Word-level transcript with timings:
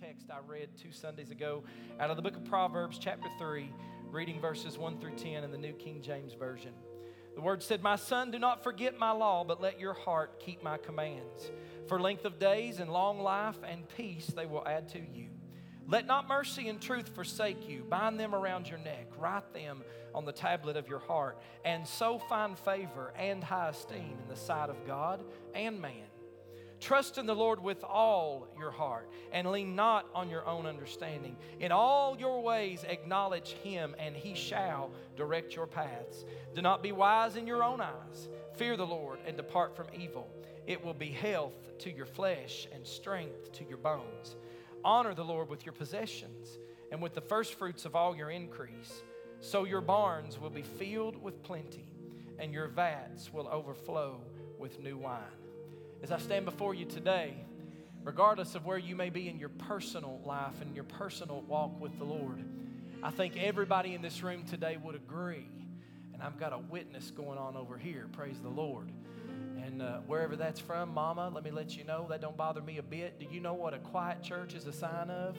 text 0.00 0.30
I 0.30 0.38
read 0.46 0.70
two 0.80 0.92
Sundays 0.92 1.30
ago 1.30 1.62
out 2.00 2.10
of 2.10 2.16
the 2.16 2.22
book 2.22 2.36
of 2.36 2.44
Proverbs, 2.44 2.98
chapter 2.98 3.28
3, 3.38 3.70
reading 4.10 4.40
verses 4.40 4.76
1 4.76 4.98
through 4.98 5.14
10 5.14 5.44
in 5.44 5.50
the 5.52 5.58
New 5.58 5.72
King 5.72 6.00
James 6.02 6.34
Version. 6.34 6.72
The 7.34 7.40
word 7.40 7.62
said, 7.62 7.82
My 7.82 7.96
son, 7.96 8.30
do 8.30 8.38
not 8.38 8.64
forget 8.64 8.98
my 8.98 9.12
law, 9.12 9.44
but 9.44 9.60
let 9.60 9.78
your 9.78 9.94
heart 9.94 10.40
keep 10.40 10.62
my 10.62 10.78
commands. 10.78 11.50
For 11.86 12.00
length 12.00 12.24
of 12.24 12.38
days 12.38 12.80
and 12.80 12.90
long 12.90 13.20
life 13.20 13.58
and 13.68 13.88
peace 13.96 14.26
they 14.28 14.46
will 14.46 14.66
add 14.66 14.88
to 14.90 14.98
you. 14.98 15.28
Let 15.86 16.06
not 16.06 16.28
mercy 16.28 16.68
and 16.68 16.80
truth 16.80 17.14
forsake 17.14 17.68
you. 17.68 17.84
Bind 17.84 18.18
them 18.18 18.34
around 18.34 18.68
your 18.68 18.78
neck, 18.78 19.08
write 19.18 19.52
them 19.52 19.84
on 20.14 20.24
the 20.24 20.32
tablet 20.32 20.76
of 20.76 20.88
your 20.88 21.00
heart, 21.00 21.38
and 21.64 21.86
so 21.86 22.18
find 22.18 22.58
favor 22.58 23.12
and 23.16 23.44
high 23.44 23.68
esteem 23.68 24.16
in 24.22 24.28
the 24.28 24.36
sight 24.36 24.70
of 24.70 24.86
God 24.86 25.22
and 25.54 25.80
man. 25.80 26.08
Trust 26.84 27.16
in 27.16 27.24
the 27.24 27.34
Lord 27.34 27.62
with 27.62 27.82
all 27.82 28.46
your 28.58 28.70
heart 28.70 29.08
and 29.32 29.50
lean 29.50 29.74
not 29.74 30.06
on 30.14 30.28
your 30.28 30.46
own 30.46 30.66
understanding. 30.66 31.34
In 31.58 31.72
all 31.72 32.14
your 32.18 32.42
ways 32.42 32.84
acknowledge 32.86 33.52
Him, 33.52 33.96
and 33.98 34.14
He 34.14 34.34
shall 34.34 34.90
direct 35.16 35.56
your 35.56 35.66
paths. 35.66 36.26
Do 36.54 36.60
not 36.60 36.82
be 36.82 36.92
wise 36.92 37.36
in 37.36 37.46
your 37.46 37.64
own 37.64 37.80
eyes. 37.80 38.28
Fear 38.56 38.76
the 38.76 38.84
Lord 38.84 39.18
and 39.26 39.34
depart 39.34 39.74
from 39.74 39.86
evil. 39.98 40.28
It 40.66 40.84
will 40.84 40.92
be 40.92 41.08
health 41.08 41.54
to 41.78 41.90
your 41.90 42.04
flesh 42.04 42.68
and 42.70 42.86
strength 42.86 43.50
to 43.52 43.64
your 43.64 43.78
bones. 43.78 44.36
Honor 44.84 45.14
the 45.14 45.24
Lord 45.24 45.48
with 45.48 45.64
your 45.64 45.72
possessions 45.72 46.58
and 46.92 47.00
with 47.00 47.14
the 47.14 47.22
firstfruits 47.22 47.86
of 47.86 47.96
all 47.96 48.14
your 48.14 48.28
increase. 48.28 49.02
So 49.40 49.64
your 49.64 49.80
barns 49.80 50.38
will 50.38 50.50
be 50.50 50.60
filled 50.60 51.16
with 51.16 51.42
plenty, 51.42 51.88
and 52.38 52.52
your 52.52 52.68
vats 52.68 53.32
will 53.32 53.48
overflow 53.48 54.20
with 54.58 54.80
new 54.80 54.98
wine. 54.98 55.43
As 56.04 56.12
I 56.12 56.18
stand 56.18 56.44
before 56.44 56.74
you 56.74 56.84
today, 56.84 57.32
regardless 58.02 58.54
of 58.54 58.66
where 58.66 58.76
you 58.76 58.94
may 58.94 59.08
be 59.08 59.30
in 59.30 59.38
your 59.38 59.48
personal 59.48 60.20
life 60.22 60.60
and 60.60 60.74
your 60.74 60.84
personal 60.84 61.40
walk 61.48 61.80
with 61.80 61.96
the 61.98 62.04
Lord, 62.04 62.44
I 63.02 63.10
think 63.10 63.38
everybody 63.38 63.94
in 63.94 64.02
this 64.02 64.22
room 64.22 64.44
today 64.44 64.76
would 64.76 64.96
agree. 64.96 65.46
And 66.12 66.22
I've 66.22 66.38
got 66.38 66.52
a 66.52 66.58
witness 66.58 67.10
going 67.10 67.38
on 67.38 67.56
over 67.56 67.78
here, 67.78 68.06
praise 68.12 68.38
the 68.38 68.50
Lord. 68.50 68.92
And 69.56 69.80
uh, 69.80 70.00
wherever 70.00 70.36
that's 70.36 70.60
from, 70.60 70.92
Mama, 70.92 71.30
let 71.34 71.42
me 71.42 71.50
let 71.50 71.74
you 71.74 71.84
know 71.84 72.06
that 72.10 72.20
don't 72.20 72.36
bother 72.36 72.60
me 72.60 72.76
a 72.76 72.82
bit. 72.82 73.18
Do 73.18 73.24
you 73.30 73.40
know 73.40 73.54
what 73.54 73.72
a 73.72 73.78
quiet 73.78 74.22
church 74.22 74.52
is 74.52 74.66
a 74.66 74.74
sign 74.74 75.08
of? 75.08 75.38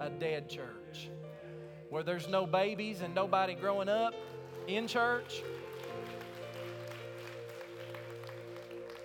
A 0.00 0.08
dead 0.08 0.48
church. 0.48 1.10
Where 1.90 2.02
there's 2.02 2.28
no 2.28 2.46
babies 2.46 3.02
and 3.02 3.14
nobody 3.14 3.54
growing 3.54 3.90
up 3.90 4.14
in 4.66 4.88
church, 4.88 5.42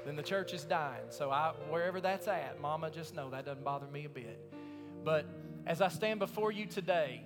then 0.07 0.15
the 0.15 0.23
church 0.23 0.53
is 0.53 0.63
dying. 0.63 1.03
So 1.09 1.31
I, 1.31 1.51
wherever 1.69 1.99
that's 1.99 2.29
at, 2.29 2.61
Mama, 2.61 2.89
just 2.89 3.13
know 3.13 3.29
that 3.31 3.45
doesn't 3.45 3.65
bother 3.65 3.87
me 3.87 4.05
a 4.05 4.09
bit. 4.09 4.39
But 5.03 5.25
as 5.65 5.81
I 5.81 5.89
stand 5.89 6.19
before 6.19 6.51
you 6.51 6.65
today, 6.65 7.23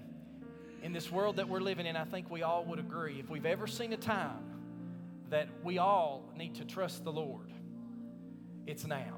in 0.82 0.92
this 0.92 1.12
world 1.12 1.36
that 1.36 1.48
we're 1.48 1.60
living 1.60 1.86
in, 1.86 1.96
I 1.96 2.06
think 2.06 2.32
we 2.32 2.42
all 2.42 2.66
would 2.66 2.80
agree. 2.80 3.20
If 3.20 3.30
we've 3.30 3.46
ever 3.46 3.68
seen 3.68 3.94
a 3.94 3.98
time 3.98 4.44
that 5.30 5.48
we 5.64 5.78
all 5.78 6.24
need 6.36 6.56
to 6.56 6.66
trust 6.66 7.04
the 7.04 7.12
Lord, 7.12 7.54
it's 8.66 8.88
now. 8.88 9.14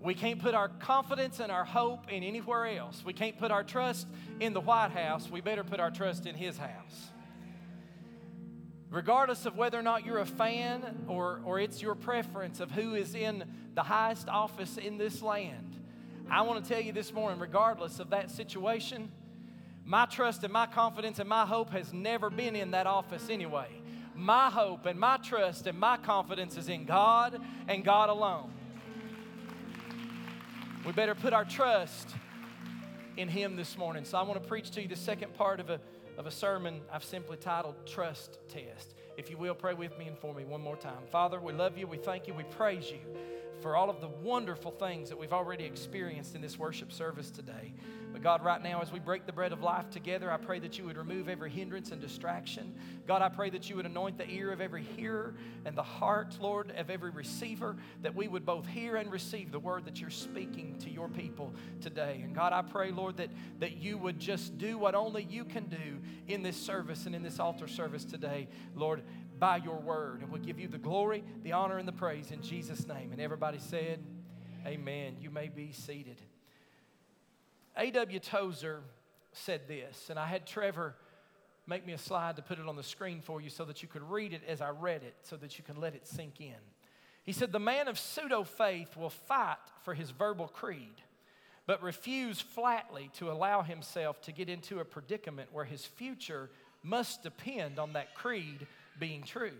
We 0.00 0.14
can't 0.14 0.40
put 0.40 0.54
our 0.56 0.68
confidence 0.68 1.38
and 1.38 1.52
our 1.52 1.64
hope 1.64 2.10
in 2.10 2.24
anywhere 2.24 2.66
else. 2.66 3.04
We 3.04 3.12
can't 3.12 3.38
put 3.38 3.52
our 3.52 3.62
trust 3.62 4.08
in 4.40 4.54
the 4.54 4.60
White 4.60 4.90
House. 4.90 5.30
We 5.30 5.40
better 5.40 5.62
put 5.62 5.78
our 5.78 5.92
trust 5.92 6.26
in 6.26 6.34
His 6.34 6.58
house 6.58 7.12
regardless 8.92 9.46
of 9.46 9.56
whether 9.56 9.78
or 9.78 9.82
not 9.82 10.04
you're 10.04 10.18
a 10.18 10.26
fan 10.26 11.06
or, 11.08 11.40
or 11.44 11.58
it's 11.58 11.80
your 11.80 11.94
preference 11.94 12.60
of 12.60 12.70
who 12.70 12.94
is 12.94 13.14
in 13.14 13.42
the 13.74 13.82
highest 13.82 14.28
office 14.28 14.76
in 14.76 14.98
this 14.98 15.22
land, 15.22 15.80
I 16.30 16.42
want 16.42 16.62
to 16.62 16.70
tell 16.70 16.80
you 16.80 16.92
this 16.92 17.12
morning, 17.12 17.40
regardless 17.40 17.98
of 17.98 18.10
that 18.10 18.30
situation, 18.30 19.10
my 19.84 20.04
trust 20.06 20.44
and 20.44 20.52
my 20.52 20.66
confidence 20.66 21.18
and 21.18 21.28
my 21.28 21.46
hope 21.46 21.70
has 21.70 21.92
never 21.92 22.30
been 22.30 22.54
in 22.54 22.72
that 22.72 22.86
office 22.86 23.28
anyway. 23.30 23.68
My 24.14 24.50
hope 24.50 24.84
and 24.84 25.00
my 25.00 25.16
trust 25.16 25.66
and 25.66 25.78
my 25.78 25.96
confidence 25.96 26.58
is 26.58 26.68
in 26.68 26.84
God 26.84 27.40
and 27.66 27.82
God 27.82 28.10
alone. 28.10 28.52
We 30.84 30.92
better 30.92 31.14
put 31.14 31.32
our 31.32 31.46
trust 31.46 32.10
in 33.16 33.28
Him 33.28 33.56
this 33.56 33.78
morning. 33.78 34.04
So 34.04 34.18
I 34.18 34.22
want 34.22 34.40
to 34.42 34.46
preach 34.46 34.70
to 34.72 34.82
you 34.82 34.88
the 34.88 34.96
second 34.96 35.32
part 35.34 35.60
of 35.60 35.70
a 35.70 35.80
of 36.18 36.26
a 36.26 36.30
sermon 36.30 36.80
I've 36.92 37.04
simply 37.04 37.36
titled 37.36 37.74
Trust 37.86 38.38
Test. 38.48 38.94
If 39.16 39.30
you 39.30 39.36
will, 39.36 39.54
pray 39.54 39.74
with 39.74 39.96
me 39.98 40.06
and 40.06 40.18
for 40.18 40.34
me 40.34 40.44
one 40.44 40.60
more 40.60 40.76
time. 40.76 41.02
Father, 41.10 41.40
we 41.40 41.52
love 41.52 41.76
you, 41.76 41.86
we 41.86 41.98
thank 41.98 42.26
you, 42.26 42.34
we 42.34 42.44
praise 42.44 42.90
you 42.90 43.00
for 43.62 43.76
all 43.76 43.88
of 43.88 44.00
the 44.00 44.08
wonderful 44.08 44.72
things 44.72 45.08
that 45.08 45.16
we've 45.16 45.32
already 45.32 45.64
experienced 45.64 46.34
in 46.34 46.42
this 46.42 46.58
worship 46.58 46.92
service 46.92 47.30
today. 47.30 47.72
But 48.12 48.22
God, 48.22 48.44
right 48.44 48.62
now, 48.62 48.82
as 48.82 48.92
we 48.92 48.98
break 48.98 49.24
the 49.24 49.32
bread 49.32 49.52
of 49.52 49.62
life 49.62 49.88
together, 49.88 50.30
I 50.30 50.36
pray 50.36 50.58
that 50.58 50.76
you 50.76 50.84
would 50.84 50.98
remove 50.98 51.28
every 51.28 51.50
hindrance 51.50 51.92
and 51.92 52.00
distraction. 52.00 52.74
God, 53.06 53.22
I 53.22 53.28
pray 53.30 53.48
that 53.50 53.70
you 53.70 53.76
would 53.76 53.86
anoint 53.86 54.18
the 54.18 54.28
ear 54.28 54.52
of 54.52 54.60
every 54.60 54.82
hearer 54.82 55.34
and 55.64 55.76
the 55.76 55.82
heart, 55.82 56.36
Lord, 56.40 56.72
of 56.76 56.90
every 56.90 57.10
receiver, 57.10 57.76
that 58.02 58.14
we 58.14 58.28
would 58.28 58.44
both 58.44 58.66
hear 58.66 58.96
and 58.96 59.10
receive 59.10 59.50
the 59.50 59.58
word 59.58 59.86
that 59.86 60.00
you're 60.00 60.10
speaking 60.10 60.76
to 60.80 60.90
your 60.90 61.08
people 61.08 61.54
today. 61.80 62.20
And 62.22 62.34
God, 62.34 62.52
I 62.52 62.60
pray, 62.60 62.90
Lord, 62.90 63.16
that, 63.16 63.30
that 63.60 63.76
you 63.76 63.96
would 63.96 64.18
just 64.18 64.58
do 64.58 64.76
what 64.76 64.94
only 64.94 65.22
you 65.22 65.44
can 65.44 65.64
do 65.68 66.00
in 66.28 66.42
this 66.42 66.56
service 66.56 67.06
and 67.06 67.14
in 67.14 67.22
this 67.22 67.38
altar 67.38 67.68
service 67.68 68.04
today, 68.04 68.48
Lord 68.74 69.02
by 69.42 69.56
your 69.56 69.80
word. 69.80 70.20
And 70.20 70.30
we'll 70.30 70.40
give 70.40 70.60
you 70.60 70.68
the 70.68 70.78
glory, 70.78 71.24
the 71.42 71.50
honor, 71.50 71.78
and 71.78 71.88
the 71.88 71.92
praise 71.92 72.30
in 72.30 72.42
Jesus' 72.42 72.86
name. 72.86 73.10
And 73.10 73.20
everybody 73.20 73.58
said, 73.58 73.98
Amen. 74.64 75.16
You 75.20 75.30
may 75.30 75.48
be 75.48 75.72
seated. 75.72 76.22
A.W. 77.76 78.20
Tozer 78.20 78.82
said 79.32 79.62
this, 79.66 80.10
and 80.10 80.18
I 80.18 80.26
had 80.26 80.46
Trevor 80.46 80.94
make 81.66 81.84
me 81.84 81.92
a 81.92 81.98
slide 81.98 82.36
to 82.36 82.42
put 82.42 82.60
it 82.60 82.68
on 82.68 82.76
the 82.76 82.84
screen 82.84 83.20
for 83.20 83.40
you 83.40 83.50
so 83.50 83.64
that 83.64 83.82
you 83.82 83.88
could 83.88 84.08
read 84.08 84.32
it 84.32 84.42
as 84.46 84.60
I 84.60 84.70
read 84.70 85.02
it, 85.02 85.16
so 85.24 85.36
that 85.38 85.58
you 85.58 85.64
can 85.64 85.80
let 85.80 85.96
it 85.96 86.06
sink 86.06 86.40
in. 86.40 86.54
He 87.24 87.32
said, 87.32 87.50
The 87.50 87.58
man 87.58 87.88
of 87.88 87.98
pseudo 87.98 88.44
faith 88.44 88.96
will 88.96 89.10
fight 89.10 89.56
for 89.82 89.94
his 89.94 90.12
verbal 90.12 90.46
creed, 90.46 91.02
but 91.66 91.82
refuse 91.82 92.40
flatly 92.40 93.10
to 93.14 93.32
allow 93.32 93.62
himself 93.62 94.20
to 94.22 94.30
get 94.30 94.48
into 94.48 94.78
a 94.78 94.84
predicament 94.84 95.48
where 95.52 95.64
his 95.64 95.84
future 95.84 96.48
must 96.84 97.24
depend 97.24 97.80
on 97.80 97.94
that 97.94 98.14
creed 98.14 98.68
being 98.98 99.22
true. 99.22 99.56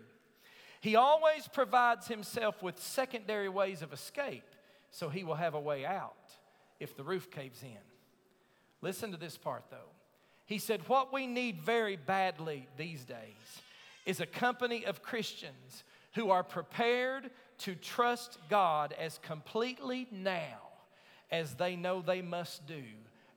He 0.80 0.96
always 0.96 1.46
provides 1.46 2.08
himself 2.08 2.62
with 2.62 2.80
secondary 2.80 3.48
ways 3.48 3.82
of 3.82 3.92
escape, 3.92 4.44
so 4.90 5.08
he 5.08 5.24
will 5.24 5.36
have 5.36 5.54
a 5.54 5.60
way 5.60 5.86
out 5.86 6.32
if 6.80 6.96
the 6.96 7.04
roof 7.04 7.30
caves 7.30 7.62
in. 7.62 7.78
Listen 8.80 9.12
to 9.12 9.16
this 9.16 9.38
part 9.38 9.64
though. 9.70 9.90
He 10.46 10.58
said, 10.58 10.88
What 10.88 11.12
we 11.12 11.26
need 11.26 11.62
very 11.62 11.96
badly 11.96 12.68
these 12.76 13.04
days 13.04 13.60
is 14.04 14.20
a 14.20 14.26
company 14.26 14.84
of 14.84 15.02
Christians 15.02 15.84
who 16.14 16.30
are 16.30 16.42
prepared 16.42 17.30
to 17.58 17.74
trust 17.74 18.38
God 18.50 18.92
as 18.98 19.18
completely 19.18 20.08
now 20.10 20.58
as 21.30 21.54
they 21.54 21.76
know 21.76 22.02
they 22.02 22.22
must 22.22 22.66
do 22.66 22.82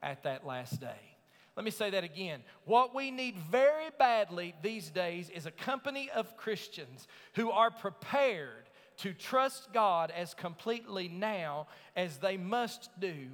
at 0.01 0.23
that 0.23 0.45
last 0.45 0.81
day. 0.81 1.14
Let 1.55 1.63
me 1.63 1.71
say 1.71 1.89
that 1.91 2.03
again. 2.03 2.41
What 2.65 2.93
we 2.93 3.11
need 3.11 3.37
very 3.37 3.89
badly 3.97 4.53
these 4.61 4.89
days 4.89 5.29
is 5.29 5.45
a 5.45 5.51
company 5.51 6.09
of 6.13 6.35
Christians 6.35 7.07
who 7.33 7.49
are 7.49 7.71
prepared 7.71 8.69
to 8.97 9.13
trust 9.13 9.71
God 9.73 10.11
as 10.11 10.33
completely 10.33 11.07
now 11.07 11.67
as 11.95 12.17
they 12.17 12.37
must 12.37 12.89
do 12.99 13.27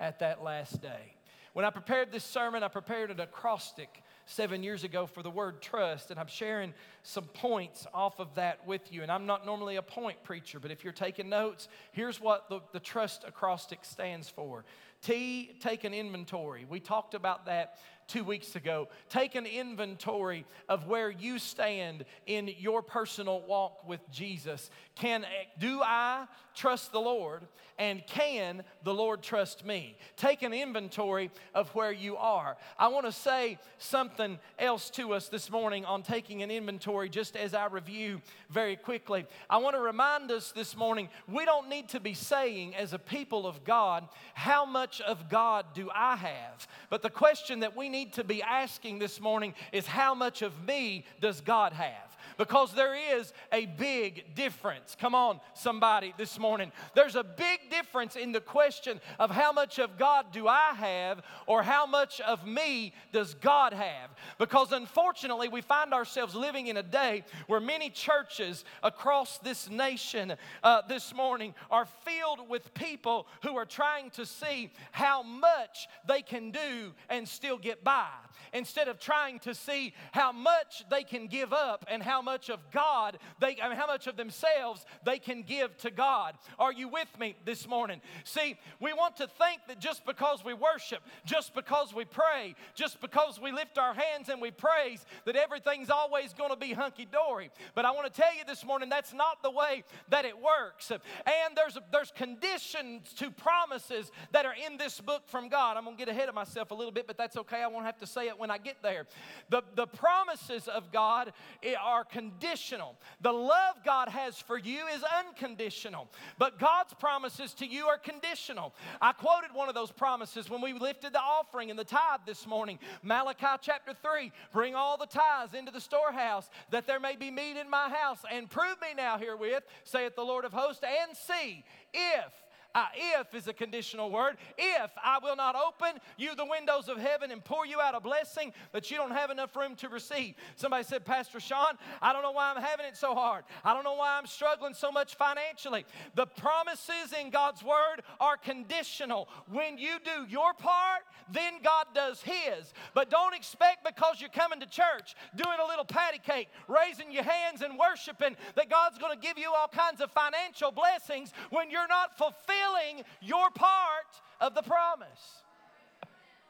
at 0.00 0.20
that 0.20 0.42
last 0.42 0.80
day. 0.80 1.16
When 1.52 1.64
I 1.64 1.70
prepared 1.70 2.12
this 2.12 2.24
sermon, 2.24 2.62
I 2.62 2.68
prepared 2.68 3.10
an 3.10 3.20
acrostic 3.20 4.02
seven 4.26 4.62
years 4.62 4.84
ago 4.84 5.06
for 5.06 5.22
the 5.22 5.30
word 5.30 5.62
trust, 5.62 6.10
and 6.10 6.20
I'm 6.20 6.26
sharing 6.26 6.74
some 7.02 7.24
points 7.24 7.86
off 7.94 8.20
of 8.20 8.34
that 8.34 8.66
with 8.66 8.92
you. 8.92 9.02
And 9.02 9.10
I'm 9.10 9.24
not 9.24 9.46
normally 9.46 9.76
a 9.76 9.82
point 9.82 10.22
preacher, 10.24 10.60
but 10.60 10.70
if 10.70 10.84
you're 10.84 10.92
taking 10.92 11.28
notes, 11.28 11.68
here's 11.92 12.20
what 12.20 12.48
the, 12.50 12.60
the 12.72 12.80
trust 12.80 13.24
acrostic 13.26 13.84
stands 13.84 14.28
for 14.28 14.64
T, 15.02 15.56
take 15.60 15.84
an 15.84 15.94
inventory. 15.94 16.66
We 16.68 16.80
talked 16.80 17.14
about 17.14 17.46
that 17.46 17.78
two 18.08 18.24
weeks 18.24 18.56
ago. 18.56 18.88
Take 19.08 19.34
an 19.34 19.46
inventory 19.46 20.44
of 20.68 20.86
where 20.86 21.10
you 21.10 21.38
stand 21.38 22.04
in 22.26 22.50
your 22.58 22.82
personal 22.82 23.40
walk 23.42 23.86
with 23.86 24.00
Jesus. 24.10 24.70
Can 24.94 25.24
do 25.58 25.82
I 25.82 26.26
trust 26.54 26.92
the 26.92 27.00
Lord 27.00 27.42
and 27.78 28.06
can 28.06 28.62
the 28.84 28.94
Lord 28.94 29.22
trust 29.22 29.64
me? 29.64 29.96
Take 30.16 30.42
an 30.42 30.54
inventory 30.54 31.30
of 31.54 31.68
where 31.74 31.92
you 31.92 32.16
are. 32.16 32.56
I 32.78 32.88
want 32.88 33.04
to 33.06 33.12
say 33.12 33.58
something 33.78 34.38
else 34.58 34.88
to 34.90 35.12
us 35.12 35.28
this 35.28 35.50
morning 35.50 35.84
on 35.84 36.02
taking 36.02 36.42
an 36.42 36.50
inventory 36.50 37.08
just 37.08 37.36
as 37.36 37.52
I 37.52 37.66
review 37.66 38.22
very 38.48 38.76
quickly. 38.76 39.26
I 39.50 39.58
want 39.58 39.76
to 39.76 39.82
remind 39.82 40.30
us 40.30 40.52
this 40.52 40.76
morning 40.76 41.10
we 41.28 41.44
don't 41.44 41.68
need 41.68 41.90
to 41.90 42.00
be 42.00 42.14
saying 42.14 42.74
as 42.74 42.92
a 42.92 42.98
people 42.98 43.46
of 43.46 43.64
God, 43.64 44.08
how 44.32 44.64
much 44.64 45.00
of 45.02 45.28
God 45.28 45.66
do 45.74 45.90
I 45.94 46.16
have? 46.16 46.66
But 46.88 47.02
the 47.02 47.10
question 47.10 47.60
that 47.60 47.76
we 47.76 47.88
need 47.88 47.95
to 48.04 48.24
be 48.24 48.42
asking 48.42 48.98
this 48.98 49.20
morning 49.20 49.54
is 49.72 49.86
how 49.86 50.14
much 50.14 50.42
of 50.42 50.52
me 50.64 51.04
does 51.20 51.40
God 51.40 51.72
have? 51.72 52.15
Because 52.36 52.72
there 52.72 52.94
is 53.18 53.32
a 53.52 53.66
big 53.66 54.34
difference. 54.34 54.96
Come 54.98 55.14
on, 55.14 55.40
somebody, 55.54 56.14
this 56.16 56.38
morning. 56.38 56.72
There's 56.94 57.16
a 57.16 57.24
big 57.24 57.70
difference 57.70 58.16
in 58.16 58.32
the 58.32 58.40
question 58.40 59.00
of 59.18 59.30
how 59.30 59.52
much 59.52 59.78
of 59.78 59.98
God 59.98 60.26
do 60.32 60.48
I 60.48 60.72
have 60.76 61.22
or 61.46 61.62
how 61.62 61.86
much 61.86 62.20
of 62.20 62.46
me 62.46 62.92
does 63.12 63.34
God 63.34 63.72
have. 63.72 64.10
Because 64.38 64.72
unfortunately, 64.72 65.48
we 65.48 65.60
find 65.60 65.92
ourselves 65.92 66.34
living 66.34 66.66
in 66.66 66.76
a 66.76 66.82
day 66.82 67.24
where 67.46 67.60
many 67.60 67.90
churches 67.90 68.64
across 68.82 69.38
this 69.38 69.70
nation 69.70 70.34
uh, 70.62 70.82
this 70.88 71.14
morning 71.14 71.54
are 71.70 71.86
filled 72.04 72.48
with 72.48 72.74
people 72.74 73.26
who 73.42 73.56
are 73.56 73.64
trying 73.64 74.10
to 74.10 74.26
see 74.26 74.70
how 74.92 75.22
much 75.22 75.88
they 76.06 76.22
can 76.22 76.50
do 76.50 76.92
and 77.08 77.28
still 77.28 77.58
get 77.58 77.82
by 77.82 78.08
instead 78.52 78.88
of 78.88 78.98
trying 78.98 79.38
to 79.40 79.54
see 79.54 79.92
how 80.12 80.32
much 80.32 80.84
they 80.90 81.02
can 81.02 81.26
give 81.26 81.52
up 81.52 81.84
and 81.88 82.02
how 82.02 82.22
much 82.26 82.50
of 82.50 82.60
God 82.72 83.18
they 83.40 83.56
I 83.62 83.68
mean, 83.68 83.78
how 83.78 83.86
much 83.86 84.06
of 84.06 84.16
themselves 84.16 84.84
they 85.04 85.18
can 85.18 85.42
give 85.42 85.76
to 85.78 85.90
God. 85.90 86.34
Are 86.58 86.72
you 86.72 86.88
with 86.88 87.08
me 87.18 87.36
this 87.44 87.66
morning? 87.68 88.00
See, 88.24 88.56
we 88.80 88.92
want 88.92 89.16
to 89.18 89.26
think 89.26 89.60
that 89.68 89.78
just 89.78 90.04
because 90.04 90.44
we 90.44 90.52
worship, 90.52 91.00
just 91.24 91.54
because 91.54 91.94
we 91.94 92.04
pray, 92.04 92.54
just 92.74 93.00
because 93.00 93.40
we 93.40 93.52
lift 93.52 93.78
our 93.78 93.94
hands 93.94 94.28
and 94.28 94.42
we 94.42 94.50
praise, 94.50 95.06
that 95.24 95.36
everything's 95.36 95.88
always 95.88 96.32
going 96.34 96.50
to 96.50 96.56
be 96.56 96.72
hunky 96.72 97.06
dory. 97.06 97.50
But 97.74 97.84
I 97.84 97.92
want 97.92 98.12
to 98.12 98.20
tell 98.20 98.34
you 98.34 98.44
this 98.44 98.64
morning 98.64 98.88
that's 98.88 99.14
not 99.14 99.42
the 99.42 99.50
way 99.50 99.84
that 100.08 100.24
it 100.24 100.36
works. 100.36 100.90
And 100.90 101.56
there's 101.56 101.78
there's 101.92 102.10
conditions 102.10 103.12
to 103.14 103.30
promises 103.30 104.10
that 104.32 104.44
are 104.44 104.54
in 104.66 104.76
this 104.76 105.00
book 105.00 105.22
from 105.26 105.48
God. 105.48 105.76
I'm 105.76 105.84
going 105.84 105.96
to 105.96 106.04
get 106.04 106.12
ahead 106.12 106.28
of 106.28 106.34
myself 106.34 106.72
a 106.72 106.74
little 106.74 106.92
bit, 106.92 107.06
but 107.06 107.16
that's 107.16 107.36
okay. 107.36 107.62
I 107.62 107.68
won't 107.68 107.86
have 107.86 107.98
to 107.98 108.06
say 108.06 108.28
it 108.28 108.38
when 108.38 108.50
I 108.50 108.58
get 108.58 108.82
there. 108.82 109.06
The, 109.50 109.62
the 109.74 109.86
promises 109.86 110.68
of 110.68 110.90
God 110.90 111.32
eh, 111.62 111.74
are 111.80 112.04
conditional. 112.16 112.96
The 113.20 113.32
love 113.32 113.76
God 113.84 114.08
has 114.08 114.38
for 114.38 114.56
you 114.56 114.86
is 114.86 115.02
unconditional, 115.18 116.08
but 116.38 116.58
God's 116.58 116.94
promises 116.94 117.52
to 117.54 117.66
you 117.66 117.84
are 117.86 117.98
conditional. 117.98 118.74
I 119.02 119.12
quoted 119.12 119.50
one 119.52 119.68
of 119.68 119.74
those 119.74 119.92
promises 119.92 120.48
when 120.48 120.62
we 120.62 120.72
lifted 120.72 121.12
the 121.12 121.20
offering 121.20 121.68
and 121.68 121.78
the 121.78 121.84
tithe 121.84 122.20
this 122.24 122.46
morning. 122.46 122.78
Malachi 123.02 123.60
chapter 123.60 123.92
3 123.92 124.32
Bring 124.50 124.74
all 124.74 124.96
the 124.96 125.04
tithes 125.04 125.52
into 125.52 125.70
the 125.70 125.80
storehouse, 125.80 126.48
that 126.70 126.86
there 126.86 127.00
may 127.00 127.16
be 127.16 127.30
meat 127.30 127.58
in 127.58 127.68
my 127.68 127.90
house, 127.90 128.20
and 128.32 128.48
prove 128.48 128.80
me 128.80 128.94
now 128.96 129.18
herewith, 129.18 129.64
saith 129.84 130.16
the 130.16 130.22
Lord 130.22 130.46
of 130.46 130.54
hosts, 130.54 130.82
and 130.82 131.14
see 131.14 131.64
if 131.92 132.32
uh, 132.76 132.84
if 132.94 133.34
is 133.34 133.48
a 133.48 133.54
conditional 133.54 134.10
word. 134.10 134.36
If 134.58 134.90
I 135.02 135.18
will 135.22 135.34
not 135.34 135.56
open 135.56 135.98
you 136.18 136.36
the 136.36 136.44
windows 136.44 136.88
of 136.88 136.98
heaven 136.98 137.30
and 137.30 137.42
pour 137.42 137.64
you 137.64 137.80
out 137.80 137.94
a 137.94 138.00
blessing 138.00 138.52
that 138.72 138.90
you 138.90 138.98
don't 138.98 139.12
have 139.12 139.30
enough 139.30 139.56
room 139.56 139.76
to 139.76 139.88
receive. 139.88 140.34
Somebody 140.56 140.84
said, 140.84 141.06
Pastor 141.06 141.40
Sean, 141.40 141.78
I 142.02 142.12
don't 142.12 142.20
know 142.22 142.32
why 142.32 142.52
I'm 142.54 142.62
having 142.62 142.84
it 142.84 142.94
so 142.94 143.14
hard. 143.14 143.44
I 143.64 143.72
don't 143.72 143.82
know 143.82 143.94
why 143.94 144.18
I'm 144.18 144.26
struggling 144.26 144.74
so 144.74 144.92
much 144.92 145.14
financially. 145.14 145.86
The 146.14 146.26
promises 146.26 147.14
in 147.18 147.30
God's 147.30 147.62
word 147.62 148.02
are 148.20 148.36
conditional. 148.36 149.30
When 149.50 149.78
you 149.78 149.96
do 150.04 150.26
your 150.28 150.52
part, 150.52 151.00
then 151.32 151.54
God 151.64 151.86
does 151.94 152.20
His. 152.20 152.74
But 152.92 153.08
don't 153.08 153.34
expect 153.34 153.86
because 153.86 154.20
you're 154.20 154.28
coming 154.28 154.60
to 154.60 154.66
church, 154.66 155.16
doing 155.34 155.56
a 155.64 155.66
little 155.66 155.86
patty 155.86 156.18
cake, 156.18 156.48
raising 156.68 157.10
your 157.10 157.24
hands 157.24 157.62
and 157.62 157.78
worshiping, 157.78 158.36
that 158.54 158.68
God's 158.68 158.98
going 158.98 159.18
to 159.18 159.26
give 159.26 159.38
you 159.38 159.50
all 159.56 159.68
kinds 159.68 160.02
of 160.02 160.10
financial 160.10 160.70
blessings 160.70 161.32
when 161.48 161.70
you're 161.70 161.88
not 161.88 162.18
fulfilling 162.66 163.04
your 163.20 163.50
part 163.50 164.20
of 164.40 164.54
the 164.54 164.62
promise. 164.62 165.42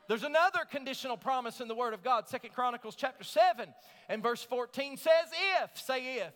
There's 0.08 0.22
another 0.22 0.60
conditional 0.70 1.16
promise 1.16 1.60
in 1.60 1.68
the 1.68 1.74
Word 1.74 1.92
of 1.92 2.04
God. 2.04 2.28
Second 2.28 2.52
Chronicles 2.52 2.94
chapter 2.94 3.24
7 3.24 3.68
and 4.08 4.22
verse 4.22 4.42
14 4.42 4.96
says, 4.96 5.12
If, 5.62 5.78
say 5.80 6.18
if, 6.18 6.32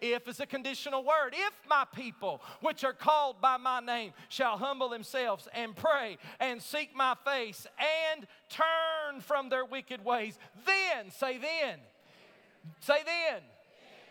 if 0.00 0.28
is 0.28 0.38
a 0.40 0.46
conditional 0.46 1.02
word. 1.02 1.32
If 1.32 1.52
my 1.68 1.84
people, 1.94 2.42
which 2.60 2.84
are 2.84 2.92
called 2.92 3.40
by 3.40 3.56
my 3.56 3.80
name, 3.80 4.12
shall 4.28 4.56
humble 4.56 4.88
themselves 4.88 5.48
and 5.52 5.74
pray 5.74 6.18
and 6.38 6.62
seek 6.62 6.94
my 6.94 7.16
face 7.24 7.66
and 8.14 8.26
turn 8.48 9.20
from 9.20 9.48
their 9.48 9.64
wicked 9.64 10.04
ways, 10.04 10.38
then, 10.64 11.10
say 11.10 11.38
then, 11.38 11.78
say 12.80 12.98
then, 13.04 13.42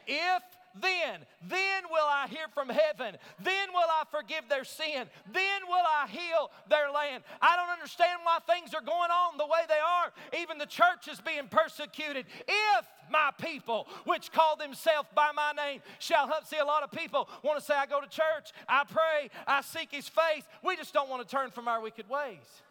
if 0.08 0.44
then, 0.80 1.20
then 1.50 1.84
will 1.90 2.08
I 2.08 2.28
hear 2.28 2.48
from 2.54 2.70
heaven. 2.70 3.18
Then 3.44 3.68
will 3.74 3.90
I 3.90 4.04
forgive 4.10 4.48
their 4.50 4.64
sin. 4.64 5.08
Then 5.32 5.62
will 5.68 5.86
I 5.86 6.08
heal 6.08 6.52
their 6.70 6.92
land. 6.92 7.24
I 7.42 7.56
don't 7.58 7.70
understand 7.70 8.22
why 8.24 8.40
things 8.48 8.74
are 8.74 8.82
going 8.82 9.12
on 9.12 9.38
the 9.38 9.46
way 9.46 9.62
they 9.68 9.74
are. 9.74 10.42
Even 10.42 10.58
the 10.58 10.66
church 10.66 11.08
is 11.12 11.20
being 11.20 11.48
persecuted. 11.50 12.26
If 12.48 12.86
my 13.12 13.32
people, 13.40 13.88
which 14.06 14.32
call 14.32 14.56
themselves 14.56 15.10
by 15.14 15.32
my 15.36 15.52
name, 15.52 15.82
shall 16.00 16.28
help. 16.28 16.48
See, 16.48 16.58
a 16.58 16.66
lot 16.66 16.84
of 16.84 16.92
people 16.92 17.28
want 17.44 17.60
to 17.60 17.66
say, 17.66 17.74
I 17.76 17.86
go 17.86 18.00
to 18.00 18.08
church, 18.08 18.52
I 18.68 18.84
pray, 18.90 19.30
I 19.46 19.62
seek 19.62 19.92
his 19.92 20.08
face. 20.08 20.44
We 20.64 20.78
just 20.78 20.94
don't 20.94 21.10
want 21.10 21.28
to 21.28 21.36
turn 21.36 21.52
from 21.52 21.68
our 21.68 21.82
wicked 21.82 22.10
ways. 22.10 22.62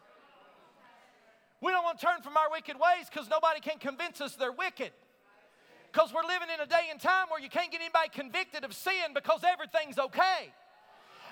We 1.61 1.71
don't 1.71 1.83
want 1.83 1.99
to 1.99 2.05
turn 2.05 2.21
from 2.23 2.35
our 2.37 2.49
wicked 2.49 2.75
ways 2.75 3.07
because 3.11 3.29
nobody 3.29 3.59
can 3.59 3.77
convince 3.77 4.19
us 4.19 4.35
they're 4.35 4.51
wicked. 4.51 4.91
Because 5.91 6.13
we're 6.13 6.23
living 6.23 6.47
in 6.53 6.61
a 6.61 6.65
day 6.65 6.87
and 6.89 6.99
time 6.99 7.27
where 7.29 7.41
you 7.41 7.49
can't 7.49 7.71
get 7.71 7.81
anybody 7.81 8.09
convicted 8.09 8.63
of 8.63 8.73
sin 8.73 9.13
because 9.13 9.41
everything's 9.43 9.99
okay. 9.99 10.53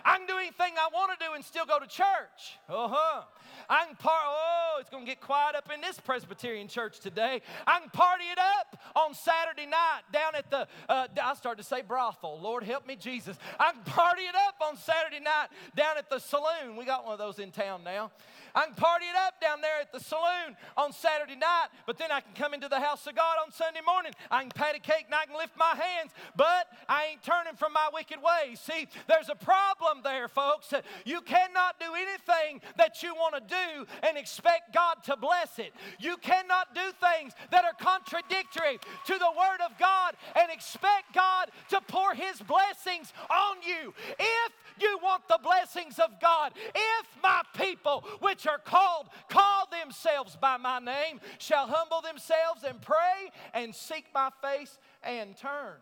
I 0.06 0.18
can 0.18 0.28
do 0.28 0.38
anything 0.38 0.74
I 0.78 0.90
want 0.94 1.18
to 1.18 1.26
do 1.26 1.34
and 1.34 1.44
still 1.44 1.66
go 1.66 1.80
to 1.80 1.88
church. 1.88 2.58
Uh 2.68 2.88
huh. 2.88 3.22
I 3.70 3.86
can 3.86 3.96
par. 3.96 4.20
Oh, 4.26 4.78
it's 4.80 4.90
to 4.90 5.06
get 5.06 5.22
quiet 5.22 5.56
up 5.56 5.70
in 5.74 5.82
this 5.82 6.00
Presbyterian 6.00 6.68
church 6.68 7.00
today. 7.00 7.42
I 7.68 7.80
can 7.80 7.90
party 7.90 8.24
it 8.32 8.40
up 8.40 8.80
on 8.96 9.14
Saturday 9.14 9.66
night 9.66 10.02
down 10.12 10.36
at 10.36 10.50
the. 10.50 10.68
Uh, 10.88 11.08
I 11.22 11.34
started 11.36 11.62
to 11.62 11.68
say 11.68 11.82
brothel. 11.82 12.40
Lord 12.42 12.64
help 12.64 12.88
me, 12.88 12.96
Jesus. 12.96 13.38
I 13.60 13.72
can 13.72 13.84
party 13.84 14.24
it 14.24 14.36
up 14.36 14.56
on 14.62 14.78
Saturday 14.78 15.20
night 15.20 15.48
down 15.76 15.98
at 15.98 16.10
the 16.10 16.20
saloon. 16.20 16.76
We 16.78 16.86
got 16.86 17.04
one 17.04 17.14
of 17.14 17.20
those 17.20 17.40
in 17.40 17.52
town 17.52 17.84
now. 17.84 18.12
I 18.56 18.66
can 18.66 18.76
party 18.76 19.06
it 19.06 19.16
up 19.16 19.40
down 19.42 19.62
there 19.62 19.82
at 19.82 19.92
the 19.92 20.00
saloon 20.00 20.56
on 20.78 20.92
Saturday 20.92 21.36
night, 21.36 21.68
but 21.86 21.98
then 21.98 22.12
I 22.12 22.22
can 22.22 22.34
come 22.34 22.54
into 22.54 22.68
the 22.68 22.80
house 22.80 23.06
of 23.08 23.16
God 23.16 23.38
on 23.44 23.52
Sunday 23.52 23.82
morning. 23.86 24.14
I 24.32 24.42
can 24.42 24.50
pat 24.50 24.76
a 24.76 24.80
cake 24.80 25.06
and 25.06 25.16
I 25.16 25.26
can 25.26 25.36
lift 25.36 25.58
my 25.58 25.76
hands, 25.76 26.12
but 26.36 26.68
I 26.88 27.12
ain't 27.12 27.24
turning 27.24 27.56
from 27.56 27.74
my 27.74 27.90
wicked 27.94 28.20
ways. 28.20 28.60
See, 28.60 28.88
there's 29.08 29.30
a 29.30 29.36
problem 29.36 30.02
there, 30.04 30.28
folks. 30.28 30.74
You 31.06 31.22
cannot 31.22 31.80
do 31.80 31.94
anything 31.96 32.62
that 32.78 33.04
you 33.04 33.16
want 33.16 33.36
to 33.36 33.42
do 33.42 33.86
and 34.04 34.18
expect 34.18 34.74
God 34.74 35.04
to 35.06 35.16
bless 35.16 35.60
it. 35.60 35.74
You 36.00 36.18
cannot 36.18 36.74
do 36.76 36.92
things 37.00 37.34
that 37.52 37.66
are 37.66 37.74
contradictory 37.80 38.80
to 39.06 39.14
the 39.14 39.32
Word 39.38 39.62
of 39.66 39.78
God 39.78 40.16
and 40.36 40.52
expect 40.52 41.14
God 41.14 41.50
to 41.70 41.82
pour 41.88 42.14
His 42.14 42.42
blessings 42.42 43.14
on 43.30 43.58
you. 43.66 43.94
If 44.18 44.52
you 44.82 45.00
want 45.02 45.28
the 45.28 45.40
blessings 45.42 46.00
of 46.00 46.20
God, 46.22 46.54
if 46.74 47.08
my 47.22 47.42
people, 47.56 48.04
which 48.20 48.48
are 48.48 48.58
called, 48.58 49.08
call 49.30 49.68
themselves 49.72 50.36
by 50.36 50.58
my 50.58 50.80
name, 50.80 51.20
shall 51.38 51.68
humble 51.68 52.02
themselves 52.02 52.64
and 52.68 52.82
pray 52.82 53.32
and 53.54 53.74
seek 53.74 54.06
my 54.14 54.30
face 54.42 54.78
and 55.04 55.36
turn 55.38 55.76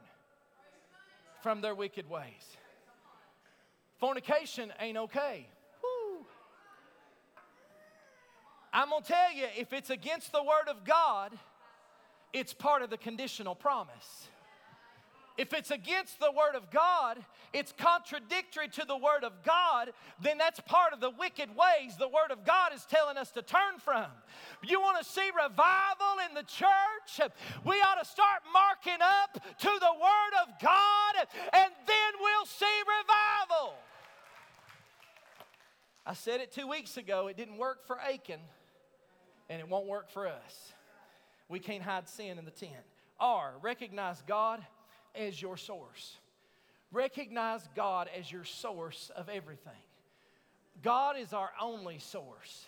from 1.42 1.62
their 1.62 1.76
wicked 1.76 2.10
ways. 2.10 2.58
Fornication 4.00 4.72
ain't 4.80 4.98
okay. 4.98 5.48
I'm 8.74 8.90
going 8.90 9.02
to 9.02 9.08
tell 9.08 9.34
you, 9.34 9.48
if 9.58 9.74
it's 9.74 9.90
against 9.90 10.32
the 10.32 10.44
Word 10.44 10.68
of 10.70 10.84
God, 10.84 11.32
it's 12.32 12.54
part 12.54 12.84
of 12.84 12.90
the 12.90 12.98
conditional 12.98 13.56
promise. 13.56 14.30
If 15.38 15.54
it's 15.54 15.70
against 15.70 16.20
the 16.20 16.32
Word 16.32 16.56
of 16.56 16.72
God, 16.72 17.24
it's 17.54 17.72
contradictory 17.72 18.70
to 18.70 18.86
the 18.88 18.98
Word 18.98 19.24
of 19.24 19.44
God, 19.44 19.92
then 20.20 20.40
that's 20.40 20.60
part 20.62 20.94
of 20.94 21.00
the 21.00 21.12
wicked 21.12 21.50
ways 21.50 21.96
the 21.98 22.08
Word 22.08 22.32
of 22.32 22.44
God 22.44 22.74
is 22.74 22.84
telling 22.86 23.18
us 23.18 23.32
to 23.32 23.44
turn 23.44 23.78
from. 23.78 24.08
You 24.64 24.82
want 24.82 24.98
to 24.98 25.10
see 25.10 25.30
revival 25.36 26.26
in 26.28 26.34
the 26.34 26.42
church? 26.42 27.30
We 27.64 27.76
ought 27.76 28.02
to 28.02 28.10
start 28.10 28.42
marking 28.52 29.00
up 29.00 29.34
to 29.60 29.70
the 29.80 29.94
Word 29.94 30.34
of 30.42 30.60
God, 30.60 31.28
and 31.54 31.72
then 31.86 32.12
we'll 32.20 32.46
see 32.46 32.66
revival. 33.00 33.76
I 36.04 36.14
said 36.14 36.42
it 36.42 36.52
two 36.52 36.68
weeks 36.68 36.98
ago, 36.98 37.28
it 37.28 37.38
didn't 37.38 37.58
work 37.58 37.86
for 37.86 38.00
Achan, 38.00 38.40
and 39.50 39.60
it 39.60 39.70
won't 39.70 39.86
work 39.86 40.10
for 40.10 40.28
us. 40.28 40.74
We 41.48 41.60
can't 41.60 41.84
hide 41.84 42.10
sin 42.10 42.40
in 42.40 42.46
the 42.46 42.52
tent. 42.52 42.74
R, 43.20 43.54
recognize 43.62 44.24
God 44.26 44.66
as 45.18 45.42
your 45.42 45.58
source. 45.58 46.16
Recognize 46.92 47.68
God 47.76 48.10
as 48.18 48.32
your 48.32 48.46
source 48.46 49.12
of 49.16 49.30
everything. 49.30 49.74
God 50.82 51.18
is 51.18 51.34
our 51.34 51.50
only 51.62 52.00
source. 52.00 52.66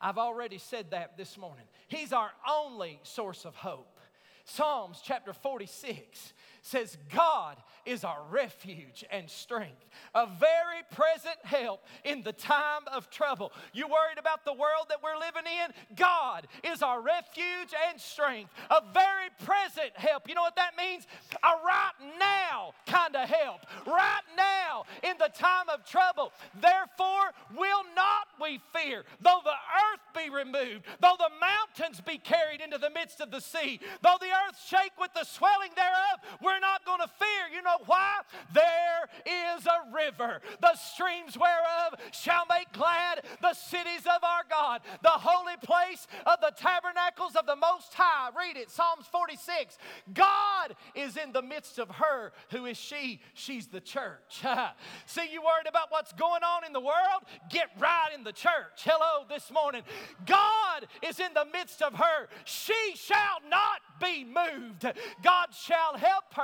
I've 0.00 0.18
already 0.18 0.58
said 0.58 0.90
that 0.90 1.16
this 1.16 1.36
morning. 1.36 1.64
He's 1.88 2.12
our 2.12 2.30
only 2.48 3.00
source 3.02 3.44
of 3.44 3.54
hope. 3.54 3.98
Psalms 4.44 5.00
chapter 5.04 5.32
46 5.32 6.32
says, 6.62 6.96
God 7.14 7.56
is 7.86 8.04
our 8.04 8.22
refuge 8.30 9.04
and 9.10 9.28
strength, 9.28 9.88
a 10.14 10.26
very 10.26 10.82
present 10.92 11.36
help 11.42 11.84
in 12.04 12.22
the 12.22 12.32
time 12.32 12.82
of 12.92 13.10
trouble. 13.10 13.52
You 13.72 13.86
worried 13.86 14.18
about 14.18 14.44
the 14.44 14.52
world 14.52 14.86
that 14.88 15.02
we're 15.02 15.18
living 15.18 15.44
in? 15.46 15.96
God 15.96 16.46
is 16.62 16.82
our 16.82 17.00
refuge 17.00 17.74
and 17.88 18.00
strength, 18.00 18.50
a 18.70 18.82
very 18.92 19.30
present 19.44 19.96
help. 19.96 20.28
You 20.28 20.34
know 20.34 20.42
what 20.42 20.56
that 20.56 20.76
means? 20.76 21.06
A 21.42 21.64
right 21.64 22.18
now 22.18 22.72
kind 22.86 23.16
of 23.16 23.28
help, 23.28 23.60
right 23.86 24.26
now 24.36 24.84
in 25.02 25.16
the 25.18 25.30
time 25.34 25.68
of 25.72 25.84
trouble. 25.84 26.32
Therefore, 26.60 27.32
will 27.56 27.84
not 27.96 28.28
we 28.40 28.60
fear, 28.72 29.04
though 29.20 29.40
the 29.44 29.50
earth 29.50 30.00
be 30.14 30.30
removed, 30.30 30.84
though 31.00 31.16
the 31.18 31.30
mountains 31.40 32.00
be 32.00 32.18
carried 32.18 32.60
into 32.60 32.78
the 32.78 32.90
midst 32.90 33.20
of 33.20 33.30
the 33.30 33.40
sea, 33.40 33.80
though 34.02 34.16
the 34.20 34.26
earth 34.26 34.58
shake 34.66 34.92
with 34.98 35.12
the 35.14 35.24
swelling 35.24 35.70
thereof, 35.76 36.40
we're 36.50 36.58
not 36.60 36.84
going 36.84 37.00
to 37.00 37.08
fear. 37.18 37.54
You 37.54 37.62
know 37.62 37.78
why? 37.86 38.20
There 38.52 39.08
is 39.24 39.66
a 39.66 39.94
river, 39.94 40.40
the 40.60 40.74
streams 40.74 41.38
whereof 41.38 41.94
shall 42.10 42.44
make 42.48 42.72
glad 42.72 43.22
the 43.40 43.54
cities 43.54 44.02
of 44.04 44.24
our 44.24 44.42
God, 44.48 44.80
the 45.02 45.10
holy 45.10 45.56
place 45.62 46.06
of 46.26 46.40
the 46.40 46.52
tabernacles 46.56 47.36
of 47.36 47.46
the 47.46 47.56
Most 47.56 47.94
High. 47.94 48.30
Read 48.36 48.56
it, 48.56 48.70
Psalms 48.70 49.06
46. 49.12 49.78
God 50.12 50.74
is 50.94 51.16
in 51.16 51.32
the 51.32 51.42
midst 51.42 51.78
of 51.78 51.88
her. 51.90 52.32
Who 52.50 52.66
is 52.66 52.76
she? 52.76 53.20
She's 53.34 53.68
the 53.68 53.80
church. 53.80 54.42
See, 55.06 55.28
you 55.32 55.42
worried 55.42 55.68
about 55.68 55.90
what's 55.90 56.12
going 56.12 56.42
on 56.42 56.64
in 56.64 56.72
the 56.72 56.80
world? 56.80 57.22
Get 57.50 57.68
right 57.78 58.10
in 58.14 58.24
the 58.24 58.32
church. 58.32 58.82
Hello, 58.82 59.24
this 59.28 59.50
morning. 59.52 59.82
God 60.26 60.86
is 61.02 61.20
in 61.20 61.32
the 61.34 61.46
midst 61.52 61.82
of 61.82 61.94
her. 61.94 62.28
She 62.44 62.94
shall 62.94 63.38
not 63.48 63.80
be 64.00 64.24
moved. 64.24 64.86
God 65.22 65.48
shall 65.52 65.96
help 65.96 66.34
her. 66.34 66.39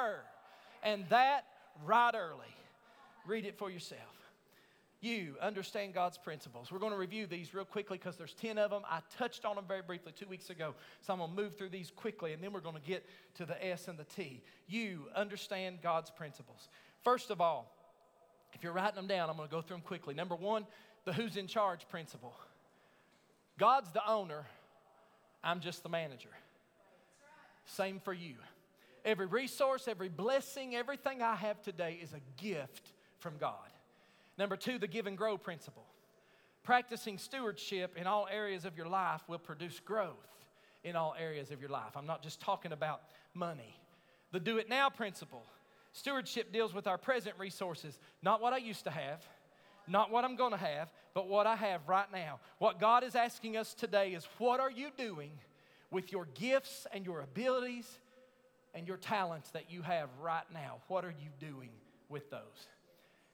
And 0.82 1.04
that 1.08 1.44
right 1.84 2.14
early. 2.14 2.54
Read 3.26 3.44
it 3.44 3.58
for 3.58 3.70
yourself. 3.70 4.00
You 5.00 5.34
understand 5.42 5.94
God's 5.94 6.16
principles. 6.16 6.72
We're 6.72 6.78
going 6.78 6.92
to 6.92 6.98
review 6.98 7.26
these 7.26 7.54
real 7.54 7.64
quickly 7.64 7.98
because 7.98 8.16
there's 8.16 8.32
10 8.34 8.56
of 8.56 8.70
them. 8.70 8.82
I 8.88 9.00
touched 9.18 9.44
on 9.44 9.56
them 9.56 9.64
very 9.68 9.82
briefly 9.82 10.12
two 10.12 10.26
weeks 10.26 10.48
ago. 10.48 10.74
So 11.02 11.12
I'm 11.12 11.18
going 11.18 11.30
to 11.30 11.36
move 11.36 11.56
through 11.56 11.68
these 11.68 11.90
quickly 11.90 12.32
and 12.32 12.42
then 12.42 12.52
we're 12.52 12.60
going 12.60 12.76
to 12.76 12.80
get 12.80 13.04
to 13.34 13.44
the 13.44 13.64
S 13.64 13.88
and 13.88 13.98
the 13.98 14.04
T. 14.04 14.42
You 14.66 15.02
understand 15.14 15.78
God's 15.82 16.10
principles. 16.10 16.68
First 17.04 17.30
of 17.30 17.40
all, 17.40 17.72
if 18.54 18.64
you're 18.64 18.72
writing 18.72 18.96
them 18.96 19.06
down, 19.06 19.28
I'm 19.28 19.36
going 19.36 19.48
to 19.48 19.54
go 19.54 19.60
through 19.60 19.76
them 19.76 19.84
quickly. 19.84 20.14
Number 20.14 20.34
one, 20.34 20.66
the 21.04 21.12
who's 21.12 21.36
in 21.36 21.46
charge 21.46 21.86
principle. 21.88 22.34
God's 23.58 23.92
the 23.92 24.06
owner, 24.08 24.46
I'm 25.44 25.60
just 25.60 25.82
the 25.82 25.88
manager. 25.88 26.30
Same 27.66 28.00
for 28.00 28.14
you. 28.14 28.34
Every 29.06 29.26
resource, 29.26 29.86
every 29.86 30.08
blessing, 30.08 30.74
everything 30.74 31.22
I 31.22 31.36
have 31.36 31.62
today 31.62 32.00
is 32.02 32.12
a 32.12 32.42
gift 32.42 32.92
from 33.20 33.36
God. 33.38 33.54
Number 34.36 34.56
two, 34.56 34.80
the 34.80 34.88
give 34.88 35.06
and 35.06 35.16
grow 35.16 35.38
principle. 35.38 35.86
Practicing 36.64 37.16
stewardship 37.16 37.96
in 37.96 38.08
all 38.08 38.26
areas 38.28 38.64
of 38.64 38.76
your 38.76 38.88
life 38.88 39.22
will 39.28 39.38
produce 39.38 39.78
growth 39.78 40.10
in 40.82 40.96
all 40.96 41.14
areas 41.16 41.52
of 41.52 41.60
your 41.60 41.70
life. 41.70 41.96
I'm 41.96 42.08
not 42.08 42.20
just 42.20 42.40
talking 42.40 42.72
about 42.72 43.02
money. 43.32 43.78
The 44.32 44.40
do 44.40 44.58
it 44.58 44.68
now 44.68 44.90
principle. 44.90 45.44
Stewardship 45.92 46.52
deals 46.52 46.74
with 46.74 46.88
our 46.88 46.98
present 46.98 47.36
resources, 47.38 47.96
not 48.22 48.42
what 48.42 48.52
I 48.52 48.58
used 48.58 48.82
to 48.84 48.90
have, 48.90 49.24
not 49.86 50.10
what 50.10 50.24
I'm 50.24 50.34
going 50.34 50.50
to 50.50 50.58
have, 50.58 50.90
but 51.14 51.28
what 51.28 51.46
I 51.46 51.54
have 51.54 51.80
right 51.86 52.10
now. 52.12 52.40
What 52.58 52.80
God 52.80 53.04
is 53.04 53.14
asking 53.14 53.56
us 53.56 53.72
today 53.72 54.14
is 54.14 54.26
what 54.38 54.58
are 54.58 54.70
you 54.70 54.88
doing 54.98 55.30
with 55.92 56.10
your 56.10 56.26
gifts 56.34 56.88
and 56.92 57.06
your 57.06 57.20
abilities 57.20 58.00
and 58.76 58.86
your 58.86 58.98
talents 58.98 59.50
that 59.50 59.70
you 59.70 59.80
have 59.82 60.10
right 60.20 60.44
now. 60.52 60.76
What 60.88 61.04
are 61.04 61.14
you 61.18 61.30
doing 61.40 61.70
with 62.10 62.30
those? 62.30 62.68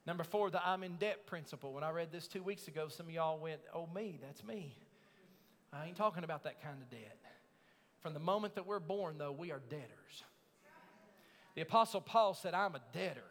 Number 0.07 0.23
four, 0.23 0.51
the 0.51 0.67
I'm 0.67 0.85
in 0.85 0.97
debt 0.97 1.27
principle. 1.27 1.73
When 1.73 1.83
I 1.83 1.91
read 1.91 2.13
this 2.13 2.29
two 2.29 2.43
weeks 2.43 2.69
ago, 2.69 2.89
some 2.89 3.07
of 3.07 3.13
y'all 3.13 3.39
went, 3.39 3.61
Oh, 3.75 3.89
me, 3.95 4.19
that's 4.23 4.45
me. 4.45 4.77
I 5.73 5.87
ain't 5.87 5.97
talking 5.97 6.23
about 6.23 6.45
that 6.45 6.63
kind 6.63 6.81
of 6.81 6.89
debt. 6.91 7.19
From 8.01 8.15
the 8.15 8.21
moment 8.21 8.55
that 8.55 8.67
we're 8.67 8.81
born, 8.81 9.19
though, 9.19 9.33
we 9.33 9.51
are 9.51 9.61
debtors. 9.69 10.25
The 11.55 11.63
Apostle 11.63 12.01
Paul 12.01 12.35
said, 12.35 12.55
I'm 12.55 12.75
a 12.75 12.81
debtor 12.93 13.23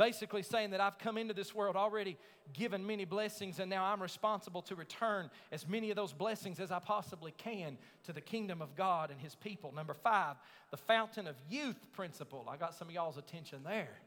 basically 0.00 0.42
saying 0.42 0.70
that 0.70 0.80
I've 0.80 0.98
come 0.98 1.18
into 1.18 1.34
this 1.34 1.54
world 1.54 1.76
already 1.76 2.16
given 2.54 2.86
many 2.86 3.04
blessings, 3.04 3.60
and 3.60 3.68
now 3.68 3.84
I'm 3.84 4.00
responsible 4.00 4.62
to 4.62 4.74
return 4.74 5.28
as 5.52 5.68
many 5.68 5.90
of 5.90 5.96
those 5.96 6.14
blessings 6.14 6.58
as 6.58 6.70
I 6.72 6.78
possibly 6.78 7.32
can 7.36 7.76
to 8.04 8.14
the 8.14 8.22
kingdom 8.22 8.62
of 8.62 8.74
God 8.74 9.10
and 9.10 9.20
His 9.20 9.34
people. 9.34 9.74
Number 9.74 9.92
five, 9.92 10.36
the 10.70 10.78
fountain 10.78 11.26
of 11.26 11.36
youth 11.50 11.76
principle. 11.92 12.48
I 12.50 12.56
got 12.56 12.74
some 12.74 12.88
of 12.88 12.94
y'all's 12.94 13.18
attention 13.18 13.58
there. 13.62 14.00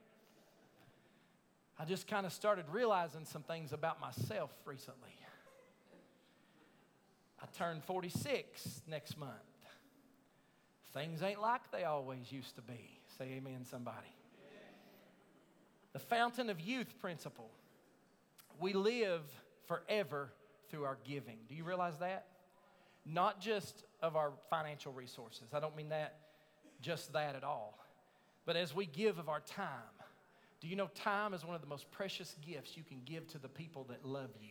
I 1.78 1.86
just 1.86 2.08
kind 2.08 2.26
of 2.26 2.34
started 2.34 2.66
realizing 2.72 3.26
some 3.26 3.44
things 3.44 3.72
about 3.72 4.02
myself 4.02 4.50
recently. 4.66 5.16
I 7.40 7.46
turned 7.56 7.84
46 7.84 8.82
next 8.90 9.16
month. 9.16 9.32
Things 10.92 11.22
ain't 11.22 11.40
like 11.40 11.70
they 11.72 11.84
always 11.84 12.32
used 12.32 12.56
to 12.56 12.64
be. 12.64 13.00
Say 13.20 13.26
amen, 13.38 13.64
somebody. 13.70 14.08
The 15.94 16.00
fountain 16.00 16.50
of 16.50 16.60
youth 16.60 17.00
principle. 17.00 17.50
We 18.60 18.74
live 18.74 19.22
forever 19.68 20.32
through 20.70 20.86
our 20.86 20.98
giving. 21.04 21.38
Do 21.48 21.56
you 21.56 21.64
realize 21.64 22.00
that? 22.00 22.26
Not 23.06 23.40
just 23.40 23.84
of 24.02 24.16
our 24.16 24.32
financial 24.50 24.92
resources. 24.92 25.50
I 25.54 25.60
don't 25.60 25.76
mean 25.76 25.90
that 25.90 26.18
just 26.82 27.14
that 27.14 27.36
at 27.36 27.44
all. 27.44 27.78
But 28.46 28.56
as 28.56 28.76
we 28.76 28.86
give 28.86 29.20
of 29.20 29.30
our 29.30 29.40
time, 29.40 29.68
do 30.60 30.68
you 30.68 30.76
know 30.76 30.90
time 30.96 31.34
is 31.34 31.46
one 31.46 31.56
of 31.56 31.62
the 31.62 31.68
most 31.68 31.92
precious 31.92 32.36
gifts 32.46 32.76
you 32.76 32.84
can 32.84 33.02
give 33.06 33.28
to 33.30 33.38
the 33.38 33.48
people 33.48 33.86
that 33.90 34.06
love 34.06 34.32
you? 34.42 34.50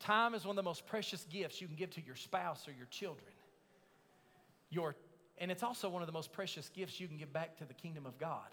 Time 0.00 0.34
is 0.34 0.44
one 0.44 0.52
of 0.52 0.56
the 0.56 0.68
most 0.68 0.86
precious 0.86 1.26
gifts 1.30 1.60
you 1.60 1.66
can 1.66 1.76
give 1.76 1.90
to 1.90 2.02
your 2.02 2.16
spouse 2.16 2.68
or 2.68 2.72
your 2.72 2.86
children. 2.86 3.32
Your, 4.70 4.96
and 5.38 5.50
it's 5.50 5.62
also 5.62 5.88
one 5.88 6.02
of 6.02 6.06
the 6.06 6.12
most 6.12 6.32
precious 6.32 6.68
gifts 6.68 7.00
you 7.00 7.08
can 7.08 7.16
give 7.16 7.32
back 7.32 7.56
to 7.58 7.64
the 7.64 7.74
kingdom 7.74 8.04
of 8.04 8.18
God 8.18 8.48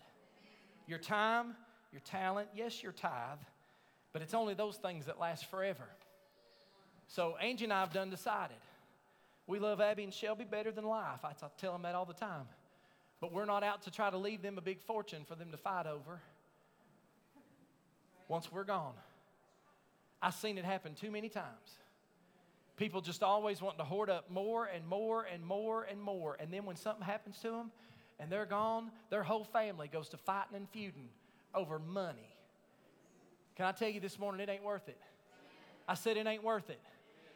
your 0.88 1.00
time, 1.00 1.56
your 1.92 2.02
talent, 2.02 2.50
yes, 2.56 2.82
your 2.82 2.92
tithe, 2.92 3.40
but 4.12 4.22
it's 4.22 4.34
only 4.34 4.54
those 4.54 4.78
things 4.78 5.06
that 5.06 5.20
last 5.20 5.50
forever. 5.50 5.88
So 7.08 7.36
Angie 7.38 7.66
and 7.66 7.74
I 7.74 7.82
have 7.82 7.94
done 7.94 8.10
decided. 8.10 8.58
We 9.46 9.60
love 9.60 9.82
Abby 9.82 10.04
and 10.04 10.14
Shelby 10.14 10.46
better 10.46 10.72
than 10.72 10.86
life. 10.86 11.20
I 11.24 11.34
tell 11.58 11.74
them 11.74 11.82
that 11.84 11.96
all 11.96 12.06
the 12.06 12.14
time. 12.14 12.48
But 13.20 13.32
we're 13.32 13.46
not 13.46 13.64
out 13.64 13.84
to 13.84 13.92
try 13.92 14.10
to 14.10 14.18
leave 14.18 14.42
them 14.42 14.58
a 14.58 14.62
big 14.62 14.82
fortune 14.82 15.24
for 15.28 15.36
them 15.36 15.52
to 15.52 15.58
fight 15.58 15.86
over 15.86 16.20
once 18.28 18.52
we're 18.52 18.64
gone. 18.64 18.94
I've 20.22 20.34
seen 20.34 20.58
it 20.58 20.66
happen 20.66 20.94
too 20.96 21.12
many 21.12 21.30
times. 21.30 21.78
People 22.78 23.02
just 23.02 23.22
always 23.22 23.62
want 23.62 23.78
to 23.78 23.84
hoard 23.84 24.10
up 24.10 24.32
more 24.32 24.66
and 24.66 24.88
more 24.88 25.26
and 25.32 25.46
more 25.46 25.84
and 25.84 26.02
more. 26.02 26.38
And 26.40 26.52
then 26.52 26.66
when 26.66 26.76
something 26.76 27.06
happens 27.06 27.38
to 27.42 27.52
them, 27.52 27.72
and 28.20 28.32
they're 28.32 28.46
gone, 28.46 28.92
their 29.10 29.24
whole 29.24 29.44
family 29.44 29.88
goes 29.88 30.10
to 30.10 30.18
fighting 30.18 30.56
and 30.56 30.70
feuding 30.70 31.10
over 31.54 31.80
money. 31.80 32.30
Can 33.56 33.66
I 33.66 33.72
tell 33.72 33.90
you 33.90 34.00
this 34.00 34.18
morning, 34.18 34.42
it 34.42 34.50
ain't 34.50 34.64
worth 34.64 34.88
it? 34.90 35.00
I 35.88 35.94
said 35.94 36.18
it 36.18 36.26
ain't 36.26 36.44
worth 36.44 36.70
it. 36.70 36.80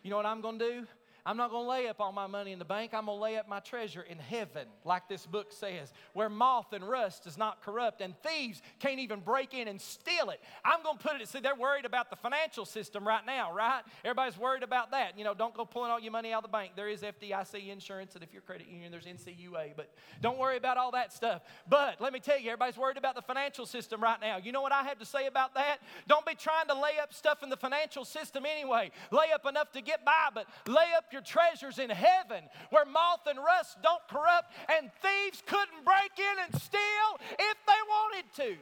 You 0.04 0.10
know 0.10 0.18
what 0.18 0.26
I'm 0.26 0.42
going 0.42 0.58
to 0.60 0.66
do? 0.66 0.88
I'm 1.28 1.36
not 1.36 1.52
going 1.52 1.66
to 1.66 1.70
lay 1.70 1.88
up 1.90 2.00
all 2.00 2.14
my 2.14 2.26
money 2.26 2.54
in 2.54 2.60
the 2.60 2.64
bank. 2.64 2.94
I'm 2.94 3.08
going 3.08 3.18
to 3.18 3.22
lay 3.22 3.36
up 3.36 3.50
my 3.50 3.60
treasure 3.60 4.02
in 4.02 4.18
heaven, 4.18 4.66
like 4.86 5.10
this 5.10 5.26
book 5.26 5.52
says, 5.52 5.92
where 6.14 6.30
moth 6.30 6.72
and 6.72 6.88
rust 6.88 7.26
does 7.26 7.38
not 7.38 7.62
corrupt 7.62 8.00
and 8.00 8.14
thieves 8.24 8.62
can't 8.80 9.02
even 9.02 9.20
break 9.20 9.54
in 9.54 9.68
and 9.68 9.82
steal 9.82 10.30
it. 10.30 10.40
I'm 10.64 10.82
going 10.84 10.98
to 10.98 11.04
put 11.04 11.20
it, 11.20 11.28
see, 11.28 11.42
they're 11.42 11.54
worried 11.54 11.84
about 11.84 12.10
the 12.10 12.16
financial 12.16 12.64
system 12.64 13.06
right 13.06 13.26
now, 13.26 13.52
right? 13.52 13.82
Everybody's 14.06 14.38
worried 14.38 14.64
about 14.64 14.92
that. 14.92 15.18
You 15.18 15.26
know, 15.26 15.34
don't 15.34 15.54
go 15.54 15.66
pulling 15.66 15.92
all 15.92 16.00
your 16.00 16.14
money 16.14 16.32
out 16.32 16.46
of 16.46 16.50
the 16.50 16.58
bank. 16.58 16.72
There 16.78 16.88
is 16.88 17.02
FDIC 17.02 17.68
insurance, 17.68 18.16
and 18.16 18.24
if 18.24 18.32
you're 18.32 18.42
credit 18.42 18.70
union, 18.70 18.90
there's 18.90 19.04
NCUA, 19.04 19.74
but 19.76 19.92
don't 20.22 20.38
worry 20.38 20.56
about 20.56 20.78
all 20.78 20.92
that 20.92 21.12
stuff. 21.12 21.42
But 21.68 22.00
let 22.00 22.14
me 22.14 22.22
tell 22.22 22.40
you, 22.40 22.52
everybody's 22.52 22.78
worried 22.78 22.96
about 22.96 23.16
the 23.16 23.22
financial 23.22 23.66
system 23.66 24.02
right 24.02 24.22
now. 24.22 24.38
You 24.38 24.54
know 24.54 24.62
what 24.62 24.72
I 24.72 24.84
have 24.84 25.00
to 25.00 25.06
say 25.06 25.28
about 25.28 25.56
that? 25.56 25.80
Don't 26.08 26.26
be 26.26 26.36
trying 26.36 26.68
to 26.68 26.74
lay 26.74 27.00
up 27.04 27.14
stuff 27.14 27.44
in 27.44 27.50
the 27.50 27.58
financial 27.58 28.06
system 28.06 28.46
anyway. 28.46 28.92
Lay 29.12 29.34
up 29.36 29.46
enough 29.46 29.74
to 29.74 29.82
get 29.82 30.06
by, 30.06 30.30
but 30.34 30.48
lay 30.66 30.86
up 30.96 31.04
your 31.12 31.17
your 31.18 31.24
treasures 31.24 31.80
in 31.80 31.90
heaven 31.90 32.44
where 32.70 32.86
moth 32.86 33.26
and 33.28 33.40
rust 33.40 33.78
don't 33.82 34.08
corrupt 34.08 34.54
and 34.70 34.92
thieves 35.02 35.42
couldn't 35.48 35.84
break 35.84 36.12
in 36.18 36.44
and 36.46 36.62
steal 36.62 37.10
if 37.40 37.58
they 37.66 37.82
wanted 37.90 38.26
to. 38.36 38.56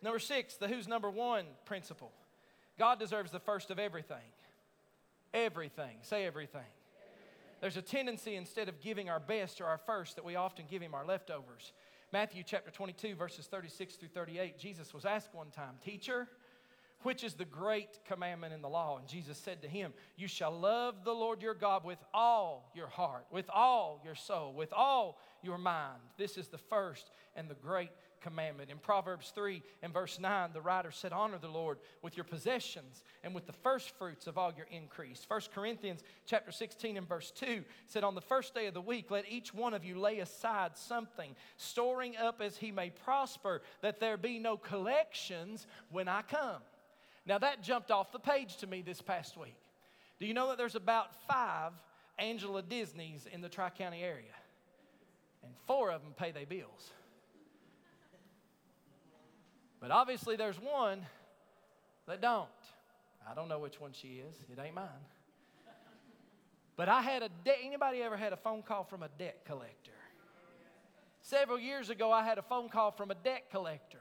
Number 0.00 0.20
six, 0.20 0.56
the 0.56 0.68
who's 0.68 0.86
number 0.86 1.10
one 1.10 1.44
principle. 1.64 2.12
God 2.78 3.00
deserves 3.00 3.32
the 3.32 3.40
first 3.40 3.72
of 3.72 3.80
everything. 3.80 4.28
Everything. 5.34 5.96
Say 6.02 6.24
everything. 6.24 6.60
There's 7.60 7.76
a 7.76 7.82
tendency 7.82 8.36
instead 8.36 8.68
of 8.68 8.80
giving 8.80 9.10
our 9.10 9.18
best 9.18 9.60
or 9.60 9.64
our 9.64 9.78
first 9.78 10.14
that 10.16 10.24
we 10.24 10.36
often 10.36 10.66
give 10.70 10.82
him 10.82 10.94
our 10.94 11.04
leftovers. 11.04 11.72
Matthew 12.12 12.44
chapter 12.46 12.70
22, 12.70 13.16
verses 13.16 13.46
36 13.46 13.96
through 13.96 14.10
38, 14.10 14.58
Jesus 14.58 14.94
was 14.94 15.04
asked 15.04 15.34
one 15.34 15.50
time, 15.50 15.74
Teacher, 15.84 16.28
which 17.06 17.22
is 17.22 17.34
the 17.34 17.44
great 17.44 18.00
commandment 18.04 18.52
in 18.52 18.60
the 18.60 18.68
law? 18.68 18.98
And 18.98 19.06
Jesus 19.06 19.38
said 19.38 19.62
to 19.62 19.68
him, 19.68 19.92
You 20.16 20.26
shall 20.26 20.50
love 20.50 21.04
the 21.04 21.12
Lord 21.12 21.40
your 21.40 21.54
God 21.54 21.84
with 21.84 22.00
all 22.12 22.72
your 22.74 22.88
heart, 22.88 23.26
with 23.30 23.48
all 23.48 24.00
your 24.04 24.16
soul, 24.16 24.52
with 24.52 24.72
all 24.72 25.20
your 25.40 25.56
mind. 25.56 26.00
This 26.16 26.36
is 26.36 26.48
the 26.48 26.58
first 26.58 27.12
and 27.36 27.48
the 27.48 27.54
great 27.54 27.92
commandment. 28.20 28.70
In 28.70 28.78
Proverbs 28.78 29.30
3 29.36 29.62
and 29.84 29.92
verse 29.92 30.18
9, 30.18 30.50
the 30.52 30.60
writer 30.60 30.90
said, 30.90 31.12
Honor 31.12 31.38
the 31.38 31.46
Lord 31.46 31.78
with 32.02 32.16
your 32.16 32.24
possessions 32.24 33.04
and 33.22 33.32
with 33.36 33.46
the 33.46 33.52
first 33.52 33.96
fruits 33.96 34.26
of 34.26 34.36
all 34.36 34.52
your 34.56 34.66
increase. 34.72 35.24
1 35.28 35.42
Corinthians 35.54 36.02
chapter 36.26 36.50
16 36.50 36.96
and 36.96 37.08
verse 37.08 37.30
2 37.36 37.62
said, 37.86 38.02
On 38.02 38.16
the 38.16 38.20
first 38.20 38.52
day 38.52 38.66
of 38.66 38.74
the 38.74 38.80
week, 38.80 39.12
let 39.12 39.30
each 39.30 39.54
one 39.54 39.74
of 39.74 39.84
you 39.84 39.96
lay 39.96 40.18
aside 40.18 40.76
something, 40.76 41.36
storing 41.56 42.16
up 42.16 42.40
as 42.42 42.56
he 42.56 42.72
may 42.72 42.90
prosper, 42.90 43.62
that 43.80 44.00
there 44.00 44.16
be 44.16 44.40
no 44.40 44.56
collections 44.56 45.68
when 45.92 46.08
I 46.08 46.22
come. 46.22 46.62
Now 47.26 47.38
that 47.38 47.62
jumped 47.62 47.90
off 47.90 48.12
the 48.12 48.20
page 48.20 48.56
to 48.58 48.66
me 48.66 48.82
this 48.82 49.02
past 49.02 49.36
week. 49.36 49.58
Do 50.18 50.26
you 50.26 50.34
know 50.34 50.48
that 50.48 50.58
there's 50.58 50.76
about 50.76 51.08
five 51.28 51.72
Angela 52.18 52.62
Disneys 52.62 53.26
in 53.30 53.40
the 53.40 53.48
Tri 53.48 53.70
County 53.70 54.02
area? 54.02 54.32
And 55.42 55.52
four 55.66 55.90
of 55.90 56.02
them 56.02 56.14
pay 56.16 56.30
their 56.30 56.46
bills. 56.46 56.90
But 59.80 59.90
obviously, 59.90 60.36
there's 60.36 60.56
one 60.56 61.04
that 62.06 62.22
don't. 62.22 62.48
I 63.28 63.34
don't 63.34 63.48
know 63.48 63.58
which 63.58 63.80
one 63.80 63.92
she 63.92 64.22
is. 64.28 64.34
It 64.50 64.60
ain't 64.60 64.74
mine. 64.74 64.86
But 66.76 66.88
I 66.88 67.02
had 67.02 67.22
a 67.22 67.28
debt. 67.44 67.58
Anybody 67.62 68.02
ever 68.02 68.16
had 68.16 68.32
a 68.32 68.36
phone 68.36 68.62
call 68.62 68.84
from 68.84 69.02
a 69.02 69.08
debt 69.18 69.42
collector? 69.44 69.92
Several 71.22 71.58
years 71.58 71.90
ago, 71.90 72.12
I 72.12 72.22
had 72.22 72.38
a 72.38 72.42
phone 72.42 72.68
call 72.68 72.90
from 72.92 73.10
a 73.10 73.14
debt 73.14 73.50
collector 73.50 74.00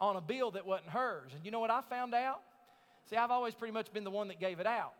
on 0.00 0.16
a 0.16 0.20
bill 0.20 0.50
that 0.52 0.66
wasn't 0.66 0.88
hers. 0.88 1.32
And 1.34 1.44
you 1.44 1.50
know 1.50 1.60
what 1.60 1.70
I 1.70 1.82
found 1.82 2.14
out? 2.14 2.40
See, 3.08 3.16
I've 3.16 3.30
always 3.30 3.54
pretty 3.54 3.72
much 3.72 3.92
been 3.92 4.04
the 4.04 4.10
one 4.10 4.28
that 4.28 4.40
gave 4.40 4.60
it 4.60 4.66
out. 4.66 4.92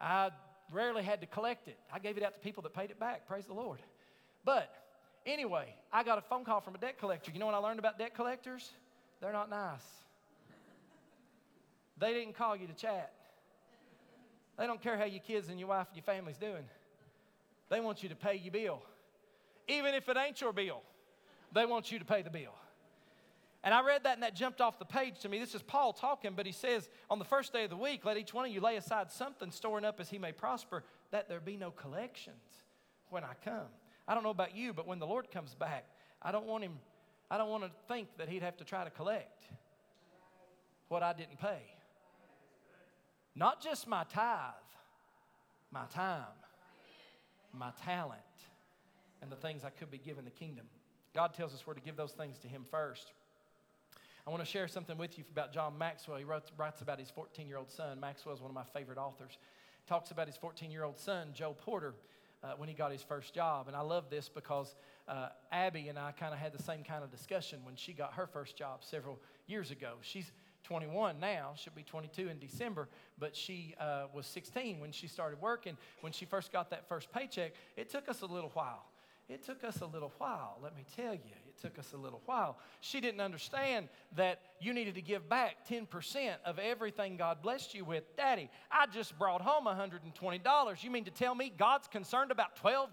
I 0.00 0.30
rarely 0.72 1.02
had 1.02 1.20
to 1.20 1.26
collect 1.26 1.68
it. 1.68 1.78
I 1.92 1.98
gave 1.98 2.16
it 2.16 2.22
out 2.22 2.34
to 2.34 2.40
people 2.40 2.62
that 2.64 2.74
paid 2.74 2.90
it 2.90 2.98
back. 2.98 3.26
Praise 3.26 3.46
the 3.46 3.54
Lord. 3.54 3.78
But 4.44 4.70
anyway, 5.26 5.74
I 5.92 6.02
got 6.02 6.18
a 6.18 6.22
phone 6.22 6.44
call 6.44 6.60
from 6.60 6.74
a 6.74 6.78
debt 6.78 6.98
collector. 6.98 7.30
You 7.32 7.38
know 7.38 7.46
what 7.46 7.54
I 7.54 7.58
learned 7.58 7.78
about 7.78 7.98
debt 7.98 8.14
collectors? 8.14 8.70
They're 9.20 9.32
not 9.32 9.50
nice. 9.50 9.84
They 11.98 12.14
didn't 12.14 12.34
call 12.34 12.56
you 12.56 12.66
to 12.66 12.72
chat. 12.72 13.12
They 14.58 14.66
don't 14.66 14.82
care 14.82 14.96
how 14.96 15.04
your 15.04 15.20
kids 15.20 15.48
and 15.48 15.58
your 15.58 15.68
wife 15.68 15.86
and 15.88 15.96
your 15.96 16.04
family's 16.04 16.38
doing. 16.38 16.64
They 17.68 17.80
want 17.80 18.02
you 18.02 18.08
to 18.08 18.16
pay 18.16 18.36
your 18.36 18.52
bill. 18.52 18.82
Even 19.68 19.94
if 19.94 20.08
it 20.08 20.16
ain't 20.16 20.40
your 20.40 20.52
bill, 20.52 20.82
they 21.52 21.66
want 21.66 21.92
you 21.92 21.98
to 21.98 22.04
pay 22.04 22.22
the 22.22 22.30
bill. 22.30 22.54
And 23.62 23.74
I 23.74 23.82
read 23.82 24.04
that 24.04 24.14
and 24.14 24.22
that 24.22 24.34
jumped 24.34 24.60
off 24.60 24.78
the 24.78 24.86
page 24.86 25.20
to 25.20 25.28
me. 25.28 25.38
This 25.38 25.54
is 25.54 25.62
Paul 25.62 25.92
talking, 25.92 26.32
but 26.34 26.46
he 26.46 26.52
says, 26.52 26.88
On 27.10 27.18
the 27.18 27.24
first 27.24 27.52
day 27.52 27.64
of 27.64 27.70
the 27.70 27.76
week, 27.76 28.04
let 28.04 28.16
each 28.16 28.32
one 28.32 28.46
of 28.46 28.50
you 28.50 28.60
lay 28.60 28.76
aside 28.76 29.12
something, 29.12 29.50
storing 29.50 29.84
up 29.84 30.00
as 30.00 30.08
he 30.08 30.18
may 30.18 30.32
prosper, 30.32 30.82
that 31.10 31.28
there 31.28 31.40
be 31.40 31.56
no 31.56 31.70
collections 31.70 32.62
when 33.10 33.22
I 33.22 33.34
come. 33.44 33.68
I 34.08 34.14
don't 34.14 34.22
know 34.22 34.30
about 34.30 34.56
you, 34.56 34.72
but 34.72 34.86
when 34.86 34.98
the 34.98 35.06
Lord 35.06 35.30
comes 35.30 35.54
back, 35.54 35.84
I 36.22 36.32
don't 36.32 36.46
want 36.46 36.64
him, 36.64 36.78
I 37.30 37.36
don't 37.36 37.50
want 37.50 37.64
to 37.64 37.70
think 37.86 38.08
that 38.16 38.28
he'd 38.28 38.42
have 38.42 38.56
to 38.58 38.64
try 38.64 38.82
to 38.82 38.90
collect 38.90 39.44
what 40.88 41.02
I 41.02 41.12
didn't 41.12 41.38
pay. 41.38 41.62
Not 43.36 43.62
just 43.62 43.86
my 43.86 44.04
tithe, 44.04 44.54
my 45.70 45.84
time, 45.94 46.24
my 47.52 47.70
talent, 47.84 48.20
and 49.22 49.30
the 49.30 49.36
things 49.36 49.64
I 49.64 49.70
could 49.70 49.90
be 49.90 49.98
giving 49.98 50.24
the 50.24 50.30
kingdom. 50.30 50.66
God 51.14 51.34
tells 51.34 51.54
us 51.54 51.66
we're 51.66 51.74
to 51.74 51.80
give 51.80 51.96
those 51.96 52.12
things 52.12 52.38
to 52.38 52.48
him 52.48 52.64
first. 52.70 53.12
I 54.26 54.30
want 54.30 54.42
to 54.42 54.48
share 54.48 54.68
something 54.68 54.98
with 54.98 55.16
you 55.16 55.24
about 55.32 55.52
John 55.52 55.78
Maxwell. 55.78 56.18
He 56.18 56.24
wrote, 56.24 56.50
writes 56.56 56.82
about 56.82 56.98
his 56.98 57.10
14 57.10 57.48
year 57.48 57.56
old 57.56 57.70
son. 57.70 57.98
Maxwell 58.00 58.34
is 58.34 58.40
one 58.40 58.50
of 58.50 58.54
my 58.54 58.64
favorite 58.64 58.98
authors. 58.98 59.38
Talks 59.86 60.10
about 60.10 60.26
his 60.26 60.36
14 60.36 60.70
year 60.70 60.84
old 60.84 60.98
son, 60.98 61.28
Joel 61.32 61.54
Porter, 61.54 61.94
uh, 62.44 62.52
when 62.56 62.68
he 62.68 62.74
got 62.74 62.92
his 62.92 63.02
first 63.02 63.34
job. 63.34 63.66
And 63.66 63.76
I 63.76 63.80
love 63.80 64.10
this 64.10 64.28
because 64.28 64.74
uh, 65.08 65.28
Abby 65.50 65.88
and 65.88 65.98
I 65.98 66.12
kind 66.12 66.34
of 66.34 66.38
had 66.38 66.52
the 66.52 66.62
same 66.62 66.84
kind 66.84 67.02
of 67.02 67.10
discussion 67.10 67.60
when 67.64 67.76
she 67.76 67.92
got 67.92 68.12
her 68.14 68.26
first 68.26 68.56
job 68.56 68.84
several 68.84 69.18
years 69.46 69.70
ago. 69.70 69.94
She's 70.02 70.30
21 70.64 71.18
now. 71.18 71.54
She'll 71.56 71.72
be 71.74 71.82
22 71.82 72.28
in 72.28 72.38
December, 72.38 72.88
but 73.18 73.34
she 73.34 73.74
uh, 73.80 74.04
was 74.12 74.26
16 74.26 74.80
when 74.80 74.92
she 74.92 75.06
started 75.06 75.40
working. 75.40 75.78
When 76.02 76.12
she 76.12 76.26
first 76.26 76.52
got 76.52 76.70
that 76.70 76.86
first 76.88 77.10
paycheck, 77.10 77.52
it 77.76 77.88
took 77.88 78.08
us 78.08 78.20
a 78.20 78.26
little 78.26 78.50
while. 78.50 78.84
It 79.30 79.44
took 79.44 79.64
us 79.64 79.80
a 79.80 79.86
little 79.86 80.12
while, 80.18 80.58
let 80.62 80.76
me 80.76 80.84
tell 80.94 81.14
you 81.14 81.49
took 81.60 81.78
us 81.78 81.92
a 81.92 81.96
little 81.96 82.22
while. 82.26 82.58
She 82.80 83.00
didn't 83.00 83.20
understand 83.20 83.88
that 84.16 84.40
you 84.60 84.72
needed 84.72 84.94
to 84.94 85.02
give 85.02 85.28
back 85.28 85.68
10% 85.68 86.32
of 86.44 86.58
everything 86.58 87.16
God 87.16 87.42
blessed 87.42 87.74
you 87.74 87.84
with. 87.84 88.16
Daddy, 88.16 88.50
I 88.70 88.86
just 88.86 89.18
brought 89.18 89.40
home 89.40 89.66
$120. 89.66 90.82
You 90.82 90.90
mean 90.90 91.04
to 91.04 91.10
tell 91.10 91.34
me 91.34 91.52
God's 91.56 91.88
concerned 91.88 92.30
about 92.30 92.56
$12? 92.56 92.88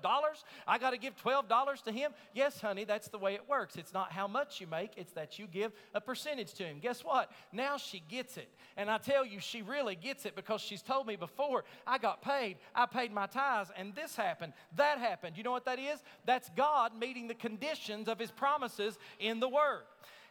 I 0.68 0.78
got 0.78 0.92
to 0.92 0.98
give 0.98 1.16
$12 1.18 1.84
to 1.84 1.92
Him? 1.92 2.12
Yes, 2.34 2.60
honey, 2.60 2.84
that's 2.84 3.08
the 3.08 3.18
way 3.18 3.34
it 3.34 3.48
works. 3.48 3.76
It's 3.76 3.94
not 3.94 4.12
how 4.12 4.28
much 4.28 4.60
you 4.62 4.68
make, 4.68 4.92
it's 4.98 5.14
that 5.14 5.40
you 5.40 5.48
give 5.48 5.72
a 5.94 6.02
percentage 6.02 6.54
to 6.56 6.64
Him. 6.64 6.80
Guess 6.80 7.04
what? 7.04 7.32
Now 7.52 7.78
she 7.78 8.02
gets 8.08 8.38
it. 8.38 8.50
And 8.76 8.90
I 8.90 8.98
tell 8.98 9.26
you, 9.26 9.40
she 9.40 9.62
really 9.62 9.96
gets 9.96 10.26
it 10.26 10.36
because 10.36 10.62
she's 10.62 10.82
told 10.82 11.08
me 11.08 11.16
before 11.16 11.64
I 11.86 11.98
got 11.98 12.22
paid, 12.22 12.58
I 12.76 12.86
paid 12.86 13.12
my 13.12 13.28
tithes, 13.28 13.72
and 13.78 13.96
this 13.96 14.16
happened, 14.16 14.54
that 14.76 15.00
happened. 15.00 15.38
You 15.38 15.44
know 15.44 15.52
what 15.52 15.66
that 15.66 15.80
is? 15.80 16.04
That's 16.26 16.50
God 16.56 16.98
meeting 16.98 17.28
the 17.28 17.34
conditions 17.34 18.08
of 18.08 18.20
His 18.20 18.32
promise 18.32 18.57
promises 18.58 18.98
in 19.20 19.40
the 19.40 19.48
Word. 19.48 19.84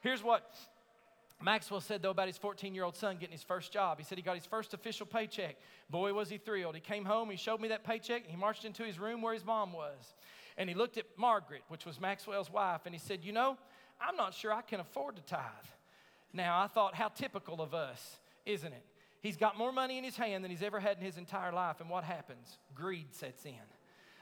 Here's 0.02 0.22
what 0.22 0.52
Maxwell 1.40 1.80
said, 1.80 2.02
though, 2.02 2.10
about 2.10 2.26
his 2.26 2.38
14 2.38 2.74
year 2.74 2.84
old 2.84 2.96
son 2.96 3.16
getting 3.18 3.32
his 3.32 3.42
first 3.42 3.72
job. 3.72 3.98
He 3.98 4.04
said 4.04 4.18
he 4.18 4.22
got 4.22 4.34
his 4.34 4.46
first 4.46 4.74
official 4.74 5.06
paycheck. 5.06 5.56
Boy, 5.90 6.12
was 6.12 6.28
he 6.28 6.38
thrilled. 6.38 6.74
He 6.74 6.80
came 6.80 7.04
home, 7.04 7.30
he 7.30 7.36
showed 7.36 7.60
me 7.60 7.68
that 7.68 7.84
paycheck, 7.84 8.22
and 8.22 8.30
he 8.30 8.36
marched 8.36 8.64
into 8.64 8.82
his 8.82 8.98
room 8.98 9.22
where 9.22 9.34
his 9.34 9.44
mom 9.44 9.72
was. 9.72 10.14
And 10.58 10.68
he 10.68 10.74
looked 10.74 10.96
at 10.96 11.04
Margaret, 11.16 11.62
which 11.68 11.84
was 11.84 12.00
Maxwell's 12.00 12.50
wife, 12.50 12.80
and 12.86 12.94
he 12.94 12.98
said, 12.98 13.20
You 13.22 13.32
know, 13.32 13.58
I'm 14.00 14.16
not 14.16 14.34
sure 14.34 14.52
I 14.52 14.62
can 14.62 14.80
afford 14.80 15.16
to 15.16 15.22
tithe. 15.22 15.40
Now, 16.32 16.60
I 16.60 16.66
thought, 16.66 16.94
how 16.94 17.08
typical 17.08 17.60
of 17.60 17.74
us, 17.74 18.16
isn't 18.44 18.72
it? 18.72 18.84
He's 19.20 19.36
got 19.36 19.56
more 19.56 19.72
money 19.72 19.98
in 19.98 20.04
his 20.04 20.16
hand 20.16 20.42
than 20.42 20.50
he's 20.50 20.62
ever 20.62 20.80
had 20.80 20.98
in 20.98 21.04
his 21.04 21.16
entire 21.16 21.52
life, 21.52 21.80
and 21.80 21.88
what 21.88 22.04
happens? 22.04 22.58
Greed 22.74 23.14
sets 23.14 23.44
in. 23.44 23.54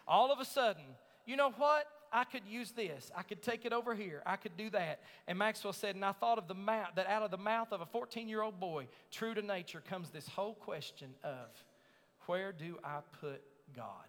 All 0.07 0.33
of 0.33 0.41
a 0.41 0.45
sudden, 0.45 0.85
you 1.27 1.37
know 1.37 1.51
what? 1.53 1.87
I 2.15 2.23
could 2.23 2.43
use 2.49 2.71
this. 2.71 3.11
I 3.17 3.23
could 3.23 3.43
take 3.43 3.65
it 3.65 3.73
over 3.73 3.93
here. 3.93 4.23
I 4.25 4.37
could 4.37 4.57
do 4.57 4.71
that. 4.71 5.01
And 5.27 5.37
Maxwell 5.37 5.73
said, 5.73 5.97
and 5.97 6.05
I 6.05 6.13
thought 6.13 6.39
of 6.39 6.47
the 6.47 6.55
mouth, 6.55 6.91
that 6.95 7.09
out 7.09 7.25
of 7.25 7.33
the 7.33 7.37
mouth 7.37 7.73
of 7.73 7.81
a 7.81 7.87
14 7.87 8.29
year 8.29 8.41
old 8.41 8.61
boy, 8.61 8.87
true 9.11 9.35
to 9.35 9.43
nature, 9.43 9.83
comes 9.91 10.11
this 10.11 10.29
whole 10.29 10.55
question 10.55 11.09
of 11.25 11.49
where 12.27 12.53
do 12.53 12.79
I 12.85 13.01
put 13.21 13.43
God? 13.75 14.07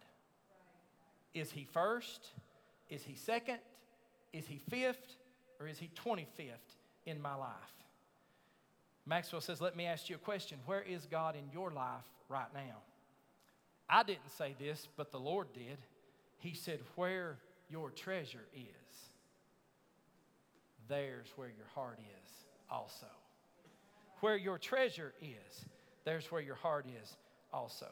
Is 1.34 1.52
he 1.52 1.68
first? 1.74 2.30
Is 2.91 3.04
he 3.04 3.15
second? 3.15 3.58
Is 4.32 4.46
he 4.46 4.62
fifth? 4.70 5.18
Or 5.60 5.68
is 5.68 5.80
he 5.80 5.89
25th 6.06 6.76
in 7.08 7.20
my 7.20 7.34
life? 7.34 7.50
Maxwell 9.08 9.41
says, 9.41 9.62
Let 9.62 9.76
me 9.76 9.86
ask 9.86 10.10
you 10.10 10.15
a 10.15 10.20
question. 10.20 10.60
Where 10.68 10.84
is 10.84 11.08
God 11.08 11.36
in 11.36 11.50
your 11.52 11.72
life 11.72 12.06
right 12.30 12.54
now? 12.54 12.84
I 13.89 14.04
didn't 14.04 14.30
say 14.38 14.56
this, 14.60 14.88
but 14.96 15.12
the 15.12 15.20
Lord 15.20 15.48
did. 15.54 15.78
He 16.38 16.54
said, 16.54 16.80
Where 16.96 17.38
your 17.69 17.91
treasure 17.91 18.47
is, 18.54 19.10
there's 20.88 21.28
where 21.36 21.47
your 21.47 21.67
heart 21.73 21.99
is 21.99 22.32
also. 22.69 23.08
Where 24.21 24.38
your 24.38 24.58
treasure 24.58 25.13
is, 25.21 25.65
there's 26.04 26.32
where 26.32 26.41
your 26.41 26.56
heart 26.56 26.86
is 27.01 27.17
also. 27.51 27.88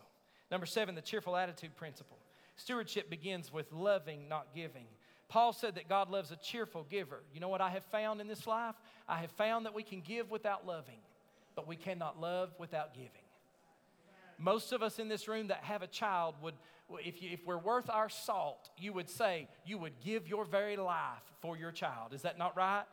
Number 0.51 0.65
seven, 0.65 0.95
the 0.95 1.01
cheerful 1.01 1.35
attitude 1.35 1.75
principle. 1.75 2.17
Stewardship 2.55 3.09
begins 3.09 3.51
with 3.51 3.71
loving, 3.71 4.29
not 4.29 4.53
giving. 4.53 4.85
Paul 5.27 5.53
said 5.53 5.75
that 5.75 5.89
God 5.89 6.11
loves 6.11 6.31
a 6.31 6.35
cheerful 6.35 6.85
giver. 6.89 7.23
You 7.33 7.39
know 7.39 7.49
what 7.49 7.61
I 7.61 7.71
have 7.71 7.83
found 7.85 8.21
in 8.21 8.27
this 8.27 8.45
life? 8.45 8.75
I 9.07 9.17
have 9.17 9.31
found 9.31 9.65
that 9.65 9.73
we 9.73 9.81
can 9.81 10.01
give 10.01 10.29
without 10.29 10.67
loving, 10.67 10.99
but 11.55 11.67
we 11.67 11.75
cannot 11.75 12.21
love 12.21 12.53
without 12.59 12.93
giving. 12.93 13.22
Most 14.37 14.73
of 14.73 14.81
us 14.81 14.99
in 14.99 15.07
this 15.07 15.27
room 15.27 15.47
that 15.47 15.63
have 15.63 15.81
a 15.81 15.87
child 15.87 16.35
would, 16.41 16.55
if, 17.03 17.21
you, 17.21 17.29
if 17.31 17.45
we're 17.45 17.57
worth 17.57 17.89
our 17.89 18.09
salt, 18.09 18.69
you 18.77 18.93
would 18.93 19.09
say 19.09 19.47
you 19.65 19.77
would 19.77 19.99
give 20.03 20.27
your 20.27 20.45
very 20.45 20.75
life 20.75 21.23
for 21.41 21.57
your 21.57 21.71
child. 21.71 22.13
Is 22.13 22.21
that 22.23 22.37
not 22.37 22.55
right? 22.57 22.85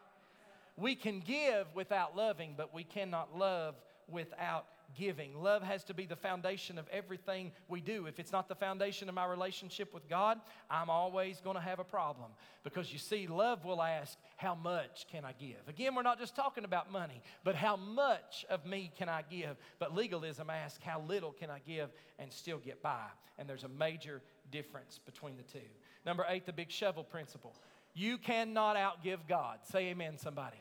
We 0.77 0.95
can 0.95 1.21
give 1.21 1.67
without 1.75 2.17
loving, 2.17 2.55
but 2.57 2.75
we 2.75 2.85
cannot 2.85 3.37
love 3.37 3.75
without 4.09 4.67
giving. 4.99 5.43
Love 5.43 5.63
has 5.63 5.85
to 5.85 5.95
be 5.95 6.07
the 6.07 6.17
foundation 6.17 6.79
of 6.79 6.87
everything 6.89 7.53
we 7.69 7.81
do. 7.81 8.07
If 8.07 8.19
it's 8.19 8.33
not 8.33 8.49
the 8.49 8.55
foundation 8.55 9.09
of 9.09 9.15
my 9.15 9.25
relationship 9.27 9.93
with 9.95 10.09
God, 10.09 10.39
I'm 10.71 10.91
always 10.91 11.41
going 11.41 11.57
to 11.57 11.63
have 11.63 11.79
a 11.79 11.85
problem. 11.85 12.31
Because 12.65 12.93
you 12.93 12.99
see, 12.99 13.27
love 13.27 13.65
will 13.65 13.83
ask, 13.83 14.19
How 14.37 14.55
much 14.55 15.07
can 15.11 15.25
I 15.25 15.33
give? 15.33 15.69
Again, 15.69 15.95
we're 15.95 16.03
not 16.03 16.19
just 16.19 16.37
talking 16.37 16.65
about 16.65 16.91
money, 16.91 17.23
but 17.45 17.55
how 17.55 17.77
much 17.77 18.45
of 18.51 18.67
me 18.67 18.91
can 18.97 19.09
I 19.09 19.23
give? 19.31 19.57
But 19.79 19.95
legalism 19.95 20.51
asks, 20.51 20.83
How 20.83 21.03
little 21.07 21.33
can 21.33 21.51
I 21.51 21.61
give 21.67 21.91
and 22.19 22.33
still 22.33 22.59
get 22.59 22.83
by? 22.83 23.07
And 23.39 23.49
there's 23.49 23.65
a 23.65 23.69
major 23.69 24.23
difference 24.51 24.99
between 25.05 25.37
the 25.37 25.43
two. 25.43 25.67
Number 26.05 26.25
eight, 26.29 26.47
the 26.47 26.53
big 26.53 26.71
shovel 26.71 27.05
principle. 27.05 27.55
You 27.95 28.19
cannot 28.19 28.77
outgive 28.77 29.21
God. 29.29 29.59
Say 29.71 29.89
amen, 29.89 30.19
somebody. 30.19 30.59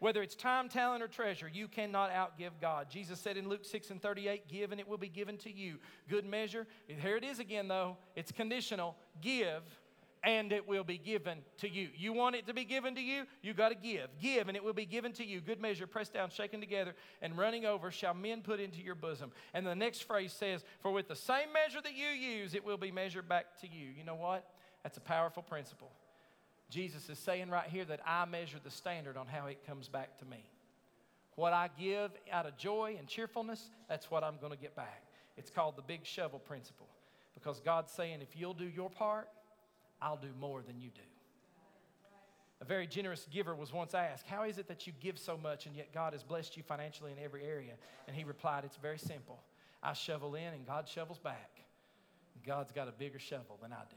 Whether 0.00 0.22
it's 0.22 0.34
time, 0.34 0.68
talent, 0.68 1.02
or 1.02 1.08
treasure, 1.08 1.48
you 1.48 1.68
cannot 1.68 2.10
outgive 2.10 2.52
God. 2.60 2.88
Jesus 2.90 3.20
said 3.20 3.36
in 3.36 3.48
Luke 3.48 3.64
6 3.64 3.90
and 3.90 4.02
38, 4.02 4.48
Give 4.48 4.72
and 4.72 4.80
it 4.80 4.88
will 4.88 4.98
be 4.98 5.08
given 5.08 5.36
to 5.38 5.52
you. 5.52 5.76
Good 6.08 6.24
measure. 6.24 6.66
Here 6.86 7.16
it 7.16 7.24
is 7.24 7.38
again, 7.38 7.68
though. 7.68 7.98
It's 8.16 8.32
conditional. 8.32 8.96
Give 9.20 9.62
and 10.22 10.52
it 10.52 10.68
will 10.68 10.84
be 10.84 10.98
given 10.98 11.38
to 11.58 11.68
you. 11.68 11.88
You 11.96 12.12
want 12.12 12.36
it 12.36 12.46
to 12.46 12.54
be 12.54 12.64
given 12.64 12.94
to 12.94 13.00
you? 13.00 13.24
You 13.42 13.54
got 13.54 13.70
to 13.70 13.74
give. 13.74 14.08
Give, 14.20 14.48
and 14.48 14.56
it 14.56 14.62
will 14.62 14.72
be 14.72 14.84
given 14.84 15.12
to 15.14 15.24
you. 15.24 15.40
Good 15.40 15.60
measure, 15.60 15.86
pressed 15.86 16.12
down, 16.12 16.30
shaken 16.30 16.60
together, 16.60 16.94
and 17.22 17.36
running 17.38 17.64
over, 17.64 17.90
shall 17.90 18.14
men 18.14 18.42
put 18.42 18.60
into 18.60 18.82
your 18.82 18.94
bosom. 18.94 19.32
And 19.54 19.66
the 19.66 19.74
next 19.74 20.02
phrase 20.02 20.32
says, 20.32 20.62
For 20.80 20.92
with 20.92 21.08
the 21.08 21.16
same 21.16 21.52
measure 21.52 21.80
that 21.82 21.96
you 21.96 22.08
use, 22.08 22.54
it 22.54 22.64
will 22.64 22.76
be 22.76 22.90
measured 22.90 23.28
back 23.28 23.58
to 23.62 23.68
you. 23.68 23.88
You 23.96 24.04
know 24.04 24.14
what? 24.14 24.46
That's 24.82 24.96
a 24.98 25.02
powerful 25.02 25.42
principle. 25.42 25.90
Jesus 26.70 27.08
is 27.10 27.18
saying 27.18 27.50
right 27.50 27.68
here 27.68 27.84
that 27.84 28.00
I 28.06 28.24
measure 28.24 28.58
the 28.62 28.70
standard 28.70 29.16
on 29.16 29.26
how 29.26 29.46
it 29.46 29.66
comes 29.66 29.88
back 29.88 30.18
to 30.20 30.24
me. 30.24 30.44
What 31.34 31.52
I 31.52 31.68
give 31.78 32.12
out 32.32 32.46
of 32.46 32.56
joy 32.56 32.96
and 32.98 33.08
cheerfulness, 33.08 33.70
that's 33.88 34.10
what 34.10 34.22
I'm 34.22 34.36
going 34.40 34.52
to 34.52 34.58
get 34.58 34.76
back. 34.76 35.02
It's 35.36 35.50
called 35.50 35.76
the 35.76 35.82
big 35.82 36.04
shovel 36.04 36.38
principle 36.38 36.88
because 37.34 37.60
God's 37.60 37.92
saying, 37.92 38.20
if 38.20 38.38
you'll 38.38 38.54
do 38.54 38.66
your 38.66 38.90
part, 38.90 39.28
I'll 40.00 40.16
do 40.16 40.28
more 40.38 40.62
than 40.62 40.80
you 40.80 40.90
do. 40.94 41.00
A 42.60 42.64
very 42.64 42.86
generous 42.86 43.26
giver 43.32 43.54
was 43.54 43.72
once 43.72 43.94
asked, 43.94 44.26
How 44.26 44.42
is 44.42 44.58
it 44.58 44.68
that 44.68 44.86
you 44.86 44.92
give 45.00 45.18
so 45.18 45.38
much 45.38 45.64
and 45.66 45.74
yet 45.74 45.94
God 45.94 46.12
has 46.12 46.22
blessed 46.22 46.56
you 46.56 46.62
financially 46.62 47.10
in 47.10 47.18
every 47.22 47.44
area? 47.44 47.72
And 48.06 48.14
he 48.14 48.24
replied, 48.24 48.64
It's 48.64 48.76
very 48.76 48.98
simple. 48.98 49.40
I 49.82 49.94
shovel 49.94 50.34
in 50.34 50.52
and 50.52 50.66
God 50.66 50.86
shovels 50.86 51.18
back. 51.18 51.50
God's 52.46 52.72
got 52.72 52.86
a 52.86 52.92
bigger 52.92 53.18
shovel 53.18 53.58
than 53.62 53.72
I 53.72 53.82
do. 53.88 53.96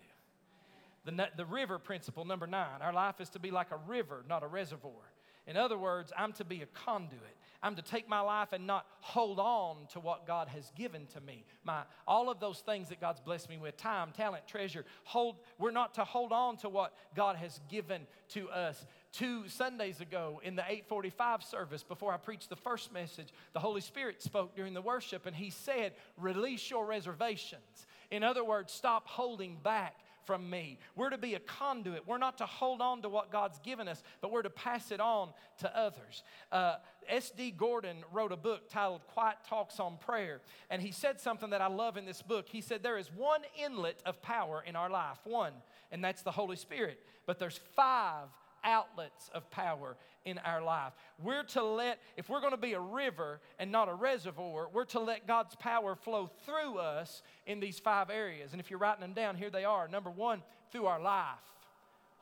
The, 1.06 1.30
the 1.36 1.46
river 1.46 1.80
principle, 1.80 2.26
number 2.26 2.48
nine, 2.48 2.82
our 2.82 2.94
life 2.94 3.20
is 3.20 3.30
to 3.30 3.40
be 3.40 3.52
like 3.52 3.72
a 3.72 3.78
river, 3.88 4.24
not 4.28 4.44
a 4.44 4.48
reservoir. 4.48 5.14
In 5.46 5.58
other 5.58 5.78
words, 5.78 6.14
I'm 6.18 6.32
to 6.34 6.46
be 6.46 6.62
a 6.62 6.66
conduit. 6.68 7.38
I'm 7.62 7.76
to 7.76 7.82
take 7.82 8.08
my 8.08 8.22
life 8.22 8.54
and 8.54 8.66
not 8.68 8.86
hold 9.00 9.40
on 9.40 9.88
to 9.92 10.00
what 10.00 10.28
God 10.28 10.48
has 10.50 10.72
given 10.76 11.06
to 11.08 11.22
me. 11.22 11.46
My, 11.64 11.84
all 12.08 12.30
of 12.30 12.40
those 12.40 12.60
things 12.60 12.90
that 12.90 13.02
God's 13.02 13.20
blessed 13.20 13.50
me 13.50 13.58
with 13.58 13.76
time, 13.78 14.12
talent, 14.16 14.48
treasure. 14.48 14.86
Hold, 15.04 15.38
we're 15.58 15.72
not 15.72 15.94
to 15.96 16.04
hold 16.04 16.32
on 16.32 16.58
to 16.58 16.70
what 16.70 16.94
God 17.16 17.38
has 17.38 17.60
given 17.70 18.02
to 18.30 18.50
us. 18.50 18.86
Two 19.12 19.48
Sundays 19.48 20.02
ago 20.02 20.42
in 20.44 20.56
the 20.56 20.64
845 20.64 21.44
service, 21.44 21.84
before 21.84 22.14
I 22.14 22.18
preached 22.18 22.50
the 22.50 22.56
first 22.56 22.94
message, 22.94 23.30
the 23.54 23.60
Holy 23.60 23.82
Spirit 23.82 24.22
spoke 24.22 24.56
during 24.56 24.74
the 24.74 24.82
worship 24.82 25.26
and 25.26 25.36
He 25.36 25.50
said, 25.50 25.94
Release 26.18 26.70
your 26.70 26.86
reservations. 26.86 27.86
In 28.12 28.24
other 28.24 28.44
words, 28.44 28.72
stop 28.74 29.08
holding 29.08 29.58
back 29.58 29.96
from 30.26 30.50
me. 30.50 30.80
We're 30.96 31.10
to 31.10 31.18
be 31.18 31.36
a 31.36 31.40
conduit. 31.40 32.08
We're 32.08 32.18
not 32.18 32.38
to 32.40 32.46
hold 32.46 32.82
on 32.82 33.02
to 33.02 33.10
what 33.10 33.32
God's 33.32 33.60
given 33.60 33.88
us, 33.88 34.04
but 34.22 34.32
we're 34.32 34.42
to 34.42 34.50
pass 34.50 34.92
it 34.92 35.00
on 35.00 35.30
to 35.60 35.78
others. 35.78 36.24
Uh, 36.52 36.76
S.D. 37.08 37.52
Gordon 37.52 37.98
wrote 38.12 38.32
a 38.32 38.38
book 38.38 38.70
titled 38.70 39.06
Quiet 39.08 39.38
Talks 39.48 39.80
on 39.80 39.98
Prayer, 39.98 40.42
and 40.70 40.82
he 40.82 40.92
said 40.92 41.20
something 41.20 41.50
that 41.52 41.62
I 41.62 41.68
love 41.68 41.98
in 41.98 42.06
this 42.06 42.22
book. 42.22 42.48
He 42.50 42.62
said, 42.62 42.84
There 42.84 42.98
is 42.98 43.12
one 43.12 43.42
inlet 43.64 44.02
of 44.06 44.22
power 44.22 44.64
in 44.66 44.76
our 44.76 44.90
life, 44.90 45.20
one, 45.24 45.54
and 45.92 46.04
that's 46.04 46.22
the 46.22 46.32
Holy 46.32 46.56
Spirit, 46.56 47.00
but 47.26 47.40
there's 47.40 47.60
five 47.76 48.28
outlets 48.64 49.30
of 49.34 49.50
power 49.52 49.98
in 50.26 50.38
our 50.40 50.62
life. 50.62 50.94
We're 51.22 51.44
to 51.44 51.64
let, 51.64 52.00
if 52.18 52.30
we're 52.30 52.40
going 52.40 52.52
to 52.52 52.58
be 52.58 52.74
a 52.74 52.80
river 52.80 53.42
and 53.60 53.72
not 53.72 53.90
a 53.90 53.94
reservoir, 53.94 54.70
we're 54.72 54.86
to 54.86 55.00
let 55.00 55.28
God's 55.28 55.56
power 55.56 55.96
flow 55.96 56.30
through 56.46 56.78
us 56.78 57.22
in 57.46 57.60
these 57.60 57.80
five 57.80 58.10
areas. 58.10 58.52
And 58.52 58.62
if 58.62 58.70
you're 58.70 58.80
writing 58.80 59.02
them 59.02 59.14
down, 59.14 59.36
here 59.36 59.50
they 59.50 59.66
are. 59.66 59.88
Number 59.88 60.10
one, 60.10 60.42
through 60.72 60.86
our 60.86 61.02
life, 61.02 61.26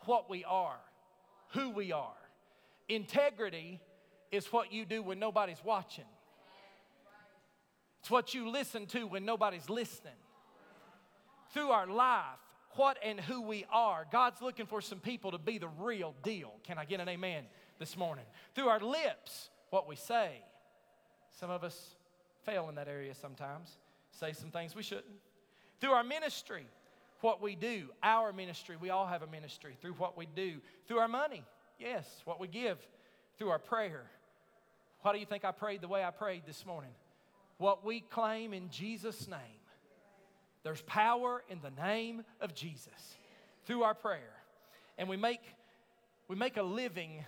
what 0.05 0.29
we 0.29 0.43
are, 0.43 0.79
who 1.49 1.69
we 1.69 1.91
are. 1.91 2.13
Integrity 2.89 3.79
is 4.31 4.47
what 4.47 4.73
you 4.73 4.85
do 4.85 5.03
when 5.03 5.19
nobody's 5.19 5.63
watching. 5.63 6.05
It's 7.99 8.09
what 8.09 8.33
you 8.33 8.49
listen 8.49 8.87
to 8.87 9.05
when 9.05 9.25
nobody's 9.25 9.69
listening. 9.69 10.13
Through 11.53 11.69
our 11.69 11.85
life, 11.85 12.23
what 12.75 12.97
and 13.03 13.19
who 13.19 13.41
we 13.41 13.65
are. 13.71 14.05
God's 14.11 14.41
looking 14.41 14.65
for 14.65 14.81
some 14.81 14.99
people 14.99 15.31
to 15.31 15.37
be 15.37 15.57
the 15.57 15.67
real 15.67 16.13
deal. 16.23 16.53
Can 16.63 16.77
I 16.77 16.85
get 16.85 16.99
an 16.99 17.09
amen 17.09 17.43
this 17.79 17.97
morning? 17.97 18.25
Through 18.55 18.67
our 18.67 18.79
lips, 18.79 19.49
what 19.69 19.87
we 19.87 19.95
say. 19.95 20.41
Some 21.39 21.49
of 21.49 21.63
us 21.63 21.95
fail 22.43 22.69
in 22.69 22.75
that 22.75 22.87
area 22.87 23.13
sometimes, 23.13 23.77
say 24.11 24.33
some 24.33 24.49
things 24.49 24.75
we 24.75 24.83
shouldn't. 24.83 25.05
Through 25.79 25.91
our 25.91 26.03
ministry, 26.03 26.65
what 27.21 27.41
we 27.41 27.55
do, 27.55 27.87
our 28.03 28.33
ministry, 28.33 28.75
we 28.79 28.89
all 28.89 29.07
have 29.07 29.21
a 29.21 29.27
ministry. 29.27 29.77
Through 29.81 29.93
what 29.93 30.17
we 30.17 30.25
do, 30.25 30.59
through 30.87 30.99
our 30.99 31.07
money, 31.07 31.43
yes, 31.79 32.21
what 32.25 32.39
we 32.39 32.47
give, 32.47 32.77
through 33.37 33.49
our 33.49 33.59
prayer. 33.59 34.03
Why 35.01 35.13
do 35.13 35.19
you 35.19 35.25
think 35.25 35.45
I 35.45 35.51
prayed 35.51 35.81
the 35.81 35.87
way 35.87 36.03
I 36.03 36.11
prayed 36.11 36.43
this 36.45 36.65
morning? 36.65 36.91
What 37.57 37.85
we 37.85 38.01
claim 38.01 38.53
in 38.53 38.69
Jesus' 38.69 39.27
name 39.27 39.60
there's 40.63 40.81
power 40.83 41.43
in 41.49 41.59
the 41.61 41.71
name 41.81 42.23
of 42.39 42.53
Jesus 42.53 43.15
through 43.65 43.83
our 43.83 43.93
prayer. 43.93 44.33
And 44.97 45.09
we 45.09 45.17
make, 45.17 45.41
we 46.27 46.35
make 46.35 46.57
a 46.57 46.63
living 46.63 47.23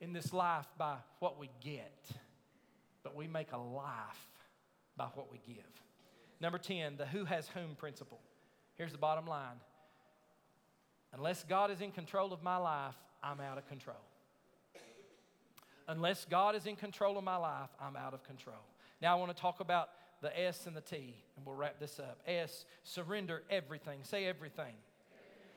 in 0.00 0.12
this 0.12 0.32
life 0.32 0.66
by 0.78 0.96
what 1.18 1.38
we 1.38 1.50
get, 1.60 2.10
but 3.02 3.16
we 3.16 3.26
make 3.26 3.52
a 3.52 3.58
life 3.58 4.28
by 4.96 5.06
what 5.14 5.30
we 5.32 5.40
give. 5.46 5.64
Number 6.40 6.58
10, 6.58 6.96
the 6.96 7.06
who 7.06 7.24
has 7.24 7.48
whom 7.48 7.74
principle. 7.76 8.20
Here's 8.74 8.92
the 8.92 8.98
bottom 8.98 9.26
line 9.26 9.60
unless 11.14 11.44
God 11.44 11.70
is 11.70 11.80
in 11.80 11.92
control 11.92 12.32
of 12.32 12.42
my 12.42 12.58
life, 12.58 12.94
I'm 13.22 13.40
out 13.40 13.56
of 13.56 13.66
control. 13.68 13.96
Unless 15.88 16.26
God 16.26 16.54
is 16.56 16.66
in 16.66 16.76
control 16.76 17.16
of 17.16 17.24
my 17.24 17.36
life, 17.36 17.70
I'm 17.80 17.96
out 17.96 18.12
of 18.12 18.22
control. 18.24 18.56
Now, 19.00 19.16
I 19.16 19.20
want 19.20 19.34
to 19.34 19.40
talk 19.40 19.60
about 19.60 19.88
the 20.22 20.38
S 20.40 20.66
and 20.66 20.76
the 20.76 20.80
T, 20.80 21.14
and 21.36 21.44
we'll 21.46 21.56
wrap 21.56 21.78
this 21.78 21.98
up. 21.98 22.20
S, 22.26 22.64
surrender 22.84 23.42
everything. 23.50 24.00
Say 24.02 24.26
everything. 24.26 24.74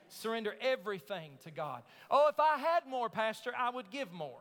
Surrender 0.08 0.54
everything 0.60 1.32
to 1.44 1.50
God. 1.50 1.82
Oh, 2.10 2.28
if 2.28 2.40
I 2.40 2.58
had 2.58 2.86
more, 2.88 3.08
Pastor, 3.08 3.52
I 3.56 3.70
would 3.70 3.90
give 3.90 4.12
more. 4.12 4.40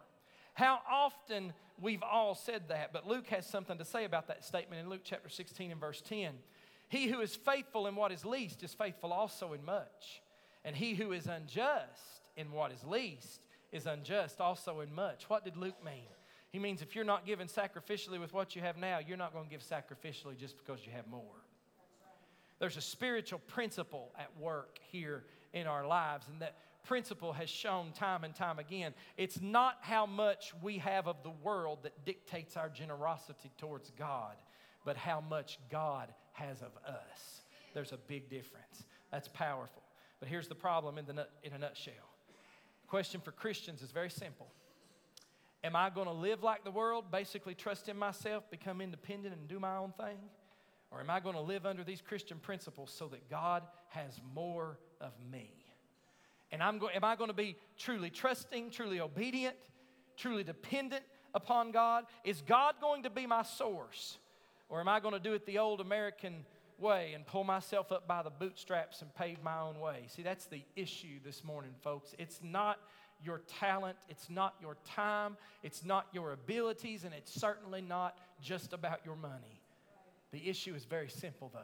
How 0.53 0.79
often 0.89 1.53
we've 1.79 2.03
all 2.03 2.35
said 2.35 2.63
that, 2.69 2.91
but 2.91 3.07
Luke 3.07 3.27
has 3.27 3.45
something 3.45 3.77
to 3.77 3.85
say 3.85 4.03
about 4.03 4.27
that 4.27 4.43
statement 4.43 4.81
in 4.81 4.89
Luke 4.89 5.01
chapter 5.03 5.29
16 5.29 5.71
and 5.71 5.79
verse 5.79 6.01
10. 6.01 6.33
He 6.89 7.07
who 7.07 7.21
is 7.21 7.35
faithful 7.35 7.87
in 7.87 7.95
what 7.95 8.11
is 8.11 8.25
least 8.25 8.63
is 8.63 8.73
faithful 8.73 9.13
also 9.13 9.53
in 9.53 9.63
much. 9.63 10.21
And 10.65 10.75
he 10.75 10.95
who 10.95 11.11
is 11.11 11.27
unjust 11.27 12.23
in 12.35 12.51
what 12.51 12.71
is 12.71 12.83
least 12.83 13.41
is 13.71 13.85
unjust 13.85 14.41
also 14.41 14.79
in 14.81 14.93
much. 14.93 15.29
What 15.29 15.45
did 15.45 15.55
Luke 15.55 15.83
mean? 15.85 16.07
He 16.51 16.59
means 16.59 16.81
if 16.81 16.95
you're 16.95 17.05
not 17.05 17.25
giving 17.25 17.47
sacrificially 17.47 18.19
with 18.19 18.33
what 18.33 18.55
you 18.55 18.61
have 18.61 18.77
now, 18.77 18.99
you're 18.99 19.17
not 19.17 19.33
going 19.33 19.45
to 19.45 19.51
give 19.51 19.61
sacrificially 19.61 20.37
just 20.37 20.57
because 20.57 20.85
you 20.85 20.91
have 20.91 21.07
more. 21.07 21.43
There's 22.59 22.77
a 22.77 22.81
spiritual 22.81 23.39
principle 23.39 24.11
at 24.17 24.29
work 24.39 24.79
here 24.91 25.23
in 25.53 25.67
our 25.67 25.87
lives, 25.87 26.27
and 26.27 26.41
that 26.41 26.55
principle 26.83 27.33
has 27.33 27.49
shown 27.49 27.91
time 27.91 28.23
and 28.23 28.33
time 28.33 28.59
again. 28.59 28.93
It's 29.15 29.39
not 29.41 29.77
how 29.81 30.05
much 30.05 30.53
we 30.61 30.79
have 30.79 31.07
of 31.07 31.23
the 31.23 31.29
world 31.29 31.79
that 31.83 32.05
dictates 32.05 32.57
our 32.57 32.67
generosity 32.67 33.51
towards 33.57 33.91
God, 33.91 34.35
but 34.85 34.97
how 34.97 35.21
much 35.21 35.59
God 35.69 36.13
has 36.33 36.61
of 36.61 36.71
us. 36.85 37.41
There's 37.73 37.91
a 37.91 37.97
big 37.97 38.29
difference. 38.29 38.85
That's 39.11 39.27
powerful. 39.27 39.83
But 40.19 40.29
here's 40.29 40.47
the 40.47 40.55
problem 40.55 40.97
in, 40.97 41.05
the, 41.05 41.27
in 41.43 41.53
a 41.53 41.59
nutshell. 41.59 41.93
The 42.81 42.87
question 42.87 43.21
for 43.21 43.31
Christians 43.31 43.81
is 43.81 43.91
very 43.91 44.09
simple 44.09 44.47
Am 45.63 45.75
I 45.75 45.89
going 45.89 46.07
to 46.07 46.13
live 46.13 46.41
like 46.41 46.63
the 46.63 46.71
world, 46.71 47.05
basically 47.11 47.53
trust 47.53 47.89
in 47.89 47.97
myself, 47.97 48.49
become 48.49 48.79
independent, 48.79 49.35
and 49.35 49.47
do 49.47 49.59
my 49.59 49.75
own 49.75 49.93
thing? 49.97 50.17
Or 50.91 51.01
am 51.01 51.09
I 51.09 51.19
going 51.19 51.35
to 51.35 51.41
live 51.41 51.65
under 51.65 51.83
these 51.83 52.01
Christian 52.01 52.39
principles 52.39 52.91
so 52.91 53.07
that 53.09 53.29
God 53.29 53.63
has 53.89 54.19
more 54.33 54.79
of 55.01 55.11
me? 55.31 55.51
And 56.51 56.63
I'm 56.63 56.79
go- 56.79 56.89
am 56.89 57.03
I 57.03 57.15
going 57.15 57.29
to 57.29 57.35
be 57.35 57.57
truly 57.77 58.09
trusting, 58.09 58.71
truly 58.71 58.99
obedient, 58.99 59.55
truly 60.17 60.43
dependent 60.43 61.03
upon 61.33 61.71
God? 61.71 62.05
Is 62.23 62.41
God 62.41 62.75
going 62.81 63.03
to 63.03 63.09
be 63.09 63.27
my 63.27 63.43
source? 63.43 64.17
Or 64.69 64.79
am 64.79 64.87
I 64.87 64.99
going 64.99 65.13
to 65.13 65.19
do 65.19 65.33
it 65.33 65.45
the 65.45 65.59
old 65.59 65.81
American 65.81 66.45
way 66.77 67.13
and 67.13 67.25
pull 67.25 67.43
myself 67.43 67.91
up 67.91 68.07
by 68.07 68.23
the 68.23 68.29
bootstraps 68.29 69.01
and 69.01 69.13
pave 69.13 69.43
my 69.43 69.59
own 69.59 69.79
way? 69.79 70.05
See, 70.07 70.23
that's 70.23 70.45
the 70.45 70.63
issue 70.75 71.19
this 71.23 71.43
morning, 71.43 71.71
folks. 71.83 72.15
It's 72.17 72.39
not 72.41 72.79
your 73.23 73.41
talent, 73.59 73.97
it's 74.07 74.29
not 74.29 74.55
your 74.61 74.77
time, 74.95 75.37
it's 75.63 75.83
not 75.83 76.07
your 76.13 76.31
abilities, 76.31 77.03
and 77.03 77.13
it's 77.13 77.33
certainly 77.33 77.81
not 77.81 78.17
just 78.41 78.73
about 78.73 79.01
your 79.05 79.15
money. 79.15 79.61
The 80.31 80.49
issue 80.49 80.75
is 80.75 80.85
very 80.85 81.09
simple, 81.09 81.51
though. 81.53 81.59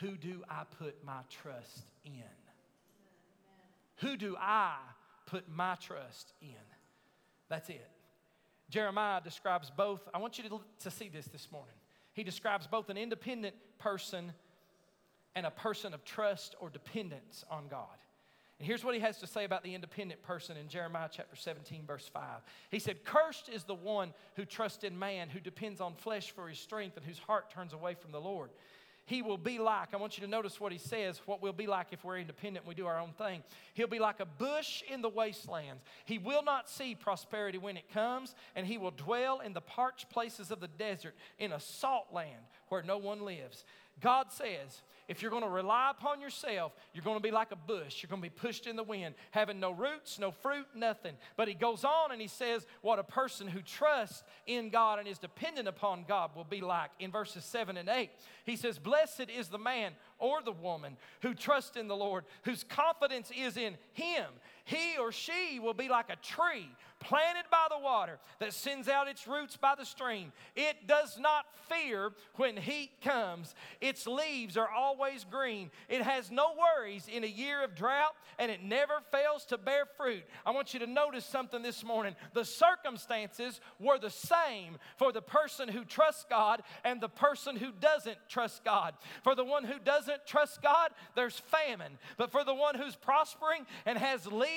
Who 0.00 0.16
do 0.16 0.42
I 0.50 0.64
put 0.78 1.04
my 1.04 1.20
trust 1.30 1.86
in? 2.04 2.12
Who 3.96 4.16
do 4.16 4.36
I 4.38 4.74
put 5.26 5.48
my 5.48 5.76
trust 5.76 6.32
in? 6.42 6.48
That's 7.48 7.68
it. 7.68 7.88
Jeremiah 8.70 9.20
describes 9.22 9.70
both. 9.70 10.08
I 10.12 10.18
want 10.18 10.38
you 10.38 10.44
to, 10.48 10.60
to 10.80 10.90
see 10.90 11.08
this 11.08 11.26
this 11.26 11.48
morning. 11.52 11.74
He 12.12 12.24
describes 12.24 12.66
both 12.66 12.88
an 12.88 12.96
independent 12.96 13.54
person 13.78 14.32
and 15.34 15.46
a 15.46 15.50
person 15.50 15.94
of 15.94 16.04
trust 16.04 16.54
or 16.60 16.70
dependence 16.70 17.44
on 17.50 17.68
God. 17.68 17.86
And 18.58 18.66
here's 18.66 18.84
what 18.84 18.94
he 18.94 19.00
has 19.00 19.18
to 19.18 19.26
say 19.26 19.44
about 19.44 19.64
the 19.64 19.74
independent 19.74 20.22
person 20.22 20.56
in 20.56 20.68
Jeremiah 20.68 21.08
chapter 21.10 21.34
17, 21.34 21.84
verse 21.86 22.08
5. 22.12 22.22
He 22.70 22.78
said, 22.78 23.04
Cursed 23.04 23.48
is 23.48 23.64
the 23.64 23.74
one 23.74 24.14
who 24.36 24.44
trusts 24.44 24.84
in 24.84 24.98
man, 24.98 25.28
who 25.28 25.40
depends 25.40 25.80
on 25.80 25.94
flesh 25.94 26.30
for 26.30 26.48
his 26.48 26.58
strength, 26.58 26.96
and 26.96 27.04
whose 27.04 27.18
heart 27.18 27.50
turns 27.50 27.72
away 27.72 27.94
from 27.94 28.12
the 28.12 28.20
Lord. 28.20 28.50
He 29.06 29.20
will 29.20 29.36
be 29.36 29.58
like, 29.58 29.92
I 29.92 29.98
want 29.98 30.16
you 30.16 30.24
to 30.24 30.30
notice 30.30 30.58
what 30.58 30.72
he 30.72 30.78
says, 30.78 31.20
what 31.26 31.42
we'll 31.42 31.52
be 31.52 31.66
like 31.66 31.88
if 31.90 32.04
we're 32.04 32.16
independent 32.16 32.66
we 32.66 32.74
do 32.74 32.86
our 32.86 32.98
own 32.98 33.12
thing. 33.12 33.42
He'll 33.74 33.86
be 33.86 33.98
like 33.98 34.20
a 34.20 34.24
bush 34.24 34.82
in 34.90 35.02
the 35.02 35.10
wastelands. 35.10 35.82
He 36.06 36.16
will 36.16 36.42
not 36.42 36.70
see 36.70 36.94
prosperity 36.94 37.58
when 37.58 37.76
it 37.76 37.92
comes, 37.92 38.34
and 38.56 38.66
he 38.66 38.78
will 38.78 38.92
dwell 38.92 39.40
in 39.40 39.52
the 39.52 39.60
parched 39.60 40.08
places 40.08 40.50
of 40.50 40.60
the 40.60 40.68
desert, 40.68 41.14
in 41.38 41.52
a 41.52 41.60
salt 41.60 42.06
land 42.12 42.44
where 42.68 42.82
no 42.82 42.96
one 42.96 43.22
lives. 43.22 43.64
God 44.00 44.32
says, 44.32 44.82
if 45.06 45.20
you're 45.20 45.30
going 45.30 45.42
to 45.42 45.48
rely 45.48 45.90
upon 45.90 46.20
yourself, 46.20 46.72
you're 46.92 47.04
going 47.04 47.18
to 47.18 47.22
be 47.22 47.30
like 47.30 47.52
a 47.52 47.56
bush. 47.56 48.02
You're 48.02 48.08
going 48.08 48.22
to 48.22 48.28
be 48.28 48.34
pushed 48.34 48.66
in 48.66 48.74
the 48.76 48.82
wind, 48.82 49.14
having 49.32 49.60
no 49.60 49.70
roots, 49.70 50.18
no 50.18 50.30
fruit, 50.30 50.66
nothing. 50.74 51.14
But 51.36 51.48
he 51.48 51.54
goes 51.54 51.84
on 51.84 52.10
and 52.10 52.20
he 52.20 52.26
says 52.26 52.66
what 52.80 52.98
a 52.98 53.04
person 53.04 53.46
who 53.46 53.60
trusts 53.60 54.22
in 54.46 54.70
God 54.70 54.98
and 54.98 55.06
is 55.06 55.18
dependent 55.18 55.68
upon 55.68 56.04
God 56.08 56.30
will 56.34 56.44
be 56.44 56.62
like. 56.62 56.90
In 56.98 57.10
verses 57.10 57.44
7 57.44 57.76
and 57.76 57.88
8, 57.88 58.10
he 58.46 58.56
says, 58.56 58.78
Blessed 58.78 59.26
is 59.36 59.48
the 59.48 59.58
man 59.58 59.92
or 60.18 60.42
the 60.42 60.52
woman 60.52 60.96
who 61.20 61.34
trusts 61.34 61.76
in 61.76 61.86
the 61.86 61.96
Lord, 61.96 62.24
whose 62.44 62.64
confidence 62.64 63.30
is 63.36 63.56
in 63.56 63.76
him. 63.92 64.26
He 64.64 64.96
or 64.98 65.12
she 65.12 65.60
will 65.60 65.74
be 65.74 65.88
like 65.88 66.10
a 66.10 66.16
tree 66.16 66.70
planted 67.00 67.44
by 67.50 67.66
the 67.68 67.78
water 67.78 68.18
that 68.38 68.54
sends 68.54 68.88
out 68.88 69.08
its 69.08 69.28
roots 69.28 69.58
by 69.58 69.74
the 69.76 69.84
stream. 69.84 70.32
It 70.56 70.86
does 70.86 71.18
not 71.18 71.44
fear 71.68 72.12
when 72.36 72.56
heat 72.56 72.90
comes. 73.02 73.54
Its 73.82 74.06
leaves 74.06 74.56
are 74.56 74.70
always 74.70 75.24
green. 75.24 75.70
It 75.90 76.00
has 76.00 76.30
no 76.30 76.54
worries 76.58 77.06
in 77.12 77.22
a 77.22 77.26
year 77.26 77.62
of 77.62 77.74
drought, 77.74 78.14
and 78.38 78.50
it 78.50 78.62
never 78.62 78.94
fails 79.12 79.44
to 79.46 79.58
bear 79.58 79.84
fruit. 79.98 80.24
I 80.46 80.52
want 80.52 80.72
you 80.72 80.80
to 80.80 80.86
notice 80.86 81.26
something 81.26 81.60
this 81.60 81.84
morning. 81.84 82.16
The 82.32 82.44
circumstances 82.44 83.60
were 83.78 83.98
the 83.98 84.08
same 84.08 84.78
for 84.96 85.12
the 85.12 85.22
person 85.22 85.68
who 85.68 85.84
trusts 85.84 86.24
God 86.30 86.62
and 86.84 87.02
the 87.02 87.08
person 87.08 87.56
who 87.56 87.70
doesn't 87.80 88.16
trust 88.30 88.64
God. 88.64 88.94
For 89.22 89.34
the 89.34 89.44
one 89.44 89.64
who 89.64 89.78
doesn't 89.78 90.26
trust 90.26 90.62
God, 90.62 90.90
there's 91.14 91.38
famine. 91.38 91.98
But 92.16 92.32
for 92.32 92.44
the 92.44 92.54
one 92.54 92.76
who's 92.76 92.96
prospering 92.96 93.66
and 93.84 93.98
has 93.98 94.26
leaves 94.26 94.53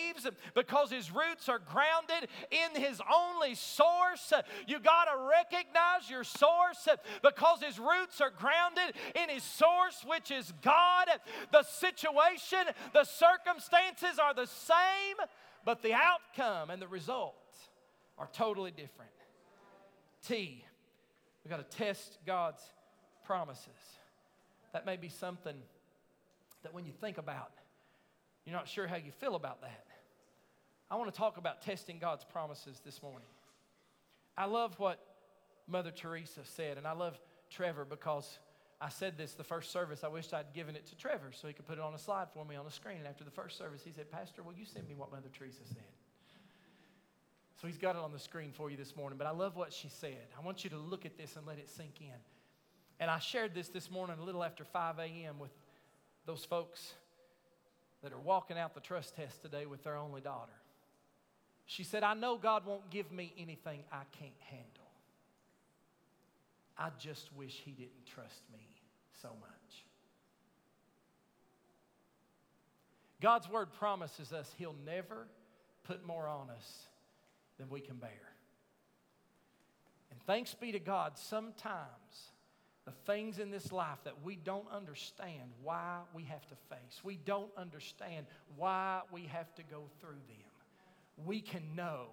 because 0.54 0.92
his 0.92 1.12
roots 1.12 1.50
are 1.50 1.60
grounded 1.60 2.30
in 2.52 2.82
his 2.82 3.02
only 3.14 3.56
source. 3.56 4.34
You 4.68 4.80
got 4.80 5.06
to 5.06 5.18
recognize 5.30 6.10
your 6.10 6.24
source 6.24 6.88
because 7.24 7.62
his 7.62 7.80
roots 7.80 8.22
are 8.22 8.32
grounded 8.32 8.96
in 9.16 9.30
his 9.30 9.44
source, 9.44 10.04
which 10.06 10.32
is 10.32 10.54
God. 10.62 11.08
The 11.52 11.64
situation, 11.64 12.60
the 12.94 13.04
circumstances 13.04 14.20
are 14.20 14.34
the 14.34 14.48
same, 14.48 15.16
but 15.66 15.82
the 15.82 15.94
outcome 15.94 16.70
and 16.70 16.82
the 16.82 16.88
result 16.88 17.36
are 18.18 18.30
totally 18.34 18.72
different. 18.72 19.12
T, 20.28 20.64
we 21.44 21.50
got 21.50 21.58
to 21.70 21.78
test 21.78 22.18
God's 22.26 22.62
promises. 23.26 23.68
That 24.74 24.86
may 24.86 24.98
be 24.98 25.10
something 25.10 25.56
that 26.64 26.74
when 26.74 26.86
you 26.86 26.92
think 26.92 27.18
about, 27.18 27.52
you're 28.46 28.56
not 28.56 28.68
sure 28.68 28.88
how 28.88 28.96
you 28.96 29.12
feel 29.12 29.36
about 29.36 29.62
that. 29.62 29.87
I 30.90 30.96
want 30.96 31.14
to 31.14 31.18
talk 31.18 31.38
about 31.38 31.62
testing 31.62 32.00
God's 32.00 32.24
promises 32.24 32.82
this 32.84 33.02
morning. 33.02 33.28
I 34.38 34.46
love 34.46 34.80
what 34.80 35.00
Mother 35.68 35.92
Teresa 35.92 36.42
said, 36.44 36.78
and 36.78 36.88
I 36.88 36.94
love 36.94 37.20
Trevor 37.50 37.86
because 37.86 38.40
I 38.80 38.90
said 38.90 39.18
this 39.18 39.34
the 39.34 39.44
first 39.44 39.72
service. 39.72 40.04
I 40.04 40.08
wished 40.08 40.34
I'd 40.34 40.54
given 40.54 40.76
it 40.76 40.86
to 40.88 40.96
Trevor 40.96 41.32
so 41.34 41.48
he 41.48 41.54
could 41.54 41.66
put 41.66 41.78
it 41.78 41.82
on 41.82 41.94
a 41.94 41.98
slide 41.98 42.28
for 42.34 42.46
me 42.46 42.56
on 42.56 42.64
the 42.64 42.72
screen. 42.72 42.98
And 42.98 43.08
after 43.08 43.24
the 43.24 43.32
first 43.32 43.58
service, 43.58 43.82
he 43.84 43.92
said, 43.92 44.10
Pastor, 44.12 44.44
will 44.44 44.54
you 44.54 44.66
send 44.66 44.88
me 44.88 44.96
what 44.96 45.12
Mother 45.12 45.30
Teresa 45.38 45.66
said? 45.66 45.84
So 47.60 47.68
he's 47.68 47.78
got 47.78 47.96
it 47.96 48.02
on 48.02 48.14
the 48.14 48.20
screen 48.20 48.52
for 48.54 48.70
you 48.70 48.78
this 48.78 48.96
morning. 48.96 49.18
But 49.18 49.26
I 49.26 49.32
love 49.32 49.56
what 49.56 49.74
she 49.74 49.90
said. 49.90 50.28
I 50.38 50.46
want 50.46 50.64
you 50.64 50.70
to 50.70 50.78
look 50.78 51.06
at 51.06 51.18
this 51.18 51.36
and 51.36 51.46
let 51.48 51.58
it 51.58 51.70
sink 51.70 51.96
in. 52.00 52.20
And 53.00 53.10
I 53.10 53.20
shared 53.20 53.56
this 53.56 53.70
this 53.70 53.90
morning 53.90 54.18
a 54.20 54.24
little 54.24 54.44
after 54.44 54.64
5 54.64 55.00
a.m. 55.00 55.40
with 55.40 55.52
those 56.26 56.46
folks 56.46 56.94
that 58.04 58.14
are 58.14 58.20
walking 58.20 58.60
out 58.60 58.76
the 58.76 58.80
trust 58.80 59.16
test 59.16 59.42
today 59.42 59.66
with 59.66 59.84
their 59.84 59.98
only 59.98 60.22
daughter. 60.22 60.54
She 61.68 61.84
said, 61.84 62.02
I 62.02 62.14
know 62.14 62.38
God 62.38 62.66
won't 62.66 62.90
give 62.90 63.12
me 63.12 63.34
anything 63.38 63.84
I 63.92 64.04
can't 64.18 64.32
handle. 64.40 64.72
I 66.78 66.90
just 66.98 67.30
wish 67.36 67.62
He 67.66 67.72
didn't 67.72 68.06
trust 68.06 68.42
me 68.54 68.66
so 69.22 69.28
much. 69.42 69.84
God's 73.22 73.50
word 73.50 73.74
promises 73.74 74.32
us 74.32 74.50
He'll 74.58 74.76
never 74.86 75.28
put 75.84 76.06
more 76.06 76.28
on 76.28 76.50
us 76.50 76.84
than 77.58 77.68
we 77.70 77.82
can 77.82 77.98
bear. 77.98 78.32
And 80.10 80.22
thanks 80.22 80.54
be 80.54 80.72
to 80.72 80.80
God, 80.80 81.18
sometimes 81.18 82.32
the 82.86 82.94
things 83.06 83.40
in 83.40 83.52
this 83.52 83.74
life 83.74 84.00
that 84.06 84.24
we 84.24 84.38
don't 84.38 84.72
understand 84.72 85.52
why 85.62 86.00
we 86.14 86.24
have 86.24 86.48
to 86.48 86.56
face, 86.70 87.02
we 87.04 87.18
don't 87.18 87.52
understand 87.58 88.26
why 88.56 89.02
we 89.12 89.24
have 89.26 89.54
to 89.56 89.64
go 89.64 89.84
through 90.00 90.22
them 90.30 90.47
we 91.26 91.42
can 91.42 91.64
know 91.76 92.08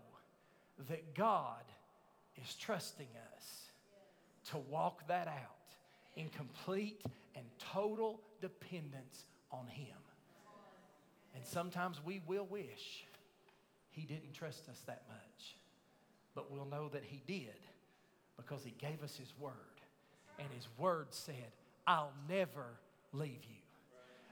that 0.89 1.15
God 1.15 1.63
is 2.43 2.55
trusting 2.55 3.09
us 3.37 3.71
to 4.51 4.59
walk 4.59 5.07
that 5.09 5.29
out 5.29 5.65
in 6.17 6.29
complete 6.31 7.03
and 7.35 7.45
total 7.73 8.21
dependence 8.41 9.25
on 9.51 9.67
Him. 9.67 9.97
And 11.35 11.45
sometimes 11.45 12.01
we 12.05 12.21
will 12.27 12.47
wish 12.47 13.05
He 13.91 14.03
didn't 14.03 14.33
trust 14.33 14.69
us 14.69 14.81
that 14.87 15.03
much, 15.09 15.57
but 16.35 16.51
we'll 16.51 16.67
know 16.67 16.89
that 16.89 17.05
He 17.05 17.23
did 17.27 17.55
because 18.37 18.65
He 18.65 18.75
gave 18.79 19.03
us 19.03 19.17
His 19.17 19.33
Word. 19.39 19.53
And 20.39 20.49
His 20.55 20.69
Word 20.79 21.09
said, 21.11 21.53
I'll 21.87 22.13
never 22.29 22.67
leave 23.13 23.45
you, 23.45 23.63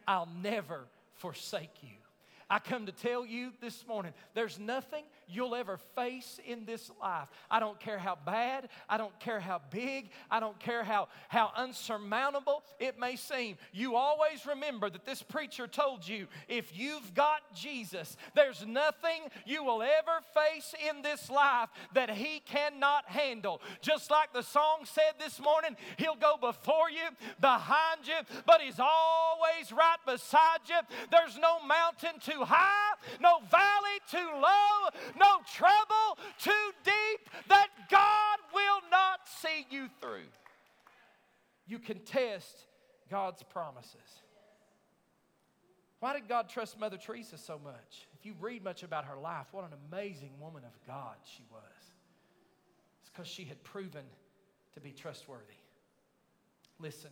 I'll 0.07 0.29
never 0.43 0.87
forsake 1.15 1.83
you. 1.83 2.02
I 2.53 2.59
come 2.59 2.85
to 2.85 2.93
tell 2.93 3.25
you 3.25 3.51
this 3.63 3.87
morning 3.87 4.13
there's 4.35 4.59
nothing 4.59 5.05
you'll 5.27 5.55
ever 5.55 5.79
face 5.97 6.39
in 6.47 6.67
this 6.67 6.91
life. 7.01 7.29
I 7.51 7.61
don't 7.61 7.81
care 7.81 7.97
how 7.97 8.19
bad, 8.27 8.69
I 8.91 8.99
don't 8.99 9.19
care 9.21 9.41
how 9.41 9.63
big, 9.71 10.11
I 10.31 10.39
don't 10.39 10.61
care 10.61 10.85
how, 10.85 11.09
how 11.31 11.51
unsurmountable 11.57 12.63
it 12.79 13.01
may 13.01 13.17
seem. 13.17 13.57
You 13.73 13.97
always 13.97 14.45
remember 14.45 14.91
that 14.91 15.07
this 15.07 15.23
preacher 15.23 15.67
told 15.67 16.07
you 16.07 16.27
if 16.47 16.77
you've 16.79 17.15
got 17.15 17.41
Jesus, 17.55 18.19
there's 18.35 18.67
nothing 18.67 19.23
you 19.47 19.65
will 19.65 19.81
ever 19.81 20.21
face 20.35 20.75
in 20.91 21.01
this 21.01 21.31
life 21.31 21.71
that 21.95 22.11
He 22.11 22.41
cannot 22.41 23.07
handle. 23.07 23.63
Just 23.81 24.11
like 24.11 24.35
the 24.35 24.43
song 24.43 24.81
said 24.85 25.15
this 25.19 25.41
morning, 25.41 25.75
He'll 25.97 26.17
go 26.17 26.37
before 26.39 26.91
you, 26.91 27.17
behind 27.41 28.07
you, 28.07 28.43
but 28.45 28.61
He's 28.61 28.79
always 28.79 29.73
right 29.73 29.97
beside 30.05 30.69
you. 30.69 30.81
There's 31.11 31.39
no 31.39 31.65
mountain 31.65 32.21
too 32.21 32.42
high, 32.45 32.93
no 33.21 33.41
valley 33.51 33.99
too 34.11 34.41
low, 34.41 35.01
no 35.19 35.39
trouble 35.53 36.19
too 36.39 36.71
deep 36.85 37.29
that 37.49 37.69
God 37.91 38.39
will 38.55 38.81
not 38.91 39.21
see 39.41 39.67
you 39.71 39.89
through. 40.01 40.29
You 41.67 41.79
can 41.79 42.01
test 42.01 42.67
God's 43.11 43.43
promises. 43.43 44.23
Why 46.01 46.15
did 46.15 46.29
God 46.29 46.49
trust 46.49 46.81
Mother 46.81 46.97
Teresa 46.97 47.39
so 47.39 47.61
much? 47.63 48.09
If 48.19 48.27
you 48.27 48.35
read 48.41 48.65
much 48.65 48.83
about 48.83 49.05
her 49.05 49.17
life, 49.17 49.47
what 49.53 49.65
an 49.65 49.77
amazing 49.89 50.33
woman 50.41 50.65
of 50.65 50.73
God 50.87 51.15
she 51.25 51.45
was. 51.51 51.63
It's 53.01 53.11
because 53.11 53.29
she 53.29 53.45
had 53.45 53.63
proven 53.63 54.05
to 54.75 54.81
be 54.81 54.91
trustworthy. 54.91 55.61
Listen, 56.81 57.11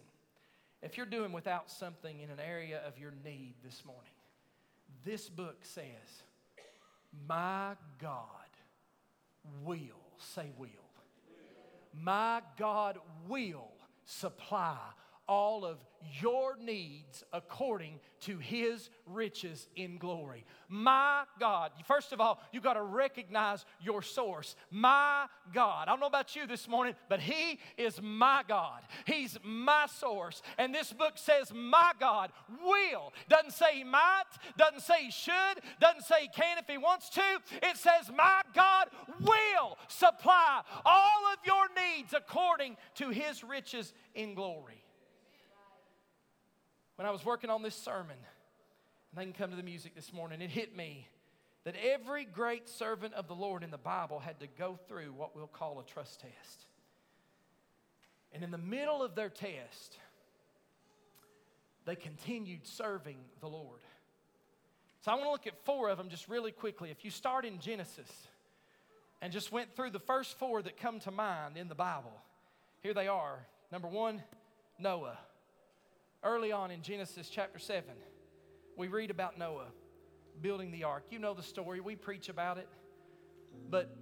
if 0.83 0.97
you're 0.97 1.07
doing 1.07 1.31
without 1.31 1.71
something 1.71 2.21
in 2.21 2.31
an 2.31 2.41
area 2.41 2.81
of 2.87 2.99
your 2.99 3.13
need 3.25 3.55
this 3.63 3.85
morning, 3.85 4.11
this 5.05 5.29
book 5.29 5.59
says 5.63 6.23
my 7.29 7.75
God 8.01 8.19
will, 9.65 9.79
say 10.19 10.51
will. 10.59 10.69
My 11.93 12.41
God 12.59 12.99
will 13.29 13.73
supply 14.05 14.79
all 15.31 15.65
of 15.65 15.79
your 16.21 16.57
needs 16.57 17.23
according 17.33 18.01
to 18.19 18.39
his 18.39 18.91
riches 19.07 19.69
in 19.77 19.97
glory. 19.97 20.45
My 20.69 21.23
God. 21.39 21.71
First 21.87 22.13
of 22.13 22.21
all, 22.21 22.41
you 22.53 22.61
got 22.61 22.75
to 22.75 22.83
recognize 22.83 23.65
your 23.81 24.03
source. 24.03 24.57
My 24.73 25.27
God. 25.55 25.87
I 25.87 25.93
don't 25.93 26.01
know 26.01 26.09
about 26.09 26.35
you 26.35 26.49
this 26.49 26.67
morning, 26.67 26.97
but 27.09 27.21
he 27.21 27.61
is 27.79 28.03
my 28.03 28.43
God. 28.49 28.81
He's 29.07 29.39
my 29.45 29.87
source. 29.87 30.43
And 30.59 30.75
this 30.75 30.93
book 30.93 31.13
says, 31.15 31.53
My 31.55 31.93
God 32.01 32.33
will. 32.65 33.13
Doesn't 33.29 33.53
say 33.53 33.77
he 33.77 33.85
might, 33.85 34.25
doesn't 34.59 34.83
say 34.83 35.05
he 35.05 35.11
should, 35.13 35.61
doesn't 35.81 36.03
say 36.03 36.23
he 36.23 36.29
can 36.29 36.59
if 36.59 36.67
he 36.67 36.77
wants 36.77 37.09
to. 37.11 37.23
It 37.63 37.77
says, 37.77 38.11
My 38.17 38.43
God 38.53 38.89
will 39.21 39.79
supply 39.87 40.63
all 40.85 41.33
of 41.33 41.39
your 41.47 41.69
needs 41.69 42.15
according 42.15 42.77
to 42.97 43.11
his 43.11 43.45
riches 43.45 43.93
in 44.17 44.35
glory 44.35 44.83
when 47.01 47.07
I 47.07 47.13
was 47.13 47.25
working 47.25 47.49
on 47.49 47.63
this 47.63 47.75
sermon, 47.75 48.11
and 48.11 49.17
they 49.17 49.25
can 49.25 49.33
come 49.33 49.49
to 49.49 49.57
the 49.57 49.63
music 49.63 49.95
this 49.95 50.13
morning. 50.13 50.43
It 50.43 50.51
hit 50.51 50.77
me 50.77 51.09
that 51.65 51.75
every 51.83 52.27
great 52.27 52.69
servant 52.69 53.15
of 53.15 53.27
the 53.27 53.35
Lord 53.35 53.63
in 53.63 53.71
the 53.71 53.79
Bible 53.79 54.19
had 54.19 54.39
to 54.41 54.47
go 54.47 54.79
through 54.87 55.15
what 55.15 55.35
we'll 55.35 55.47
call 55.47 55.81
a 55.81 55.85
trust 55.91 56.21
test. 56.21 56.67
And 58.35 58.45
in 58.45 58.51
the 58.51 58.59
middle 58.59 59.03
of 59.03 59.15
their 59.15 59.31
test, 59.31 59.97
they 61.87 61.97
continued 61.97 62.67
serving 62.67 63.17
the 63.41 63.49
Lord. 63.49 63.81
So 65.01 65.11
I 65.11 65.15
want 65.15 65.25
to 65.25 65.31
look 65.31 65.47
at 65.47 65.65
four 65.65 65.89
of 65.89 65.97
them 65.97 66.11
just 66.11 66.29
really 66.29 66.53
quickly. 66.53 66.91
If 66.91 67.03
you 67.03 67.11
start 67.11 67.47
in 67.47 67.61
Genesis 67.61 68.13
and 69.23 69.33
just 69.33 69.51
went 69.51 69.75
through 69.75 69.93
the 69.93 70.01
first 70.01 70.39
four 70.39 70.61
that 70.61 70.77
come 70.77 71.01
to 71.01 71.11
mind 71.11 71.57
in 71.57 71.69
the 71.69 71.75
Bible, 71.75 72.13
here 72.83 72.93
they 72.93 73.09
are. 73.09 73.39
Number 73.73 73.89
one, 73.89 74.23
Noah. 74.79 75.17
Early 76.23 76.53
on 76.53 76.71
in 76.71 76.83
Genesis 76.83 77.31
chapter 77.31 77.59
7, 77.59 77.85
we 78.77 78.89
read 78.89 79.11
about 79.11 79.39
Noah 79.39 79.69
building 80.43 80.71
the 80.71 80.85
ark. 80.85 81.05
You 81.11 81.19
know 81.19 81.33
the 81.33 81.43
story, 81.43 81.81
we 81.81 81.97
preach 81.97 82.29
about 82.29 82.59
it, 82.59 82.69
but 83.71 83.97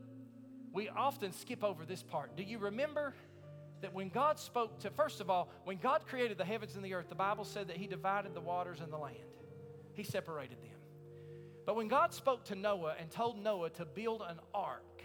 we 0.73 0.89
often 0.89 1.33
skip 1.33 1.63
over 1.63 1.85
this 1.85 2.03
part. 2.03 2.37
Do 2.37 2.43
you 2.43 2.59
remember 2.59 3.15
that 3.83 3.95
when 3.95 4.09
God 4.09 4.41
spoke 4.41 4.81
to, 4.81 4.91
first 4.91 5.21
of 5.21 5.31
all, 5.31 5.49
when 5.65 5.77
God 5.77 6.07
created 6.09 6.39
the 6.39 6.45
heavens 6.45 6.75
and 6.75 6.85
the 6.85 6.95
earth, 6.95 7.09
the 7.09 7.15
Bible 7.15 7.45
said 7.45 7.69
that 7.69 7.77
He 7.77 7.87
divided 7.87 8.35
the 8.35 8.41
waters 8.41 8.81
and 8.81 8.93
the 8.93 8.99
land, 8.99 9.17
He 9.93 10.03
separated 10.03 10.61
them. 10.61 10.79
But 11.67 11.77
when 11.77 11.87
God 11.87 12.13
spoke 12.13 12.45
to 12.47 12.57
Noah 12.57 12.95
and 12.99 13.11
told 13.13 13.39
Noah 13.39 13.71
to 13.71 13.85
build 13.85 14.23
an 14.27 14.41
ark, 14.53 15.05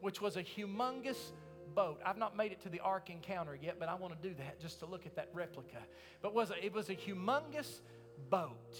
which 0.00 0.20
was 0.20 0.36
a 0.36 0.42
humongous 0.42 1.30
boat. 1.74 2.00
I've 2.04 2.18
not 2.18 2.36
made 2.36 2.52
it 2.52 2.60
to 2.62 2.68
the 2.68 2.80
ark 2.80 3.10
encounter 3.10 3.58
yet, 3.60 3.76
but 3.78 3.88
I 3.88 3.94
want 3.94 4.20
to 4.20 4.28
do 4.28 4.34
that 4.36 4.60
just 4.60 4.80
to 4.80 4.86
look 4.86 5.06
at 5.06 5.16
that 5.16 5.28
replica. 5.32 5.78
But 6.22 6.34
was 6.34 6.50
a, 6.50 6.64
it 6.64 6.72
was 6.72 6.90
a 6.90 6.94
humongous 6.94 7.80
boat. 8.28 8.76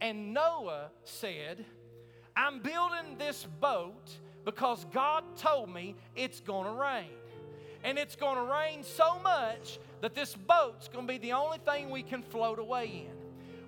And 0.00 0.34
Noah 0.34 0.90
said, 1.04 1.64
I'm 2.36 2.60
building 2.60 3.16
this 3.18 3.46
boat 3.60 4.10
because 4.44 4.84
God 4.92 5.24
told 5.36 5.72
me 5.72 5.96
it's 6.14 6.40
going 6.40 6.66
to 6.66 6.80
rain. 6.80 7.10
And 7.82 7.98
it's 7.98 8.16
going 8.16 8.36
to 8.36 8.52
rain 8.52 8.82
so 8.82 9.18
much 9.20 9.78
that 10.00 10.14
this 10.14 10.34
boat's 10.34 10.88
going 10.88 11.06
to 11.06 11.12
be 11.12 11.18
the 11.18 11.32
only 11.32 11.58
thing 11.58 11.90
we 11.90 12.02
can 12.02 12.22
float 12.22 12.58
away 12.58 13.06
in. 13.08 13.25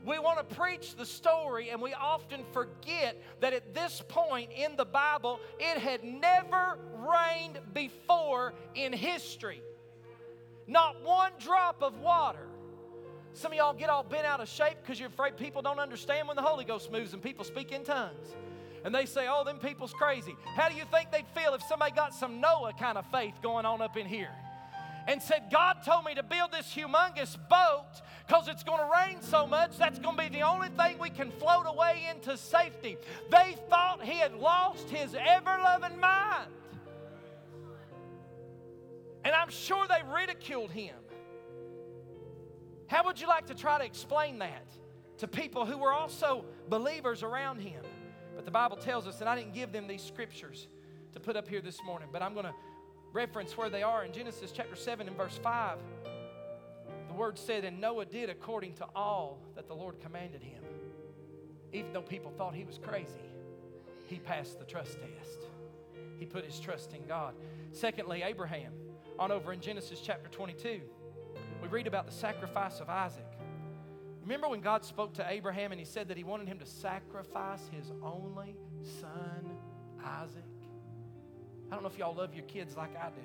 We 0.08 0.18
want 0.18 0.38
to 0.48 0.56
preach 0.56 0.96
the 0.96 1.04
story, 1.04 1.68
and 1.68 1.82
we 1.82 1.92
often 1.92 2.42
forget 2.52 3.22
that 3.40 3.52
at 3.52 3.74
this 3.74 4.02
point 4.08 4.50
in 4.56 4.74
the 4.74 4.86
Bible, 4.86 5.38
it 5.60 5.78
had 5.78 6.02
never 6.02 6.78
rained 6.94 7.58
before 7.74 8.54
in 8.74 8.94
history. 8.94 9.60
Not 10.66 11.04
one 11.04 11.32
drop 11.38 11.82
of 11.82 11.98
water. 12.00 12.48
Some 13.34 13.52
of 13.52 13.58
y'all 13.58 13.74
get 13.74 13.90
all 13.90 14.02
bent 14.02 14.26
out 14.26 14.40
of 14.40 14.48
shape 14.48 14.78
because 14.82 14.98
you're 14.98 15.10
afraid 15.10 15.36
people 15.36 15.60
don't 15.60 15.78
understand 15.78 16.26
when 16.26 16.36
the 16.36 16.42
Holy 16.42 16.64
Ghost 16.64 16.90
moves 16.90 17.12
and 17.12 17.22
people 17.22 17.44
speak 17.44 17.70
in 17.70 17.84
tongues. 17.84 18.34
And 18.84 18.94
they 18.94 19.04
say, 19.04 19.26
oh, 19.28 19.44
them 19.44 19.58
people's 19.58 19.92
crazy. 19.92 20.36
How 20.56 20.70
do 20.70 20.74
you 20.74 20.84
think 20.90 21.12
they'd 21.12 21.28
feel 21.34 21.52
if 21.52 21.62
somebody 21.68 21.92
got 21.92 22.14
some 22.14 22.40
Noah 22.40 22.72
kind 22.80 22.96
of 22.96 23.04
faith 23.10 23.34
going 23.42 23.66
on 23.66 23.82
up 23.82 23.98
in 23.98 24.06
here? 24.06 24.30
And 25.08 25.22
said, 25.22 25.44
God 25.50 25.78
told 25.86 26.04
me 26.04 26.14
to 26.14 26.22
build 26.22 26.52
this 26.52 26.66
humongous 26.66 27.36
boat 27.48 28.02
because 28.26 28.46
it's 28.46 28.62
going 28.62 28.78
to 28.78 28.90
rain 28.94 29.22
so 29.22 29.46
much, 29.46 29.78
that's 29.78 29.98
going 29.98 30.18
to 30.18 30.22
be 30.22 30.28
the 30.28 30.42
only 30.42 30.68
thing 30.68 30.98
we 30.98 31.08
can 31.08 31.30
float 31.30 31.64
away 31.66 32.06
into 32.14 32.36
safety. 32.36 32.98
They 33.30 33.56
thought 33.70 34.04
he 34.04 34.18
had 34.18 34.34
lost 34.34 34.90
his 34.90 35.14
ever 35.14 35.58
loving 35.64 35.98
mind. 35.98 36.50
And 39.24 39.34
I'm 39.34 39.48
sure 39.48 39.86
they 39.88 40.02
ridiculed 40.14 40.70
him. 40.70 40.94
How 42.86 43.04
would 43.04 43.18
you 43.18 43.28
like 43.28 43.46
to 43.46 43.54
try 43.54 43.78
to 43.78 43.84
explain 43.84 44.38
that 44.40 44.66
to 45.18 45.26
people 45.26 45.64
who 45.64 45.78
were 45.78 45.92
also 45.92 46.44
believers 46.68 47.22
around 47.22 47.60
him? 47.60 47.82
But 48.36 48.44
the 48.44 48.50
Bible 48.50 48.76
tells 48.76 49.06
us, 49.06 49.20
and 49.20 49.28
I 49.28 49.36
didn't 49.36 49.54
give 49.54 49.72
them 49.72 49.86
these 49.86 50.02
scriptures 50.02 50.68
to 51.14 51.20
put 51.20 51.34
up 51.34 51.48
here 51.48 51.62
this 51.62 51.82
morning, 51.82 52.08
but 52.12 52.22
I'm 52.22 52.34
going 52.34 52.46
to 52.46 52.54
reference 53.12 53.56
where 53.56 53.70
they 53.70 53.82
are 53.82 54.04
in 54.04 54.12
Genesis 54.12 54.52
chapter 54.52 54.76
7 54.76 55.06
and 55.08 55.16
verse 55.16 55.38
5. 55.42 55.78
The 57.08 57.14
word 57.14 57.38
said, 57.38 57.64
And 57.64 57.80
Noah 57.80 58.04
did 58.04 58.30
according 58.30 58.74
to 58.74 58.86
all 58.94 59.38
that 59.54 59.68
the 59.68 59.74
Lord 59.74 60.00
commanded 60.00 60.42
him. 60.42 60.62
Even 61.72 61.92
though 61.92 62.02
people 62.02 62.30
thought 62.30 62.54
he 62.54 62.64
was 62.64 62.78
crazy, 62.78 63.30
he 64.06 64.18
passed 64.18 64.58
the 64.58 64.64
trust 64.64 64.98
test. 65.00 65.46
He 66.18 66.26
put 66.26 66.44
his 66.44 66.58
trust 66.58 66.94
in 66.94 67.06
God. 67.06 67.34
Secondly, 67.72 68.22
Abraham, 68.22 68.72
on 69.18 69.30
over 69.30 69.52
in 69.52 69.60
Genesis 69.60 70.00
chapter 70.00 70.28
22 70.30 70.80
we 71.60 71.68
read 71.68 71.86
about 71.86 72.06
the 72.06 72.12
sacrifice 72.12 72.80
of 72.80 72.88
Isaac. 72.88 73.26
Remember 74.22 74.48
when 74.48 74.60
God 74.60 74.84
spoke 74.84 75.14
to 75.14 75.26
Abraham 75.28 75.72
and 75.72 75.78
he 75.80 75.84
said 75.84 76.08
that 76.08 76.16
he 76.16 76.24
wanted 76.24 76.48
him 76.48 76.58
to 76.58 76.66
sacrifice 76.66 77.68
his 77.72 77.92
only 78.02 78.56
son, 79.00 79.50
Isaac? 80.04 80.44
I 81.70 81.74
don't 81.74 81.82
know 81.82 81.88
if 81.88 81.98
y'all 81.98 82.14
love 82.14 82.34
your 82.34 82.44
kids 82.44 82.76
like 82.76 82.96
I 82.96 83.10
do, 83.10 83.20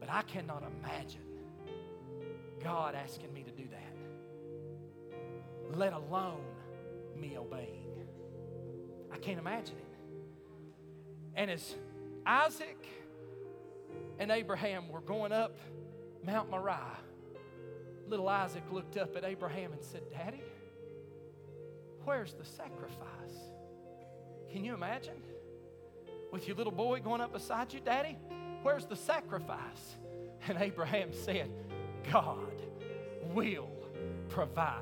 but 0.00 0.10
I 0.10 0.22
cannot 0.22 0.64
imagine 0.80 1.20
God 2.62 2.94
asking 2.94 3.32
me 3.32 3.42
to 3.44 3.50
do 3.50 3.68
that, 3.70 3.96
let 5.78 5.92
alone 5.92 6.42
me 7.16 7.36
obeying. 7.38 7.86
I 9.12 9.18
can't 9.18 9.38
imagine 9.38 9.76
it. 9.76 9.84
And 11.34 11.50
as 11.50 11.74
Isaac 12.26 12.86
and 14.18 14.30
Abraham 14.30 14.88
were 14.88 15.00
going 15.00 15.32
up 15.32 15.58
Mount 16.24 16.50
Moriah, 16.50 16.98
little 18.08 18.28
Isaac 18.28 18.64
looked 18.72 18.96
up 18.96 19.16
at 19.16 19.24
Abraham 19.24 19.72
and 19.72 19.82
said, 19.82 20.02
Daddy, 20.10 20.42
where's 22.04 22.34
the 22.34 22.44
sacrifice? 22.44 23.06
Can 24.50 24.64
you 24.64 24.74
imagine? 24.74 25.22
With 26.32 26.46
your 26.46 26.56
little 26.56 26.72
boy 26.72 27.00
going 27.00 27.20
up 27.20 27.32
beside 27.32 27.72
you, 27.72 27.80
Daddy, 27.80 28.16
where's 28.62 28.86
the 28.86 28.96
sacrifice? 28.96 29.96
And 30.46 30.58
Abraham 30.60 31.12
said, 31.12 31.50
God 32.10 32.62
will 33.34 33.68
provide 34.28 34.76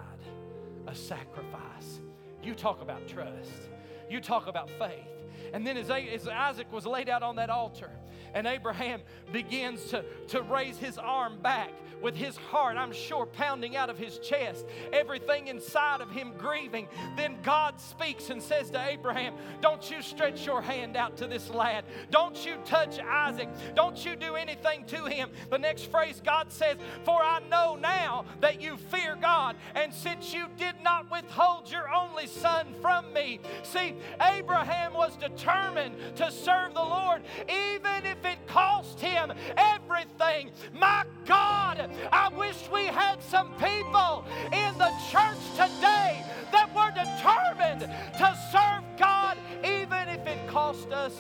a 0.87 0.95
sacrifice. 0.95 2.01
You 2.43 2.55
talk 2.55 2.83
about 2.83 3.07
trust. 3.09 3.69
You 4.09 4.21
talk 4.21 4.47
about 4.47 4.71
faith. 4.71 5.18
And 5.53 5.67
then 5.67 5.77
as, 5.77 5.91
Isaac 5.91 6.73
was 6.73 6.87
laid 6.87 7.09
out 7.09 7.23
on 7.23 7.37
that 7.37 7.51
altar, 7.51 7.91
and 8.35 8.47
Abraham 8.47 9.01
begins 9.33 9.85
to, 9.87 10.05
to 10.29 10.43
raise 10.43 10.77
his 10.77 10.99
arm 10.99 11.39
back 11.41 11.71
with 12.03 12.15
his 12.15 12.37
heart, 12.37 12.77
I'm 12.77 12.93
sure, 12.93 13.27
pounding 13.27 13.77
out 13.77 13.91
of 13.91 13.99
his 13.99 14.19
chest, 14.19 14.67
everything 14.93 15.49
inside 15.49 16.01
of 16.01 16.11
him 16.11 16.33
grieving. 16.39 16.89
Then 17.17 17.37
God 17.43 17.81
speaks 17.81 18.31
and 18.31 18.43
says 18.43 18.71
to 18.71 18.89
Abraham, 18.89 19.35
Don't 19.61 19.91
you 19.91 20.03
stretch 20.03 20.47
your 20.47 20.63
hand 20.63 20.97
out 20.97 21.17
to 21.19 21.27
this 21.27 21.51
lad. 21.51 21.85
Don't 22.11 22.45
you 22.45 22.57
touch 22.65 22.99
Isaac. 23.01 23.49
Don't 23.75 24.05
you 24.05 24.17
do 24.17 24.37
anything 24.37 24.85
to 24.87 25.07
him. 25.07 25.31
The 25.51 25.59
next 25.59 25.91
phrase 25.91 26.21
God 26.25 26.53
says, 26.53 26.77
For 27.05 27.21
I 27.23 27.41
know 27.51 27.77
now 27.77 28.25
that 28.41 28.61
you 28.61 28.77
fear 28.77 29.17
God, 29.21 29.57
and 29.75 29.93
since 29.93 30.33
you 30.33 30.47
did 30.57 30.77
not 30.83 31.11
withhold 31.11 31.71
your 31.71 31.93
only 31.93 32.27
son 32.27 32.75
from 32.81 33.13
me. 33.13 33.41
See, 33.63 33.95
Abraham 34.21 34.95
was 34.95 35.17
determined 35.19 35.95
to 36.17 36.31
serve 36.31 36.75
the 36.75 36.83
Lord, 36.83 37.23
even 37.49 38.05
if 38.05 38.25
it 38.25 38.47
cost 38.47 39.01
him 39.01 39.33
everything. 39.57 40.51
My 40.73 41.05
God, 41.27 41.91
I 42.13 42.29
wish 42.37 42.69
we 42.73 42.85
had 42.85 43.23
some 43.23 43.53
people 43.55 44.25
in 44.53 44.79
the 44.79 44.93
church 45.11 45.39
today 45.53 46.25
that 46.53 46.69
were 46.75 46.91
determined 46.91 47.81
to 47.81 48.39
serve 48.53 48.85
God, 48.99 49.37
even 49.65 50.09
if 50.09 50.27
it 50.27 50.49
cost 50.49 50.91
us 50.91 51.15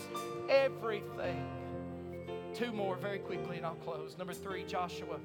everything. 0.48 1.46
Two 2.54 2.72
more 2.72 2.96
very 2.96 3.18
quickly, 3.18 3.56
and 3.56 3.66
I'll 3.66 3.74
close. 3.74 4.16
Number 4.18 4.32
three, 4.32 4.64
Joshua. 4.64 5.18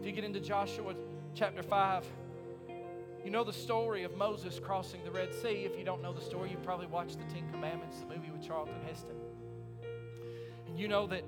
If 0.00 0.06
you 0.06 0.12
get 0.12 0.24
into 0.24 0.40
Joshua 0.40 0.94
chapter 1.34 1.62
5, 1.62 2.04
you 3.24 3.30
know 3.30 3.44
the 3.44 3.52
story 3.52 4.04
of 4.04 4.16
Moses 4.16 4.58
crossing 4.58 5.04
the 5.04 5.10
Red 5.10 5.34
Sea. 5.34 5.64
If 5.64 5.78
you 5.78 5.84
don't 5.84 6.02
know 6.02 6.12
the 6.12 6.20
story, 6.20 6.50
you've 6.50 6.62
probably 6.62 6.86
watched 6.86 7.18
the 7.18 7.34
Ten 7.34 7.50
Commandments, 7.50 7.98
the 8.00 8.06
movie 8.06 8.30
with 8.30 8.46
Charlton 8.46 8.74
Heston. 8.86 9.16
And 10.66 10.78
you 10.78 10.88
know 10.88 11.06
that 11.08 11.24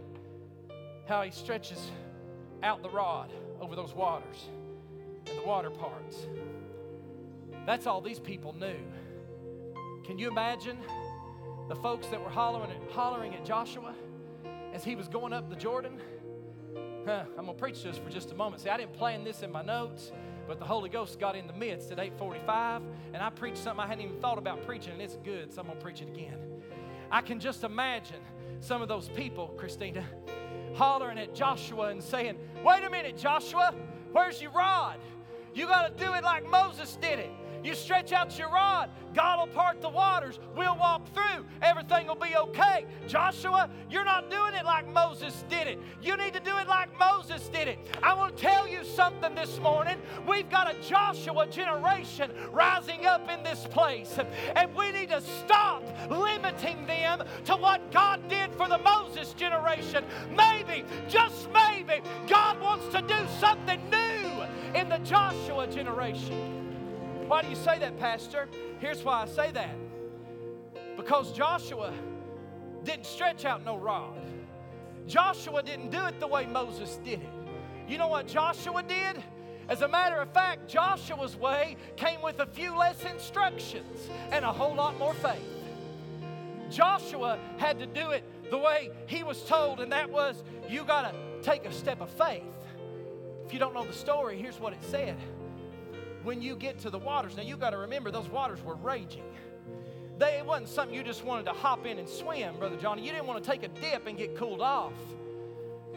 how 1.06 1.22
he 1.22 1.30
stretches 1.30 1.90
out 2.62 2.82
the 2.82 2.90
rod 2.90 3.32
over 3.60 3.76
those 3.76 3.94
waters 3.94 4.48
and 5.26 5.38
the 5.38 5.42
water 5.46 5.70
parts. 5.70 6.26
That's 7.66 7.86
all 7.86 8.00
these 8.00 8.18
people 8.18 8.54
knew. 8.54 8.76
Can 10.04 10.18
you 10.18 10.28
imagine 10.28 10.78
the 11.68 11.76
folks 11.76 12.08
that 12.08 12.20
were 12.20 12.30
hollering 12.30 12.70
at, 12.70 12.90
hollering 12.90 13.34
at 13.34 13.44
Joshua 13.44 13.94
as 14.72 14.82
he 14.82 14.96
was 14.96 15.08
going 15.08 15.32
up 15.32 15.48
the 15.48 15.56
Jordan? 15.56 16.00
Huh, 17.06 17.24
I'm 17.36 17.44
going 17.44 17.56
to 17.56 17.60
preach 17.60 17.82
this 17.82 17.98
for 17.98 18.10
just 18.10 18.30
a 18.30 18.34
moment. 18.34 18.62
See, 18.62 18.68
I 18.68 18.76
didn't 18.76 18.94
plan 18.94 19.24
this 19.24 19.42
in 19.42 19.50
my 19.50 19.62
notes, 19.62 20.12
but 20.46 20.58
the 20.58 20.64
Holy 20.64 20.88
Ghost 20.88 21.18
got 21.18 21.36
in 21.36 21.46
the 21.46 21.52
midst 21.52 21.92
at 21.92 21.98
8:45, 21.98 22.82
and 23.12 23.22
I 23.22 23.30
preached 23.30 23.58
something 23.58 23.82
I 23.82 23.86
hadn't 23.86 24.04
even 24.04 24.20
thought 24.20 24.38
about 24.38 24.66
preaching, 24.66 24.92
and 24.92 25.02
it's 25.02 25.16
good, 25.24 25.52
so 25.52 25.60
I'm 25.60 25.66
going 25.66 25.78
to 25.78 25.84
preach 25.84 26.00
it 26.00 26.08
again. 26.08 26.38
I 27.10 27.20
can 27.20 27.38
just 27.40 27.64
imagine 27.64 28.20
some 28.60 28.80
of 28.80 28.88
those 28.88 29.08
people, 29.10 29.48
Christina, 29.56 30.04
hollering 30.74 31.18
at 31.18 31.34
Joshua 31.34 31.88
and 31.88 32.02
saying, 32.02 32.38
Wait 32.64 32.84
a 32.84 32.90
minute, 32.90 33.18
Joshua, 33.18 33.74
where's 34.12 34.40
your 34.40 34.52
rod? 34.52 34.98
You 35.54 35.66
got 35.66 35.96
to 35.96 36.04
do 36.04 36.14
it 36.14 36.24
like 36.24 36.48
Moses 36.48 36.96
did 36.96 37.18
it. 37.18 37.30
You 37.62 37.74
stretch 37.74 38.12
out 38.12 38.36
your 38.38 38.48
rod, 38.48 38.90
God 39.14 39.38
will 39.38 39.54
part 39.54 39.80
the 39.80 39.88
waters. 39.88 40.38
We'll 40.56 40.76
walk 40.76 41.06
through. 41.14 41.44
Everything 41.60 42.06
will 42.06 42.16
be 42.16 42.34
okay. 42.36 42.86
Joshua, 43.06 43.70
you're 43.90 44.04
not 44.04 44.30
doing 44.30 44.54
it 44.54 44.64
like 44.64 44.88
Moses 44.92 45.44
did 45.48 45.66
it. 45.66 45.78
You 46.02 46.16
need 46.16 46.32
to 46.34 46.40
do 46.40 46.56
it 46.56 46.66
like 46.66 46.88
Moses 46.98 47.48
did 47.48 47.68
it. 47.68 47.78
I 48.02 48.14
want 48.14 48.36
to 48.36 48.42
tell 48.42 48.66
you 48.66 48.84
something 48.84 49.34
this 49.34 49.58
morning. 49.60 49.98
We've 50.26 50.48
got 50.48 50.74
a 50.74 50.80
Joshua 50.80 51.46
generation 51.46 52.32
rising 52.52 53.06
up 53.06 53.30
in 53.30 53.42
this 53.42 53.66
place, 53.70 54.18
and 54.56 54.74
we 54.74 54.90
need 54.92 55.10
to 55.10 55.20
stop 55.20 55.82
limiting 56.10 56.86
them 56.86 57.22
to 57.44 57.56
what 57.56 57.92
God 57.92 58.28
did 58.28 58.52
for 58.54 58.68
the 58.68 58.78
Moses 58.78 59.34
generation. 59.34 60.04
Maybe, 60.36 60.84
just 61.08 61.48
maybe, 61.52 62.02
God 62.28 62.60
wants 62.60 62.88
to 62.88 63.02
do 63.02 63.26
something 63.38 63.80
new 63.90 64.78
in 64.78 64.88
the 64.88 64.98
Joshua 64.98 65.66
generation. 65.66 66.61
Why 67.26 67.42
do 67.42 67.48
you 67.48 67.56
say 67.56 67.78
that, 67.78 67.98
Pastor? 67.98 68.48
Here's 68.78 69.02
why 69.02 69.22
I 69.22 69.26
say 69.26 69.50
that. 69.52 69.76
Because 70.96 71.32
Joshua 71.32 71.92
didn't 72.84 73.06
stretch 73.06 73.44
out 73.44 73.64
no 73.64 73.76
rod. 73.76 74.20
Joshua 75.06 75.62
didn't 75.62 75.90
do 75.90 76.04
it 76.06 76.20
the 76.20 76.26
way 76.26 76.46
Moses 76.46 76.98
did 77.04 77.20
it. 77.20 77.28
You 77.88 77.98
know 77.98 78.08
what 78.08 78.26
Joshua 78.26 78.82
did? 78.82 79.22
As 79.68 79.82
a 79.82 79.88
matter 79.88 80.16
of 80.16 80.32
fact, 80.32 80.68
Joshua's 80.68 81.36
way 81.36 81.76
came 81.96 82.20
with 82.22 82.40
a 82.40 82.46
few 82.46 82.76
less 82.76 83.02
instructions 83.04 84.08
and 84.30 84.44
a 84.44 84.52
whole 84.52 84.74
lot 84.74 84.98
more 84.98 85.14
faith. 85.14 85.40
Joshua 86.70 87.38
had 87.58 87.78
to 87.78 87.86
do 87.86 88.10
it 88.10 88.24
the 88.50 88.58
way 88.58 88.90
he 89.06 89.22
was 89.22 89.42
told, 89.44 89.80
and 89.80 89.92
that 89.92 90.10
was 90.10 90.42
you 90.68 90.84
got 90.84 91.12
to 91.12 91.16
take 91.42 91.64
a 91.64 91.72
step 91.72 92.00
of 92.00 92.10
faith. 92.10 92.42
If 93.44 93.52
you 93.52 93.58
don't 93.58 93.74
know 93.74 93.84
the 93.84 93.92
story, 93.92 94.38
here's 94.38 94.58
what 94.58 94.72
it 94.72 94.82
said 94.82 95.16
when 96.24 96.40
you 96.42 96.56
get 96.56 96.78
to 96.80 96.90
the 96.90 96.98
waters. 96.98 97.36
Now 97.36 97.42
you 97.42 97.56
got 97.56 97.70
to 97.70 97.78
remember 97.78 98.10
those 98.10 98.28
waters 98.28 98.62
were 98.62 98.76
raging. 98.76 99.24
They, 100.18 100.38
it 100.38 100.46
wasn't 100.46 100.68
something 100.68 100.94
you 100.94 101.02
just 101.02 101.24
wanted 101.24 101.44
to 101.46 101.52
hop 101.52 101.86
in 101.86 101.98
and 101.98 102.08
swim, 102.08 102.56
Brother 102.58 102.76
Johnny. 102.76 103.02
You 103.02 103.12
didn't 103.12 103.26
want 103.26 103.42
to 103.42 103.50
take 103.50 103.62
a 103.62 103.68
dip 103.68 104.06
and 104.06 104.16
get 104.16 104.36
cooled 104.36 104.60
off. 104.60 104.92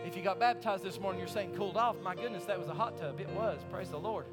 If 0.05 0.15
you 0.15 0.23
got 0.23 0.39
baptized 0.39 0.83
this 0.83 0.99
morning, 0.99 1.19
you're 1.19 1.27
saying 1.27 1.55
cooled 1.55 1.77
off. 1.77 1.95
My 2.01 2.15
goodness, 2.15 2.45
that 2.45 2.59
was 2.59 2.67
a 2.67 2.73
hot 2.73 2.97
tub. 2.97 3.19
It 3.19 3.29
was. 3.31 3.59
Praise 3.71 3.89
the 3.89 3.99
Lord. 3.99 4.25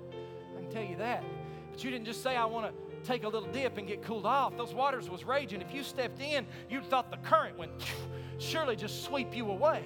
I 0.57 0.61
can 0.61 0.71
tell 0.71 0.85
you 0.85 0.97
that. 0.97 1.25
But 1.71 1.83
you 1.83 1.91
didn't 1.91 2.05
just 2.05 2.23
say, 2.23 2.37
I 2.37 2.45
want 2.45 2.67
to 2.67 3.09
take 3.09 3.25
a 3.25 3.29
little 3.29 3.49
dip 3.51 3.79
and 3.79 3.87
get 3.87 4.03
cooled 4.03 4.27
off. 4.27 4.57
Those 4.57 4.75
waters 4.75 5.11
was 5.11 5.25
raging. 5.25 5.61
If 5.61 5.75
you 5.75 5.83
stepped 5.83 6.21
in, 6.21 6.47
you 6.71 6.81
thought 6.83 7.11
the 7.11 7.17
current 7.19 7.59
would 7.59 7.71
surely 8.39 8.77
just 8.77 9.05
sweep 9.05 9.37
you 9.37 9.51
away. 9.51 9.85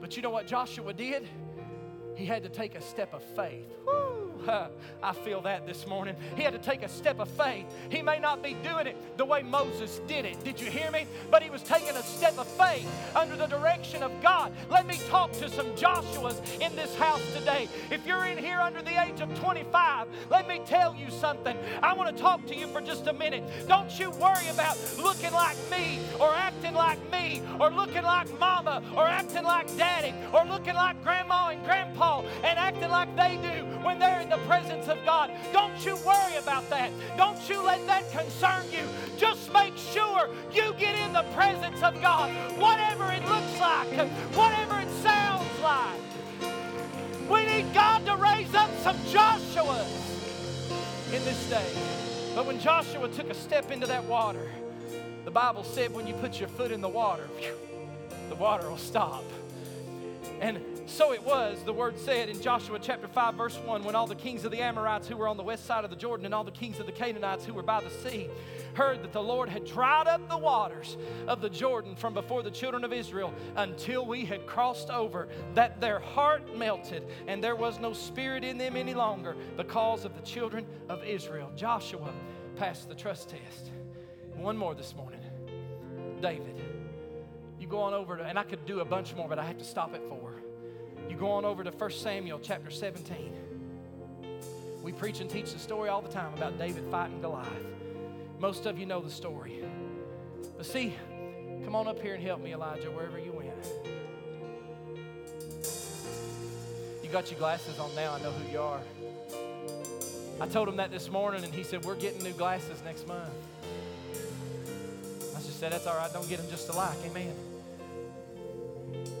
But 0.00 0.16
you 0.16 0.22
know 0.22 0.30
what 0.30 0.46
Joshua 0.46 0.92
did? 0.92 1.28
He 2.16 2.26
had 2.26 2.42
to 2.42 2.48
take 2.48 2.74
a 2.74 2.80
step 2.80 3.14
of 3.14 3.22
faith. 3.22 3.66
Woo! 3.86 4.21
I 5.02 5.12
feel 5.12 5.40
that 5.42 5.66
this 5.66 5.86
morning. 5.86 6.16
He 6.36 6.42
had 6.42 6.52
to 6.52 6.58
take 6.58 6.82
a 6.82 6.88
step 6.88 7.18
of 7.18 7.28
faith. 7.28 7.66
He 7.90 8.02
may 8.02 8.18
not 8.18 8.42
be 8.42 8.54
doing 8.62 8.86
it 8.86 8.96
the 9.16 9.24
way 9.24 9.42
Moses 9.42 10.00
did 10.06 10.24
it. 10.24 10.42
Did 10.44 10.60
you 10.60 10.70
hear 10.70 10.90
me? 10.90 11.06
But 11.30 11.42
he 11.42 11.50
was 11.50 11.62
taking 11.62 11.96
a 11.96 12.02
step 12.02 12.38
of 12.38 12.46
faith 12.46 12.88
under 13.14 13.36
the 13.36 13.46
direction 13.46 14.02
of 14.02 14.12
God. 14.22 14.52
Let 14.70 14.86
me 14.86 14.98
talk 15.08 15.32
to 15.32 15.48
some 15.48 15.66
Joshuas 15.72 16.60
in 16.60 16.74
this 16.76 16.94
house 16.96 17.22
today. 17.34 17.68
If 17.90 18.06
you're 18.06 18.24
in 18.26 18.38
here 18.38 18.60
under 18.60 18.82
the 18.82 19.02
age 19.02 19.20
of 19.20 19.38
25, 19.38 20.08
let 20.30 20.48
me 20.48 20.60
tell 20.66 20.94
you 20.94 21.10
something. 21.10 21.56
I 21.82 21.92
want 21.94 22.14
to 22.14 22.22
talk 22.22 22.46
to 22.46 22.54
you 22.54 22.66
for 22.68 22.80
just 22.80 23.06
a 23.06 23.12
minute. 23.12 23.44
Don't 23.68 23.98
you 23.98 24.10
worry 24.10 24.48
about 24.48 24.76
looking 24.98 25.32
like 25.32 25.56
me 25.70 26.00
or 26.20 26.34
acting 26.34 26.74
like 26.74 26.98
me 27.10 27.42
or 27.60 27.70
looking 27.70 28.02
like 28.02 28.28
mama 28.38 28.82
or 28.96 29.06
acting 29.06 29.44
like 29.44 29.74
daddy 29.76 30.14
or 30.32 30.44
looking 30.44 30.74
like 30.74 31.02
grandma 31.02 31.48
and 31.48 31.64
grandpa 31.64 32.22
and 32.42 32.58
acting 32.58 32.90
like 32.90 33.14
they 33.16 33.36
do 33.42 33.64
when 33.84 33.98
they're 33.98 34.20
in 34.20 34.31
the 34.32 34.38
presence 34.46 34.88
of 34.88 34.96
God. 35.04 35.30
Don't 35.52 35.84
you 35.84 35.94
worry 35.96 36.36
about 36.40 36.68
that. 36.70 36.90
Don't 37.18 37.38
you 37.50 37.62
let 37.62 37.86
that 37.86 38.10
concern 38.10 38.64
you. 38.72 38.88
Just 39.18 39.52
make 39.52 39.76
sure 39.76 40.30
you 40.50 40.72
get 40.78 40.94
in 40.96 41.12
the 41.12 41.24
presence 41.34 41.82
of 41.82 42.00
God, 42.00 42.30
whatever 42.58 43.12
it 43.12 43.22
looks 43.26 43.60
like, 43.60 43.88
whatever 44.34 44.80
it 44.80 44.88
sounds 45.02 45.60
like. 45.62 46.00
We 47.28 47.44
need 47.44 47.74
God 47.74 48.06
to 48.06 48.16
raise 48.16 48.54
up 48.54 48.70
some 48.78 48.96
Joshuas 49.12 50.02
in 51.12 51.22
this 51.24 51.50
day. 51.50 51.70
But 52.34 52.46
when 52.46 52.58
Joshua 52.58 53.08
took 53.08 53.28
a 53.28 53.34
step 53.34 53.70
into 53.70 53.86
that 53.86 54.04
water, 54.04 54.50
the 55.26 55.30
Bible 55.30 55.62
said 55.62 55.92
when 55.92 56.06
you 56.06 56.14
put 56.14 56.40
your 56.40 56.48
foot 56.48 56.72
in 56.72 56.80
the 56.80 56.88
water, 56.88 57.28
the 58.30 58.34
water 58.36 58.70
will 58.70 58.78
stop. 58.78 59.24
And 60.40 60.60
so 60.86 61.12
it 61.12 61.22
was, 61.24 61.62
the 61.64 61.72
word 61.72 61.98
said 61.98 62.28
in 62.28 62.40
Joshua 62.40 62.78
chapter 62.80 63.08
5, 63.08 63.34
verse 63.34 63.56
1, 63.56 63.84
when 63.84 63.94
all 63.94 64.06
the 64.06 64.14
kings 64.14 64.44
of 64.44 64.50
the 64.50 64.60
Amorites 64.60 65.06
who 65.06 65.16
were 65.16 65.28
on 65.28 65.36
the 65.36 65.42
west 65.42 65.66
side 65.66 65.84
of 65.84 65.90
the 65.90 65.96
Jordan 65.96 66.26
and 66.26 66.34
all 66.34 66.44
the 66.44 66.50
kings 66.50 66.80
of 66.80 66.86
the 66.86 66.92
Canaanites 66.92 67.44
who 67.44 67.54
were 67.54 67.62
by 67.62 67.80
the 67.80 67.90
sea 67.90 68.28
heard 68.74 69.02
that 69.02 69.12
the 69.12 69.22
Lord 69.22 69.48
had 69.48 69.64
dried 69.64 70.06
up 70.06 70.28
the 70.28 70.38
waters 70.38 70.96
of 71.28 71.40
the 71.40 71.50
Jordan 71.50 71.94
from 71.94 72.14
before 72.14 72.42
the 72.42 72.50
children 72.50 72.84
of 72.84 72.92
Israel 72.92 73.32
until 73.56 74.06
we 74.06 74.24
had 74.24 74.46
crossed 74.46 74.90
over, 74.90 75.28
that 75.54 75.80
their 75.80 75.98
heart 75.98 76.56
melted 76.56 77.06
and 77.26 77.42
there 77.42 77.56
was 77.56 77.78
no 77.78 77.92
spirit 77.92 78.44
in 78.44 78.58
them 78.58 78.76
any 78.76 78.94
longer 78.94 79.36
because 79.56 80.04
of 80.04 80.14
the 80.14 80.22
children 80.22 80.66
of 80.88 81.04
Israel. 81.04 81.50
Joshua 81.56 82.12
passed 82.56 82.88
the 82.88 82.94
trust 82.94 83.28
test. 83.30 83.70
One 84.36 84.56
more 84.56 84.74
this 84.74 84.94
morning 84.96 85.20
David. 86.20 86.71
Go 87.72 87.80
on 87.80 87.94
over 87.94 88.18
to, 88.18 88.22
and 88.22 88.38
I 88.38 88.42
could 88.42 88.66
do 88.66 88.80
a 88.80 88.84
bunch 88.84 89.16
more, 89.16 89.26
but 89.26 89.38
I 89.38 89.46
have 89.46 89.56
to 89.56 89.64
stop 89.64 89.94
at 89.94 90.06
four. 90.06 90.34
You 91.08 91.16
go 91.16 91.30
on 91.30 91.46
over 91.46 91.64
to 91.64 91.70
1 91.70 91.90
Samuel 91.92 92.38
chapter 92.38 92.70
17. 92.70 93.32
We 94.82 94.92
preach 94.92 95.20
and 95.20 95.30
teach 95.30 95.54
the 95.54 95.58
story 95.58 95.88
all 95.88 96.02
the 96.02 96.10
time 96.10 96.34
about 96.34 96.58
David 96.58 96.84
fighting 96.90 97.22
Goliath. 97.22 97.48
Most 98.38 98.66
of 98.66 98.78
you 98.78 98.84
know 98.84 99.00
the 99.00 99.10
story. 99.10 99.64
But 100.54 100.66
see, 100.66 100.94
come 101.64 101.74
on 101.74 101.88
up 101.88 101.98
here 101.98 102.12
and 102.12 102.22
help 102.22 102.42
me, 102.42 102.52
Elijah, 102.52 102.90
wherever 102.90 103.18
you 103.18 103.32
went. 103.32 103.48
You 107.02 107.08
got 107.08 107.30
your 107.30 107.38
glasses 107.38 107.78
on 107.78 107.94
now, 107.94 108.12
I 108.12 108.20
know 108.20 108.32
who 108.32 108.52
you 108.52 108.60
are. 108.60 108.82
I 110.42 110.46
told 110.46 110.68
him 110.68 110.76
that 110.76 110.90
this 110.90 111.10
morning, 111.10 111.42
and 111.42 111.54
he 111.54 111.62
said, 111.62 111.86
We're 111.86 111.94
getting 111.94 112.22
new 112.22 112.34
glasses 112.34 112.82
next 112.84 113.08
month. 113.08 113.32
I 115.34 115.40
just 115.40 115.58
said, 115.58 115.72
That's 115.72 115.86
all 115.86 115.96
right, 115.96 116.12
don't 116.12 116.28
get 116.28 116.36
them 116.36 116.50
just 116.50 116.68
alike. 116.68 116.98
Amen. 117.06 117.34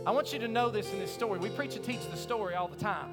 I 0.04 0.10
want 0.10 0.32
you 0.32 0.40
to 0.40 0.48
know 0.48 0.68
this 0.68 0.92
in 0.92 0.98
this 0.98 1.12
story. 1.12 1.38
We 1.38 1.50
preach 1.50 1.76
and 1.76 1.84
teach 1.84 2.04
the 2.10 2.16
story 2.16 2.54
all 2.54 2.66
the 2.66 2.76
time. 2.76 3.10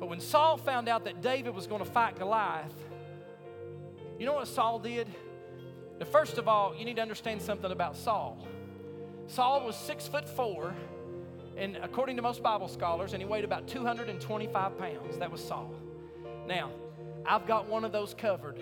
But 0.00 0.08
when 0.08 0.20
Saul 0.20 0.56
found 0.56 0.88
out 0.88 1.04
that 1.04 1.20
David 1.20 1.54
was 1.54 1.66
going 1.66 1.84
to 1.84 1.90
fight 1.90 2.18
Goliath, 2.18 2.72
you 4.18 4.26
know 4.26 4.34
what 4.34 4.48
Saul 4.48 4.78
did? 4.78 5.06
Now, 5.98 6.06
first 6.06 6.38
of 6.38 6.48
all, 6.48 6.74
you 6.74 6.84
need 6.84 6.96
to 6.96 7.02
understand 7.02 7.42
something 7.42 7.70
about 7.70 7.96
Saul. 7.96 8.38
Saul 9.26 9.64
was 9.64 9.76
six 9.76 10.08
foot 10.08 10.28
four, 10.28 10.74
and 11.56 11.76
according 11.76 12.16
to 12.16 12.22
most 12.22 12.42
Bible 12.42 12.68
scholars, 12.68 13.12
and 13.12 13.22
he 13.22 13.28
weighed 13.28 13.44
about 13.44 13.68
225 13.68 14.78
pounds. 14.78 15.18
That 15.18 15.30
was 15.30 15.42
Saul. 15.42 15.74
Now, 16.46 16.70
I've 17.26 17.46
got 17.46 17.68
one 17.68 17.84
of 17.84 17.92
those 17.92 18.14
covered, 18.14 18.60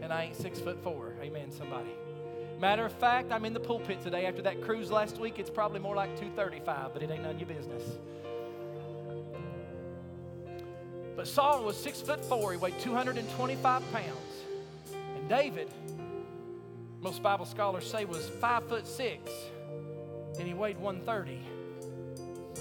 and 0.00 0.12
I 0.12 0.24
ain't 0.24 0.36
six 0.36 0.58
foot 0.58 0.82
four. 0.82 1.14
Amen, 1.22 1.50
somebody. 1.50 1.90
Matter 2.60 2.86
of 2.86 2.92
fact, 2.92 3.32
I'm 3.32 3.44
in 3.44 3.52
the 3.52 3.60
pulpit 3.60 4.02
today. 4.02 4.26
After 4.26 4.42
that 4.42 4.62
cruise 4.62 4.90
last 4.90 5.18
week, 5.18 5.38
it's 5.38 5.50
probably 5.50 5.80
more 5.80 5.96
like 5.96 6.10
235, 6.18 6.92
but 6.92 7.02
it 7.02 7.10
ain't 7.10 7.22
none 7.22 7.34
of 7.34 7.40
your 7.40 7.48
business. 7.48 7.82
But 11.16 11.28
Saul 11.28 11.64
was 11.64 11.76
six 11.76 12.00
foot 12.00 12.24
four, 12.24 12.52
he 12.52 12.58
weighed 12.58 12.78
225 12.80 13.92
pounds. 13.92 14.06
And 15.16 15.28
David, 15.28 15.70
most 17.00 17.22
Bible 17.22 17.46
scholars 17.46 17.88
say, 17.88 18.04
was 18.04 18.28
five 18.28 18.66
foot 18.68 18.86
six, 18.86 19.30
and 20.38 20.46
he 20.46 20.54
weighed 20.54 20.78
130. 20.78 21.40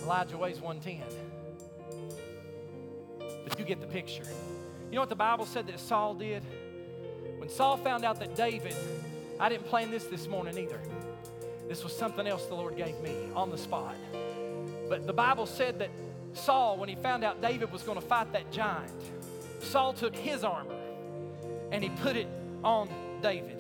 Elijah 0.03 0.37
weighs 0.37 0.59
110. 0.59 1.01
But 3.47 3.57
you 3.57 3.65
get 3.65 3.79
the 3.79 3.87
picture. 3.87 4.25
You 4.89 4.95
know 4.95 5.01
what 5.01 5.09
the 5.09 5.15
Bible 5.15 5.45
said 5.45 5.67
that 5.67 5.79
Saul 5.79 6.13
did? 6.13 6.43
When 7.37 7.49
Saul 7.49 7.77
found 7.77 8.05
out 8.05 8.19
that 8.19 8.35
David 8.35 8.75
I 9.39 9.49
didn't 9.49 9.65
plan 9.65 9.91
this 9.91 10.05
this 10.05 10.27
morning 10.27 10.57
either. 10.57 10.79
This 11.67 11.83
was 11.83 11.95
something 11.95 12.27
else 12.27 12.45
the 12.45 12.55
Lord 12.55 12.77
gave 12.77 12.99
me 13.01 13.15
on 13.35 13.49
the 13.49 13.57
spot. 13.57 13.95
But 14.89 15.07
the 15.07 15.13
Bible 15.13 15.45
said 15.45 15.79
that 15.79 15.89
Saul, 16.33 16.77
when 16.77 16.89
he 16.89 16.95
found 16.95 17.23
out 17.23 17.41
David 17.41 17.71
was 17.71 17.83
going 17.83 17.99
to 17.99 18.05
fight 18.05 18.31
that 18.33 18.51
giant, 18.51 18.91
Saul 19.61 19.93
took 19.93 20.15
his 20.15 20.43
armor 20.43 20.75
and 21.71 21.83
he 21.83 21.89
put 21.89 22.15
it 22.15 22.27
on 22.63 22.89
David 23.21 23.59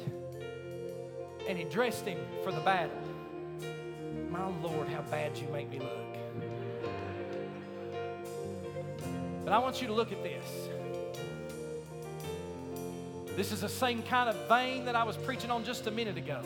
and 1.47 1.57
he 1.57 1.63
dressed 1.65 2.05
him 2.05 2.19
for 2.43 2.51
the 2.51 2.61
battle. 2.61 2.97
My 4.29 4.47
Lord, 4.61 4.87
how 4.87 5.01
bad 5.03 5.37
you 5.37 5.47
make 5.49 5.69
me 5.69 5.79
look. 5.79 5.89
But 9.43 9.53
I 9.53 9.59
want 9.59 9.81
you 9.81 9.87
to 9.87 9.93
look 9.93 10.11
at 10.11 10.23
this. 10.23 10.69
This 13.35 13.51
is 13.51 13.61
the 13.61 13.69
same 13.69 14.03
kind 14.03 14.29
of 14.29 14.35
vein 14.47 14.85
that 14.85 14.95
I 14.95 15.03
was 15.03 15.17
preaching 15.17 15.49
on 15.49 15.63
just 15.63 15.87
a 15.87 15.91
minute 15.91 16.17
ago. 16.17 16.41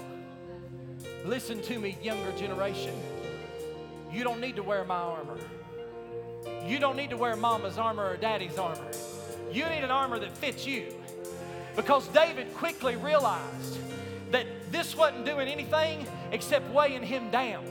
Listen 1.25 1.61
to 1.63 1.79
me, 1.79 1.97
younger 2.01 2.31
generation. 2.37 2.95
You 4.11 4.23
don't 4.23 4.39
need 4.39 4.55
to 4.55 4.63
wear 4.63 4.85
my 4.85 4.95
armor. 4.95 5.37
You 6.65 6.79
don't 6.79 6.95
need 6.95 7.09
to 7.09 7.17
wear 7.17 7.35
mama's 7.35 7.77
armor 7.77 8.05
or 8.05 8.15
daddy's 8.15 8.57
armor. 8.57 8.91
You 9.51 9.65
need 9.65 9.83
an 9.83 9.91
armor 9.91 10.17
that 10.19 10.37
fits 10.37 10.65
you. 10.65 10.93
Because 11.75 12.07
David 12.07 12.53
quickly 12.55 12.95
realized 12.95 13.77
that 14.31 14.45
this 14.71 14.95
wasn't 14.95 15.25
doing 15.25 15.47
anything 15.47 16.07
except 16.31 16.69
weighing 16.71 17.03
him 17.03 17.29
down. 17.31 17.65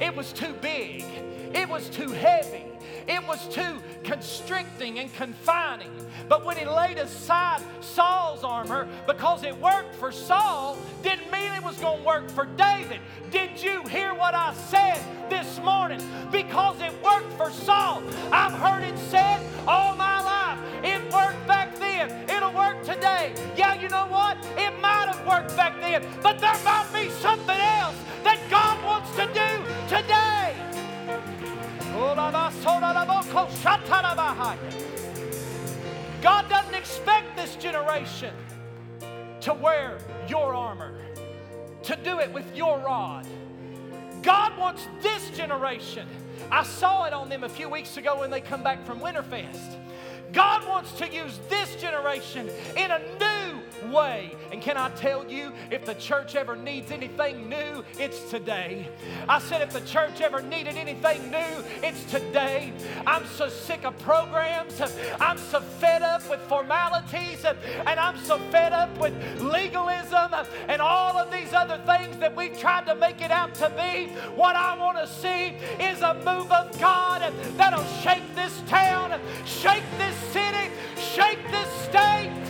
It 0.00 0.14
was 0.14 0.32
too 0.32 0.54
big, 0.54 1.04
it 1.52 1.68
was 1.68 1.88
too 1.90 2.10
heavy, 2.12 2.64
it 3.06 3.26
was 3.26 3.46
too 3.48 3.82
constricting 4.04 4.98
and 4.98 5.12
confining. 5.14 5.90
But 6.28 6.44
when 6.44 6.56
he 6.56 6.64
laid 6.64 6.98
aside 6.98 7.60
Saul's 7.80 8.44
armor, 8.44 8.88
because 9.06 9.42
it 9.42 9.56
worked 9.60 9.94
for 9.96 10.12
Saul, 10.12 10.76
didn't 11.02 11.30
mean 11.30 11.52
it 11.52 11.62
was 11.62 11.76
going 11.78 11.98
to 11.98 12.06
work 12.06 12.30
for 12.30 12.46
David. 12.56 13.00
Did 13.30 13.62
you 13.62 13.82
hear 13.84 14.14
what 14.14 14.34
I 14.34 14.54
said 14.54 15.00
this 15.28 15.58
morning? 15.60 16.00
Because 16.30 16.80
it 16.80 16.92
worked 17.02 17.32
for 17.34 17.50
Saul. 17.50 18.02
I've 18.30 18.52
heard 18.52 18.82
it 18.82 18.98
said 18.98 19.40
all 19.66 19.96
my 19.96 20.22
life. 20.22 20.58
It 20.84 21.00
worked 21.12 21.46
back 21.46 21.78
then. 21.78 22.28
It'll 22.28 22.52
work 22.52 22.82
today. 22.82 23.34
Yeah, 23.56 23.80
you 23.80 23.88
know 23.88 24.06
what? 24.06 24.36
It 24.56 24.72
might 24.80 25.08
have 25.12 25.26
worked 25.26 25.56
back 25.56 25.80
then, 25.80 26.06
but 26.22 26.38
there 26.40 26.56
might 26.64 26.88
be 26.92 27.08
something 27.10 27.60
else 27.60 27.96
that 28.24 28.38
God 28.50 28.82
wants 28.84 29.10
to 29.16 29.26
do 29.26 29.50
today. 29.88 30.71
God 36.20 36.48
doesn't 36.48 36.74
expect 36.74 37.36
this 37.36 37.56
generation 37.56 38.34
to 39.40 39.54
wear 39.54 39.98
your 40.28 40.54
armor, 40.54 40.92
to 41.82 41.96
do 41.96 42.20
it 42.20 42.32
with 42.32 42.54
your 42.54 42.78
rod. 42.78 43.26
God 44.22 44.56
wants 44.56 44.86
this 45.00 45.30
generation. 45.30 46.06
I 46.50 46.62
saw 46.62 47.04
it 47.06 47.12
on 47.12 47.28
them 47.28 47.44
a 47.44 47.48
few 47.48 47.68
weeks 47.68 47.96
ago 47.96 48.20
when 48.20 48.30
they 48.30 48.40
come 48.40 48.62
back 48.62 48.84
from 48.84 49.00
Winterfest. 49.00 49.78
God 50.32 50.66
wants 50.68 50.92
to 50.92 51.08
use 51.08 51.40
this 51.48 51.76
generation 51.76 52.48
in 52.76 52.90
a 52.90 52.98
new 52.98 53.31
way. 53.90 54.36
And 54.50 54.60
can 54.60 54.76
I 54.76 54.90
tell 54.90 55.30
you, 55.30 55.52
if 55.70 55.84
the 55.84 55.94
church 55.94 56.34
ever 56.36 56.56
needs 56.56 56.90
anything 56.90 57.48
new, 57.48 57.84
it's 57.98 58.30
today. 58.30 58.88
I 59.28 59.38
said, 59.38 59.62
if 59.62 59.72
the 59.72 59.80
church 59.80 60.20
ever 60.20 60.42
needed 60.42 60.76
anything 60.76 61.30
new, 61.30 61.64
it's 61.82 62.04
today. 62.10 62.72
I'm 63.06 63.26
so 63.26 63.48
sick 63.48 63.84
of 63.84 63.98
programs. 63.98 64.80
I'm 65.20 65.38
so 65.38 65.60
fed 65.60 66.02
up 66.02 66.28
with 66.28 66.40
formalities. 66.42 67.44
And 67.44 68.00
I'm 68.00 68.18
so 68.18 68.38
fed 68.50 68.72
up 68.72 68.96
with 68.98 69.14
legalism 69.40 70.32
and 70.68 70.82
all 70.82 71.16
of 71.16 71.30
these 71.30 71.52
other 71.52 71.80
things 71.86 72.18
that 72.18 72.34
we've 72.34 72.58
tried 72.58 72.86
to 72.86 72.94
make 72.94 73.20
it 73.20 73.30
out 73.30 73.54
to 73.56 73.70
be. 73.70 74.12
What 74.34 74.56
I 74.56 74.76
want 74.78 74.98
to 74.98 75.06
see 75.06 75.54
is 75.82 76.02
a 76.02 76.14
move 76.14 76.50
of 76.52 76.78
God 76.78 77.32
that'll 77.56 77.84
shake 78.02 78.34
this 78.34 78.60
town, 78.66 79.18
shake 79.44 79.84
this 79.98 80.16
city, 80.32 80.70
shake 80.96 81.42
this 81.50 81.68
state 81.84 82.41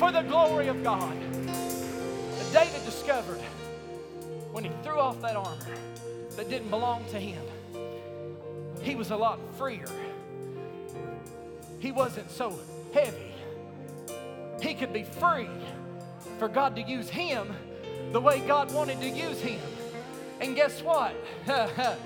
for 0.00 0.10
the 0.10 0.22
glory 0.22 0.68
of 0.68 0.82
God. 0.82 1.12
And 1.12 2.52
David 2.54 2.82
discovered 2.86 3.42
when 4.50 4.64
he 4.64 4.70
threw 4.82 4.98
off 4.98 5.20
that 5.20 5.36
armor 5.36 5.76
that 6.36 6.48
didn't 6.48 6.70
belong 6.70 7.04
to 7.10 7.20
him, 7.20 7.42
he 8.80 8.94
was 8.94 9.10
a 9.10 9.16
lot 9.16 9.38
freer. 9.58 9.84
He 11.80 11.92
wasn't 11.92 12.30
so 12.30 12.58
heavy. 12.94 13.34
He 14.62 14.72
could 14.72 14.94
be 14.94 15.02
free 15.02 15.50
for 16.38 16.48
God 16.48 16.76
to 16.76 16.82
use 16.82 17.10
him 17.10 17.54
the 18.12 18.22
way 18.22 18.40
God 18.40 18.72
wanted 18.72 19.02
to 19.02 19.08
use 19.08 19.38
him. 19.42 19.60
And 20.40 20.56
guess 20.56 20.82
what? 20.82 21.14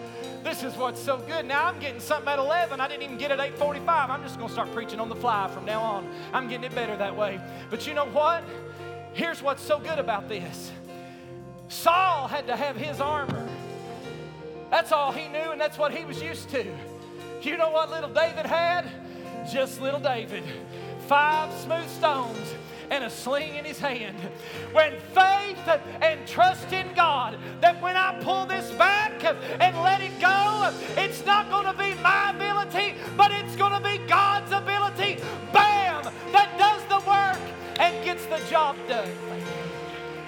This 0.45 0.62
is 0.62 0.76
what's 0.76 1.01
so 1.01 1.16
good. 1.16 1.47
Now 1.47 1.64
I'm 1.64 1.78
getting 1.78 2.01
something 2.01 2.28
at 2.28 2.38
11. 2.38 2.78
I 2.78 2.86
didn't 2.86 3.03
even 3.03 3.16
get 3.16 3.30
it 3.30 3.40
at 3.40 3.59
8:45. 3.59 4.11
I'm 4.11 4.22
just 4.22 4.36
going 4.36 4.49
to 4.49 4.53
start 4.53 4.70
preaching 4.72 5.01
on 5.01 5.09
the 5.09 5.16
fly 5.16 5.49
from 5.49 5.64
now 5.64 5.80
on. 5.80 6.07
I'm 6.34 6.49
getting 6.49 6.64
it 6.64 6.74
better 6.74 6.95
that 6.99 7.16
way. 7.16 7.40
But 7.70 7.86
you 7.86 7.95
know 7.95 8.05
what? 8.05 8.45
Here's 9.14 9.42
what's 9.42 9.62
so 9.62 9.78
good 9.78 9.99
about 9.99 10.28
this. 10.28 10.70
Saul 11.68 12.28
had 12.28 12.47
to 12.49 12.57
have 12.57 12.76
his 12.76 13.01
armor. 13.01 13.49
That's 14.70 14.92
all 14.92 15.12
he 15.12 15.28
knew, 15.28 15.51
and 15.51 15.59
that's 15.59 15.78
what 15.78 15.92
he 15.92 16.05
was 16.05 16.22
used 16.22 16.51
to. 16.51 16.66
You 17.40 17.57
know 17.57 17.70
what 17.70 17.90
little 17.90 18.11
David 18.11 18.45
had? 18.45 18.86
Just 19.51 19.80
little 19.80 20.01
David. 20.01 20.45
Five 21.07 21.53
smooth 21.61 21.88
stones 21.88 22.55
and 22.91 23.05
a 23.05 23.11
sling 23.11 23.57
in 23.57 23.64
his 23.64 23.78
hand. 23.78 24.16
When 24.72 24.93
faith 25.14 25.68
and 26.03 26.26
trust 26.26 26.72
in 26.72 26.93
God, 26.95 27.39
that 27.61 27.80
when 27.82 27.97
I 27.97 28.20
pull 28.22 28.47
this 28.47 28.70
back 28.72 29.24
and 29.24 29.76
let 29.82 30.01
it 30.01 30.18
go, 30.20 30.72
it's 30.97 31.24
not 31.24 31.51
going 31.51 31.66
to 31.66 31.74
be 31.74 31.95
my 32.03 32.30
ability, 32.30 32.95
but 33.16 33.30
it's 33.30 33.57
going 33.57 33.72
to 33.72 33.80
be 33.80 33.99
God's 34.07 34.53
ability. 34.53 35.22
Bam! 35.53 36.05
That 36.32 36.57
does 36.59 36.82
the 36.89 37.09
work 37.09 37.41
and 37.78 38.05
gets 38.05 38.26
the 38.26 38.39
job 38.51 38.76
done. 38.89 39.11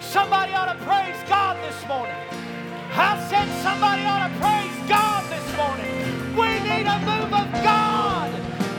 Somebody 0.01 0.53
ought 0.53 0.73
to 0.73 0.85
praise 0.85 1.17
God 1.29 1.57
this 1.69 1.87
morning. 1.89 2.17
I 2.93 3.19
said 3.29 3.47
somebody 3.63 4.05
ought 4.07 4.29
to 4.29 4.35
praise 4.41 4.89
God 4.89 5.23
this 5.31 5.57
morning. 5.57 6.37
We 6.37 6.49
need 6.61 6.87
a 6.87 6.99
move 7.01 7.33
of 7.33 7.53
God 7.63 8.33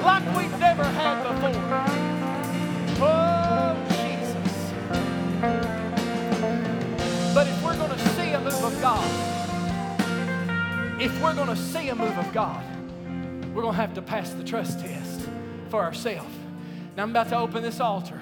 like 0.04 0.24
we've 0.38 0.60
never 0.60 0.84
had 0.84 1.24
before. 1.24 2.08
Oh. 3.00 3.27
Of 8.68 8.82
God, 8.82 9.10
if 11.00 11.22
we're 11.22 11.34
going 11.34 11.48
to 11.48 11.56
see 11.56 11.88
a 11.88 11.96
move 11.96 12.18
of 12.18 12.34
God, 12.34 12.62
we're 13.56 13.62
going 13.62 13.74
to 13.74 13.80
have 13.80 13.94
to 13.94 14.02
pass 14.02 14.32
the 14.32 14.44
trust 14.44 14.82
test 14.82 15.22
for 15.70 15.82
ourselves. 15.82 16.36
Now, 16.98 17.04
I'm 17.04 17.12
about 17.12 17.30
to 17.30 17.38
open 17.38 17.64
this 17.64 17.80
altar. 17.80 18.20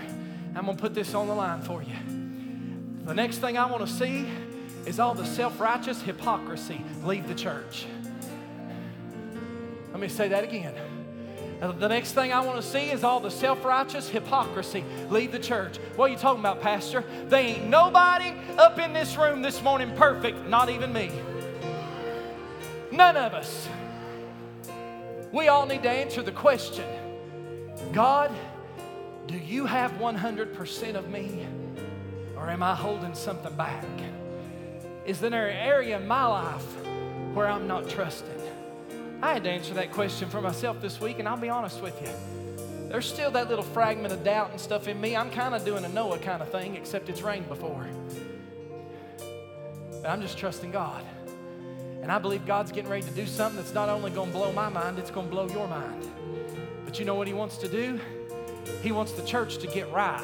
I'm 0.53 0.65
going 0.65 0.77
to 0.77 0.81
put 0.81 0.93
this 0.93 1.15
on 1.15 1.25
the 1.27 1.33
line 1.33 1.63
for 1.63 1.81
you. 1.81 1.95
The 3.05 3.15
next 3.15 3.39
thing 3.39 3.57
I 3.57 3.65
want 3.65 3.87
to 3.87 3.91
see 3.91 4.27
is 4.85 4.99
all 4.99 5.15
the 5.15 5.25
self 5.25 5.59
righteous 5.59 6.03
hypocrisy 6.03 6.85
leave 7.03 7.27
the 7.27 7.33
church. 7.33 7.87
Let 9.91 9.99
me 9.99 10.09
say 10.09 10.27
that 10.27 10.43
again. 10.43 10.75
The 11.59 11.87
next 11.87 12.11
thing 12.11 12.33
I 12.33 12.41
want 12.41 12.61
to 12.61 12.67
see 12.67 12.91
is 12.91 13.03
all 13.03 13.19
the 13.19 13.31
self 13.31 13.63
righteous 13.63 14.09
hypocrisy 14.09 14.83
leave 15.09 15.31
the 15.31 15.39
church. 15.39 15.77
What 15.95 16.09
are 16.09 16.13
you 16.13 16.17
talking 16.17 16.41
about, 16.41 16.61
Pastor? 16.61 17.03
They 17.27 17.55
ain't 17.55 17.67
nobody 17.67 18.33
up 18.57 18.77
in 18.77 18.93
this 18.93 19.15
room 19.15 19.41
this 19.41 19.61
morning 19.63 19.95
perfect, 19.95 20.47
not 20.47 20.69
even 20.69 20.91
me. 20.91 21.11
None 22.91 23.17
of 23.17 23.33
us. 23.33 23.67
We 25.31 25.47
all 25.47 25.65
need 25.65 25.83
to 25.83 25.89
answer 25.89 26.21
the 26.21 26.31
question 26.31 26.85
God, 27.91 28.31
do 29.27 29.37
you 29.37 29.65
have 29.65 29.91
100% 29.93 30.95
of 30.95 31.09
me? 31.09 31.45
Or 32.37 32.49
am 32.49 32.63
I 32.63 32.75
holding 32.75 33.15
something 33.15 33.55
back? 33.55 33.85
Is 35.05 35.19
there 35.19 35.49
an 35.49 35.57
area 35.57 35.97
in 35.97 36.07
my 36.07 36.25
life 36.25 36.85
where 37.33 37.47
I'm 37.47 37.67
not 37.67 37.89
trusting? 37.89 38.44
I 39.25 39.33
had 39.33 39.43
to 39.45 39.49
answer 39.49 39.73
that 39.73 39.91
question 39.91 40.29
for 40.29 40.39
myself 40.39 40.79
this 40.81 41.01
week, 41.01 41.17
and 41.17 41.27
I'll 41.27 41.35
be 41.35 41.49
honest 41.49 41.81
with 41.81 41.99
you. 41.99 42.09
There's 42.89 43.11
still 43.11 43.31
that 43.31 43.49
little 43.49 43.63
fragment 43.63 44.13
of 44.13 44.23
doubt 44.23 44.51
and 44.51 44.61
stuff 44.61 44.87
in 44.87 45.01
me. 45.01 45.15
I'm 45.15 45.31
kind 45.31 45.55
of 45.55 45.65
doing 45.65 45.83
a 45.83 45.89
Noah 45.89 46.19
kind 46.19 46.43
of 46.43 46.51
thing, 46.51 46.75
except 46.75 47.09
it's 47.09 47.23
rained 47.23 47.49
before. 47.49 47.87
But 49.89 50.11
I'm 50.11 50.21
just 50.21 50.37
trusting 50.37 50.69
God. 50.69 51.03
And 52.03 52.11
I 52.11 52.19
believe 52.19 52.45
God's 52.45 52.71
getting 52.71 52.91
ready 52.91 53.01
to 53.01 53.11
do 53.13 53.25
something 53.25 53.57
that's 53.57 53.73
not 53.73 53.89
only 53.89 54.11
going 54.11 54.31
to 54.31 54.37
blow 54.37 54.51
my 54.51 54.69
mind, 54.69 54.99
it's 54.99 55.09
going 55.09 55.25
to 55.25 55.31
blow 55.31 55.49
your 55.49 55.67
mind. 55.67 56.07
But 56.85 56.99
you 56.99 57.05
know 57.05 57.15
what 57.15 57.25
He 57.25 57.33
wants 57.33 57.57
to 57.57 57.67
do? 57.67 57.99
He 58.83 58.91
wants 58.91 59.13
the 59.13 59.25
church 59.25 59.57
to 59.57 59.65
get 59.65 59.91
right 59.91 60.23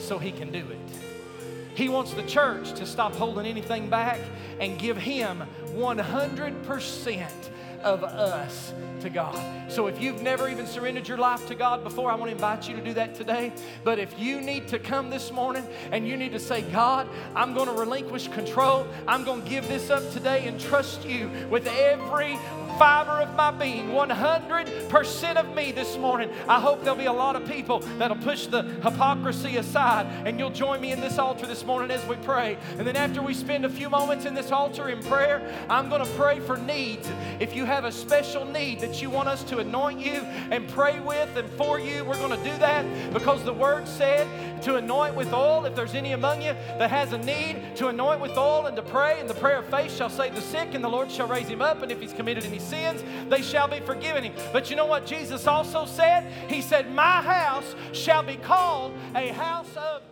so 0.00 0.18
He 0.18 0.32
can 0.32 0.50
do 0.50 0.66
it. 0.68 1.76
He 1.76 1.88
wants 1.88 2.12
the 2.12 2.24
church 2.24 2.72
to 2.72 2.86
stop 2.86 3.14
holding 3.14 3.46
anything 3.46 3.88
back 3.88 4.18
and 4.58 4.80
give 4.80 4.96
Him 4.96 5.44
100% 5.76 7.51
of 7.82 8.04
us 8.04 8.72
to 9.00 9.10
God. 9.10 9.38
So 9.70 9.86
if 9.86 10.00
you've 10.00 10.22
never 10.22 10.48
even 10.48 10.66
surrendered 10.66 11.08
your 11.08 11.18
life 11.18 11.46
to 11.48 11.54
God 11.54 11.82
before, 11.82 12.10
I 12.10 12.14
want 12.14 12.30
to 12.30 12.34
invite 12.34 12.68
you 12.68 12.76
to 12.76 12.82
do 12.82 12.94
that 12.94 13.14
today. 13.14 13.52
But 13.84 13.98
if 13.98 14.18
you 14.18 14.40
need 14.40 14.68
to 14.68 14.78
come 14.78 15.10
this 15.10 15.32
morning 15.32 15.66
and 15.90 16.06
you 16.06 16.16
need 16.16 16.32
to 16.32 16.38
say, 16.38 16.62
God, 16.62 17.08
I'm 17.34 17.54
going 17.54 17.66
to 17.66 17.74
relinquish 17.74 18.28
control, 18.28 18.86
I'm 19.08 19.24
going 19.24 19.42
to 19.42 19.48
give 19.48 19.66
this 19.68 19.90
up 19.90 20.08
today 20.12 20.46
and 20.46 20.60
trust 20.60 21.04
you 21.04 21.30
with 21.50 21.66
every 21.66 22.38
fiber 22.78 23.22
of 23.22 23.34
my 23.34 23.50
being, 23.50 23.88
100% 23.88 25.36
of 25.36 25.54
me 25.54 25.72
this 25.72 25.96
morning. 25.96 26.30
I 26.48 26.60
hope 26.60 26.82
there'll 26.82 26.98
be 26.98 27.06
a 27.06 27.12
lot 27.12 27.36
of 27.36 27.48
people 27.48 27.80
that'll 27.98 28.16
push 28.16 28.46
the 28.46 28.62
hypocrisy 28.62 29.56
aside 29.56 30.06
and 30.26 30.38
you'll 30.38 30.50
join 30.50 30.80
me 30.80 30.92
in 30.92 31.00
this 31.00 31.18
altar 31.18 31.46
this 31.46 31.64
morning 31.64 31.90
as 31.90 32.06
we 32.06 32.16
pray. 32.16 32.56
And 32.78 32.86
then 32.86 32.96
after 32.96 33.22
we 33.22 33.34
spend 33.34 33.64
a 33.64 33.70
few 33.70 33.88
moments 33.88 34.24
in 34.24 34.34
this 34.34 34.50
altar 34.50 34.88
in 34.88 35.02
prayer, 35.02 35.42
I'm 35.68 35.88
going 35.88 36.04
to 36.04 36.10
pray 36.12 36.40
for 36.40 36.56
needs. 36.56 37.10
If 37.40 37.54
you 37.54 37.64
have 37.64 37.84
a 37.84 37.92
special 37.92 38.44
need 38.44 38.80
that 38.80 39.02
you 39.02 39.10
want 39.10 39.28
us 39.28 39.44
to 39.44 39.58
anoint 39.58 40.00
you 40.00 40.20
and 40.50 40.68
pray 40.68 41.00
with 41.00 41.36
and 41.36 41.48
for 41.50 41.78
you, 41.78 42.04
we're 42.04 42.16
going 42.16 42.36
to 42.36 42.50
do 42.50 42.56
that 42.58 43.12
because 43.12 43.44
the 43.44 43.52
word 43.52 43.86
said 43.88 44.26
to 44.62 44.76
anoint 44.76 45.14
with 45.14 45.32
oil. 45.32 45.64
If 45.64 45.74
there's 45.74 45.94
any 45.94 46.12
among 46.12 46.42
you 46.42 46.54
that 46.78 46.90
has 46.90 47.12
a 47.12 47.18
need, 47.18 47.76
to 47.76 47.88
anoint 47.88 48.20
with 48.20 48.36
oil 48.36 48.66
and 48.66 48.76
to 48.76 48.82
pray. 48.82 49.20
And 49.20 49.28
the 49.28 49.34
prayer 49.34 49.58
of 49.58 49.66
faith 49.66 49.96
shall 49.96 50.10
save 50.10 50.34
the 50.34 50.40
sick, 50.40 50.74
and 50.74 50.82
the 50.82 50.88
Lord 50.88 51.10
shall 51.10 51.26
raise 51.26 51.48
him 51.48 51.62
up. 51.62 51.82
And 51.82 51.90
if 51.90 52.00
he's 52.00 52.12
committed 52.12 52.44
any 52.44 52.58
sins, 52.62 53.02
they 53.28 53.42
shall 53.42 53.68
be 53.68 53.80
forgiven 53.80 54.24
him. 54.24 54.34
But 54.52 54.70
you 54.70 54.76
know 54.76 54.86
what 54.86 55.06
Jesus 55.06 55.46
also 55.46 55.84
said? 55.86 56.30
He 56.48 56.62
said, 56.62 56.92
My 56.92 57.22
house 57.22 57.74
shall 57.92 58.22
be 58.22 58.36
called 58.36 58.92
a 59.14 59.28
house 59.28 59.76
of 59.76 60.02